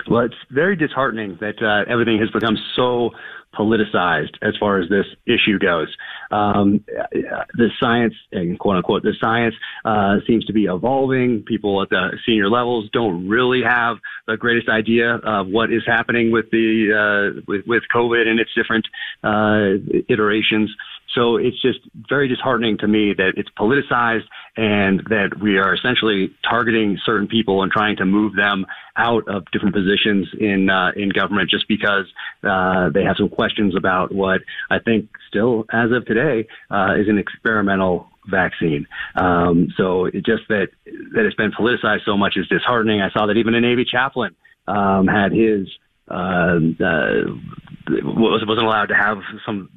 Well, 0.09 0.25
it's 0.25 0.35
very 0.51 0.75
disheartening 0.75 1.39
that 1.41 1.63
uh, 1.63 1.91
everything 1.91 2.19
has 2.19 2.31
become 2.31 2.57
so 2.75 3.11
politicized 3.55 4.37
as 4.43 4.55
far 4.59 4.81
as 4.81 4.89
this 4.89 5.07
issue 5.27 5.59
goes. 5.59 5.89
Um, 6.31 6.85
the 7.55 7.69
science, 7.79 8.15
and 8.33 8.59
quote 8.59 8.77
unquote, 8.77 9.03
the 9.03 9.15
science 9.21 9.55
uh, 9.85 10.17
seems 10.27 10.45
to 10.47 10.53
be 10.53 10.65
evolving. 10.65 11.43
People 11.47 11.83
at 11.83 11.91
the 11.91 12.19
senior 12.27 12.49
levels 12.49 12.89
don't 12.93 13.29
really 13.29 13.63
have 13.63 13.99
the 14.27 14.37
greatest 14.37 14.69
idea 14.69 15.17
of 15.17 15.49
what 15.49 15.73
is 15.73 15.83
happening 15.87 16.31
with 16.31 16.51
the 16.51 17.35
uh, 17.37 17.41
with, 17.47 17.67
with 17.67 17.83
COVID 17.95 18.27
and 18.27 18.41
its 18.41 18.51
different 18.55 18.87
uh, 19.23 20.03
iterations. 20.09 20.71
So 21.15 21.37
it's 21.37 21.61
just 21.61 21.81
very 22.09 22.29
disheartening 22.29 22.79
to 22.79 22.89
me 22.89 23.15
that 23.15 23.35
it's 23.37 23.51
politicized 23.59 24.25
and 24.57 25.01
that 25.09 25.39
we 25.41 25.59
are 25.59 25.75
essentially 25.75 26.35
targeting 26.49 26.99
certain 27.05 27.27
people 27.27 27.63
and 27.63 27.71
trying 27.71 27.97
to 27.97 28.05
move 28.05 28.35
them 28.35 28.67
out 28.97 29.27
of 29.29 29.45
different 29.53 29.75
positions 29.75 30.29
in 30.39 30.71
uh, 30.71 30.93
in 30.97 31.09
government 31.09 31.51
just 31.51 31.67
because 31.69 32.07
uh, 32.45 32.91
they 32.91 33.03
have 33.05 33.17
some 33.17 33.29
questions 33.29 33.75
about 33.77 34.15
what 34.15 34.41
I 34.71 34.79
think 34.79 35.09
still, 35.29 35.65
as 35.73 35.91
of 35.93 36.05
today, 36.07 36.47
uh, 36.71 36.95
is 36.99 37.09
an 37.09 37.19
experimental 37.19 38.09
vaccine. 38.31 38.87
Um, 39.17 39.69
so 39.77 40.07
it 40.07 40.25
just 40.25 40.43
that 40.49 40.69
that 41.15 41.25
it's 41.25 41.37
been 41.37 41.53
politicized 41.53 42.05
so 42.05 42.17
much 42.17 42.37
is 42.37 42.47
disheartening. 42.49 43.01
I 43.01 43.11
saw 43.11 43.27
that 43.27 43.37
even 43.37 43.55
a 43.55 43.61
Navy 43.61 43.85
chaplain 43.85 44.35
um, 44.67 45.07
had 45.07 45.33
his 45.33 45.69
uh, 46.09 46.59
uh, 46.81 47.25
was 47.89 48.45
wasn't 48.47 48.67
allowed 48.67 48.87
to 48.87 48.95
have 48.95 49.19
some 49.47 49.71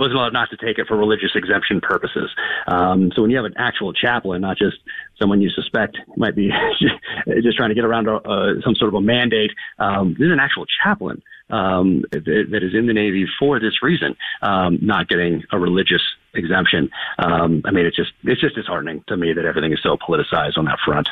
wasn't 0.00 0.16
allowed 0.16 0.32
not 0.32 0.50
to 0.50 0.56
take 0.56 0.78
it 0.78 0.86
for 0.88 0.96
religious 0.96 1.30
exemption 1.34 1.80
purposes. 1.80 2.30
Um, 2.66 3.12
so 3.14 3.22
when 3.22 3.30
you 3.30 3.36
have 3.36 3.46
an 3.46 3.54
actual 3.56 3.92
chaplain, 3.92 4.40
not 4.40 4.58
just 4.58 4.78
someone 5.18 5.40
you 5.40 5.50
suspect 5.50 5.98
might 6.16 6.34
be 6.34 6.50
just 7.42 7.56
trying 7.56 7.68
to 7.68 7.74
get 7.74 7.84
around 7.84 8.08
a, 8.08 8.60
some 8.64 8.74
sort 8.74 8.88
of 8.88 8.94
a 8.94 9.00
mandate, 9.00 9.52
um, 9.78 10.16
this 10.18 10.26
is 10.26 10.32
an 10.32 10.40
actual 10.40 10.64
chaplain 10.82 11.22
um, 11.50 12.02
that, 12.12 12.24
that 12.24 12.62
is 12.62 12.74
in 12.74 12.86
the 12.86 12.92
Navy 12.92 13.26
for 13.38 13.60
this 13.60 13.82
reason, 13.82 14.16
um, 14.42 14.78
not 14.80 15.08
getting 15.08 15.42
a 15.52 15.58
religious 15.58 16.02
exemption. 16.34 16.90
Um, 17.18 17.62
I 17.64 17.70
mean, 17.70 17.86
it's 17.86 17.96
just 17.96 18.12
it's 18.24 18.40
just 18.40 18.54
disheartening 18.54 19.04
to 19.08 19.16
me 19.16 19.32
that 19.32 19.44
everything 19.44 19.72
is 19.72 19.80
so 19.82 19.96
politicized 19.96 20.56
on 20.56 20.64
that 20.66 20.78
front. 20.84 21.08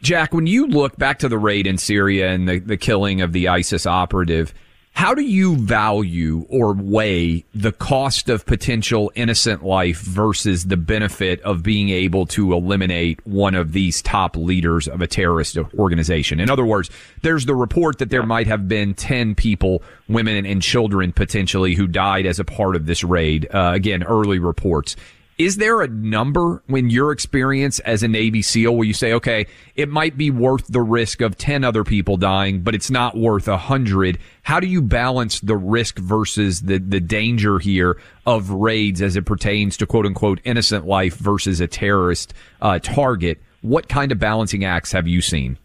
Jack, 0.00 0.32
when 0.32 0.46
you 0.46 0.66
look 0.66 0.96
back 0.96 1.18
to 1.20 1.28
the 1.28 1.38
raid 1.38 1.66
in 1.66 1.76
Syria 1.76 2.30
and 2.30 2.48
the, 2.48 2.58
the 2.60 2.76
killing 2.76 3.20
of 3.20 3.32
the 3.32 3.48
ISIS 3.48 3.84
operative, 3.84 4.54
how 4.98 5.14
do 5.14 5.22
you 5.22 5.54
value 5.54 6.44
or 6.48 6.72
weigh 6.72 7.44
the 7.54 7.70
cost 7.70 8.28
of 8.28 8.44
potential 8.44 9.12
innocent 9.14 9.64
life 9.64 10.00
versus 10.00 10.64
the 10.64 10.76
benefit 10.76 11.40
of 11.42 11.62
being 11.62 11.90
able 11.90 12.26
to 12.26 12.52
eliminate 12.52 13.24
one 13.24 13.54
of 13.54 13.70
these 13.70 14.02
top 14.02 14.36
leaders 14.36 14.88
of 14.88 15.00
a 15.00 15.06
terrorist 15.06 15.56
organization? 15.78 16.40
In 16.40 16.50
other 16.50 16.64
words, 16.64 16.90
there's 17.22 17.46
the 17.46 17.54
report 17.54 17.98
that 17.98 18.10
there 18.10 18.26
might 18.26 18.48
have 18.48 18.66
been 18.66 18.92
10 18.92 19.36
people, 19.36 19.84
women 20.08 20.44
and 20.44 20.60
children 20.60 21.12
potentially, 21.12 21.76
who 21.76 21.86
died 21.86 22.26
as 22.26 22.40
a 22.40 22.44
part 22.44 22.74
of 22.74 22.86
this 22.86 23.04
raid. 23.04 23.46
Uh, 23.54 23.70
again, 23.74 24.02
early 24.02 24.40
reports. 24.40 24.96
Is 25.38 25.56
there 25.56 25.82
a 25.82 25.86
number 25.86 26.64
when 26.66 26.90
your 26.90 27.12
experience 27.12 27.78
as 27.80 28.02
a 28.02 28.08
Navy 28.08 28.42
SEAL 28.42 28.74
where 28.74 28.84
you 28.84 28.92
say, 28.92 29.12
okay, 29.12 29.46
it 29.76 29.88
might 29.88 30.16
be 30.16 30.32
worth 30.32 30.66
the 30.66 30.80
risk 30.80 31.20
of 31.20 31.38
10 31.38 31.62
other 31.62 31.84
people 31.84 32.16
dying, 32.16 32.62
but 32.62 32.74
it's 32.74 32.90
not 32.90 33.16
worth 33.16 33.46
a 33.46 33.56
hundred? 33.56 34.18
How 34.42 34.58
do 34.58 34.66
you 34.66 34.82
balance 34.82 35.38
the 35.38 35.56
risk 35.56 36.00
versus 36.00 36.62
the, 36.62 36.78
the 36.78 36.98
danger 36.98 37.60
here 37.60 38.00
of 38.26 38.50
raids 38.50 39.00
as 39.00 39.14
it 39.14 39.26
pertains 39.26 39.76
to 39.76 39.86
quote 39.86 40.06
unquote 40.06 40.40
innocent 40.42 40.88
life 40.88 41.14
versus 41.14 41.60
a 41.60 41.68
terrorist 41.68 42.34
uh, 42.60 42.80
target? 42.80 43.40
What 43.60 43.88
kind 43.88 44.10
of 44.10 44.18
balancing 44.18 44.64
acts 44.64 44.90
have 44.90 45.06
you 45.06 45.20
seen? 45.20 45.56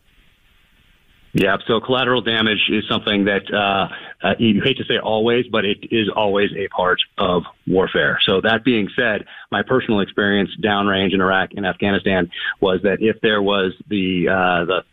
Yeah, 1.34 1.57
so 1.65 1.80
collateral 1.80 2.21
damage 2.21 2.69
is 2.69 2.84
something 2.88 3.26
that 3.26 3.51
uh, 3.51 3.88
uh, 4.24 4.36
you 4.39 4.61
hate 4.63 4.78
to 4.78 4.86
say 4.86 4.97
always, 4.97 5.45
but 5.51 5.65
it 5.65 5.80
is 5.91 6.09
always 6.15 6.49
a 6.55 6.67
part 6.69 6.99
of 7.17 7.43
warfare. 7.67 8.19
So 8.26 8.41
that 8.41 8.63
being 8.63 8.88
said, 8.95 9.26
my 9.51 9.63
personal 9.63 9.99
experience 9.99 10.49
downrange 10.63 11.13
in 11.13 11.21
Iraq 11.21 11.51
and 11.55 11.65
Afghanistan 11.65 12.32
was 12.61 12.82
that 12.84 12.97
if 13.01 13.19
there 13.21 13.41
was 13.41 13.74
the 13.88 14.30
uh, 14.30 14.65
the 14.65 14.84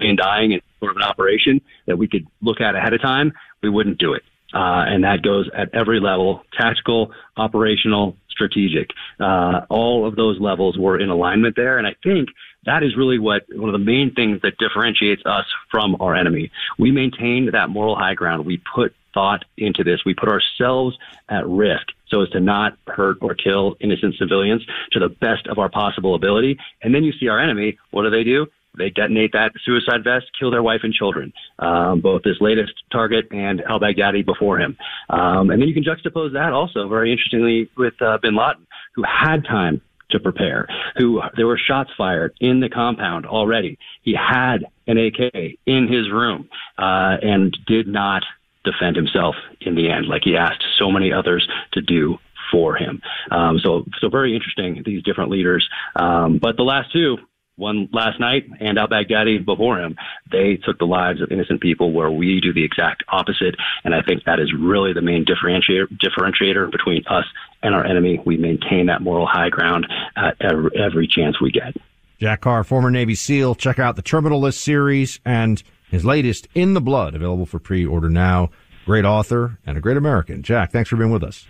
in 0.00 0.16
dying 0.16 0.52
in 0.52 0.60
sort 0.78 0.92
of 0.92 0.96
an 0.96 1.02
operation 1.02 1.60
that 1.86 1.98
we 1.98 2.06
could 2.06 2.26
look 2.40 2.60
at 2.60 2.76
ahead 2.76 2.92
of 2.92 3.02
time, 3.02 3.32
we 3.62 3.68
wouldn't 3.68 3.98
do 3.98 4.14
it. 4.14 4.22
Uh, 4.54 4.84
and 4.86 5.04
that 5.04 5.22
goes 5.22 5.50
at 5.54 5.74
every 5.74 6.00
level 6.00 6.42
tactical, 6.56 7.12
operational, 7.36 8.16
strategic. 8.30 8.90
Uh, 9.20 9.62
all 9.68 10.06
of 10.06 10.16
those 10.16 10.40
levels 10.40 10.78
were 10.78 10.98
in 10.98 11.10
alignment 11.10 11.56
there. 11.56 11.78
And 11.78 11.86
I 11.86 11.94
think 12.02 12.28
that 12.66 12.82
is 12.82 12.96
really 12.96 13.18
what 13.18 13.42
one 13.52 13.68
of 13.68 13.72
the 13.72 13.84
main 13.84 14.12
things 14.14 14.40
that 14.42 14.58
differentiates 14.58 15.22
us 15.24 15.46
from 15.70 15.96
our 16.00 16.14
enemy. 16.14 16.50
We 16.78 16.90
maintain 16.90 17.50
that 17.52 17.70
moral 17.70 17.96
high 17.96 18.14
ground. 18.14 18.44
We 18.44 18.60
put 18.74 18.94
thought 19.14 19.44
into 19.56 19.82
this. 19.82 20.00
We 20.04 20.14
put 20.14 20.28
ourselves 20.28 20.96
at 21.28 21.46
risk 21.46 21.86
so 22.08 22.22
as 22.22 22.28
to 22.30 22.40
not 22.40 22.76
hurt 22.86 23.18
or 23.20 23.34
kill 23.34 23.76
innocent 23.80 24.14
civilians 24.18 24.64
to 24.92 24.98
the 24.98 25.08
best 25.08 25.46
of 25.46 25.58
our 25.58 25.68
possible 25.68 26.14
ability. 26.14 26.58
And 26.82 26.94
then 26.94 27.04
you 27.04 27.12
see 27.12 27.28
our 27.28 27.40
enemy. 27.40 27.78
What 27.90 28.02
do 28.02 28.10
they 28.10 28.24
do? 28.24 28.46
They 28.76 28.90
detonate 28.90 29.32
that 29.32 29.52
suicide 29.64 30.04
vest, 30.04 30.26
kill 30.38 30.50
their 30.50 30.62
wife 30.62 30.80
and 30.84 30.92
children, 30.92 31.32
um, 31.58 32.00
both 32.00 32.22
this 32.22 32.36
latest 32.40 32.72
target 32.92 33.26
and 33.32 33.60
al 33.62 33.80
Baghdadi 33.80 34.24
before 34.24 34.58
him. 34.58 34.76
Um, 35.10 35.50
and 35.50 35.60
then 35.60 35.68
you 35.68 35.74
can 35.74 35.82
juxtapose 35.82 36.32
that 36.34 36.52
also, 36.52 36.88
very 36.88 37.10
interestingly, 37.10 37.68
with 37.76 38.00
uh, 38.00 38.18
bin 38.22 38.36
Laden, 38.36 38.66
who 38.94 39.02
had 39.02 39.44
time 39.44 39.80
to 40.10 40.20
prepare, 40.20 40.66
who 40.96 41.20
there 41.36 41.46
were 41.46 41.58
shots 41.58 41.90
fired 41.96 42.34
in 42.40 42.60
the 42.60 42.68
compound 42.68 43.26
already. 43.26 43.78
He 44.02 44.14
had 44.14 44.66
an 44.86 44.98
AK 44.98 45.58
in 45.66 45.88
his 45.88 46.10
room 46.10 46.48
uh, 46.78 47.16
and 47.22 47.56
did 47.66 47.86
not 47.86 48.22
defend 48.64 48.96
himself 48.96 49.34
in 49.60 49.74
the 49.74 49.90
end, 49.90 50.06
like 50.06 50.22
he 50.24 50.36
asked 50.36 50.64
so 50.78 50.90
many 50.90 51.12
others 51.12 51.48
to 51.72 51.80
do 51.80 52.18
for 52.50 52.76
him. 52.76 53.02
Um, 53.30 53.58
so, 53.58 53.84
so 54.00 54.08
very 54.08 54.34
interesting 54.34 54.82
these 54.84 55.02
different 55.02 55.30
leaders. 55.30 55.68
Um, 55.96 56.38
but 56.38 56.56
the 56.56 56.62
last 56.62 56.92
two, 56.92 57.18
one 57.58 57.88
last 57.92 58.18
night 58.20 58.48
and 58.60 58.78
al 58.78 58.88
Baghdadi 58.88 59.44
before 59.44 59.78
him, 59.78 59.96
they 60.30 60.56
took 60.56 60.78
the 60.78 60.86
lives 60.86 61.20
of 61.20 61.30
innocent 61.30 61.60
people 61.60 61.92
where 61.92 62.10
we 62.10 62.40
do 62.40 62.52
the 62.52 62.64
exact 62.64 63.02
opposite. 63.08 63.56
And 63.84 63.94
I 63.94 64.02
think 64.02 64.24
that 64.24 64.40
is 64.40 64.52
really 64.58 64.92
the 64.92 65.02
main 65.02 65.24
differentiator, 65.24 65.88
differentiator 65.98 66.70
between 66.70 67.04
us 67.08 67.24
and 67.62 67.74
our 67.74 67.84
enemy. 67.84 68.22
We 68.24 68.36
maintain 68.36 68.86
that 68.86 69.02
moral 69.02 69.26
high 69.26 69.50
ground 69.50 69.86
at 70.16 70.36
every, 70.40 70.70
every 70.78 71.08
chance 71.08 71.40
we 71.40 71.50
get. 71.50 71.76
Jack 72.18 72.40
Carr, 72.40 72.64
former 72.64 72.90
Navy 72.90 73.14
SEAL. 73.14 73.56
Check 73.56 73.78
out 73.78 73.96
the 73.96 74.02
Terminal 74.02 74.40
List 74.40 74.60
series 74.60 75.20
and 75.24 75.62
his 75.90 76.04
latest, 76.04 76.48
In 76.54 76.74
the 76.74 76.80
Blood, 76.80 77.14
available 77.14 77.46
for 77.46 77.58
pre-order 77.58 78.08
now. 78.08 78.50
Great 78.86 79.04
author 79.04 79.58
and 79.66 79.76
a 79.76 79.80
great 79.80 79.96
American. 79.96 80.42
Jack, 80.42 80.72
thanks 80.72 80.88
for 80.90 80.96
being 80.96 81.10
with 81.10 81.22
us. 81.22 81.46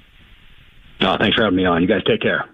Oh, 1.00 1.16
thanks 1.18 1.36
for 1.36 1.44
having 1.44 1.56
me 1.56 1.64
on. 1.64 1.82
You 1.82 1.88
guys 1.88 2.02
take 2.04 2.20
care. 2.20 2.48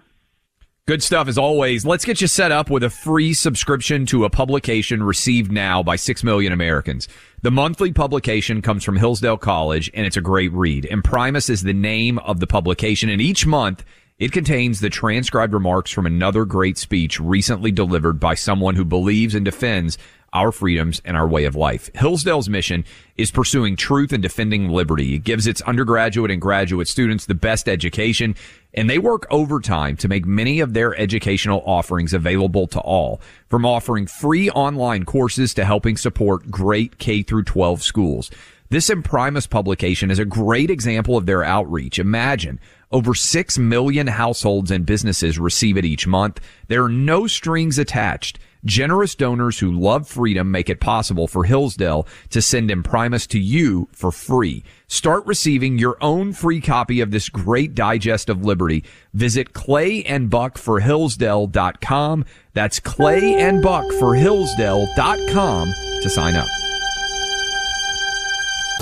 Good 0.86 1.02
stuff 1.02 1.28
as 1.28 1.38
always. 1.38 1.86
Let's 1.86 2.04
get 2.04 2.20
you 2.20 2.26
set 2.26 2.52
up 2.52 2.68
with 2.68 2.82
a 2.82 2.90
free 2.90 3.32
subscription 3.32 4.04
to 4.04 4.26
a 4.26 4.28
publication 4.28 5.02
received 5.02 5.50
now 5.50 5.82
by 5.82 5.96
6 5.96 6.22
million 6.22 6.52
Americans. 6.52 7.08
The 7.40 7.50
monthly 7.50 7.90
publication 7.90 8.60
comes 8.60 8.84
from 8.84 8.98
Hillsdale 8.98 9.38
College 9.38 9.90
and 9.94 10.04
it's 10.04 10.18
a 10.18 10.20
great 10.20 10.52
read. 10.52 10.84
Imprimis 10.84 11.48
is 11.48 11.62
the 11.62 11.72
name 11.72 12.18
of 12.18 12.38
the 12.38 12.46
publication 12.46 13.08
and 13.08 13.22
each 13.22 13.46
month 13.46 13.82
it 14.18 14.30
contains 14.30 14.80
the 14.80 14.90
transcribed 14.90 15.54
remarks 15.54 15.90
from 15.90 16.04
another 16.04 16.44
great 16.44 16.76
speech 16.76 17.18
recently 17.18 17.72
delivered 17.72 18.20
by 18.20 18.34
someone 18.34 18.76
who 18.76 18.84
believes 18.84 19.34
and 19.34 19.46
defends 19.46 19.96
our 20.34 20.52
freedoms 20.52 21.00
and 21.04 21.16
our 21.16 21.26
way 21.26 21.44
of 21.44 21.56
life. 21.56 21.88
Hillsdale's 21.94 22.48
mission 22.48 22.84
is 23.16 23.30
pursuing 23.30 23.76
truth 23.76 24.12
and 24.12 24.22
defending 24.22 24.68
liberty. 24.68 25.14
It 25.14 25.24
gives 25.24 25.46
its 25.46 25.62
undergraduate 25.62 26.30
and 26.30 26.42
graduate 26.42 26.88
students 26.88 27.24
the 27.24 27.34
best 27.34 27.68
education, 27.68 28.34
and 28.74 28.90
they 28.90 28.98
work 28.98 29.26
overtime 29.30 29.96
to 29.96 30.08
make 30.08 30.26
many 30.26 30.60
of 30.60 30.74
their 30.74 30.94
educational 30.96 31.62
offerings 31.64 32.12
available 32.12 32.66
to 32.66 32.80
all, 32.80 33.20
from 33.48 33.64
offering 33.64 34.06
free 34.06 34.50
online 34.50 35.04
courses 35.04 35.54
to 35.54 35.64
helping 35.64 35.96
support 35.96 36.50
great 36.50 36.98
K 36.98 37.22
through 37.22 37.44
12 37.44 37.82
schools. 37.82 38.30
This 38.70 38.90
Imprimis 38.90 39.46
publication 39.46 40.10
is 40.10 40.18
a 40.18 40.24
great 40.24 40.70
example 40.70 41.16
of 41.16 41.26
their 41.26 41.44
outreach. 41.44 41.98
Imagine 41.98 42.58
over 42.90 43.14
6 43.14 43.58
million 43.58 44.08
households 44.08 44.70
and 44.70 44.84
businesses 44.84 45.38
receive 45.38 45.76
it 45.76 45.84
each 45.84 46.06
month. 46.06 46.40
There 46.68 46.84
are 46.84 46.88
no 46.88 47.26
strings 47.26 47.78
attached. 47.78 48.38
Generous 48.64 49.14
donors 49.14 49.58
who 49.58 49.70
love 49.70 50.08
freedom 50.08 50.50
make 50.50 50.70
it 50.70 50.80
possible 50.80 51.26
for 51.26 51.44
Hillsdale 51.44 52.06
to 52.30 52.40
send 52.40 52.70
Imprimis 52.70 53.26
to 53.28 53.38
you 53.38 53.88
for 53.92 54.10
free. 54.10 54.64
Start 54.86 55.26
receiving 55.26 55.78
your 55.78 55.96
own 56.00 56.32
free 56.32 56.60
copy 56.60 57.00
of 57.00 57.10
this 57.10 57.28
great 57.28 57.74
digest 57.74 58.28
of 58.28 58.44
liberty. 58.44 58.84
Visit 59.12 59.52
Clay 59.52 60.02
and 60.04 60.30
Buck 60.30 60.58
for 60.58 60.80
clayandbuckforhillsdale.com. 60.80 62.24
That's 62.52 62.80
Clay 62.80 63.34
and 63.34 63.62
Buck 63.62 63.84
for 63.92 64.14
clayandbuckforhillsdale.com 64.14 65.74
to 66.02 66.10
sign 66.10 66.36
up. 66.36 66.48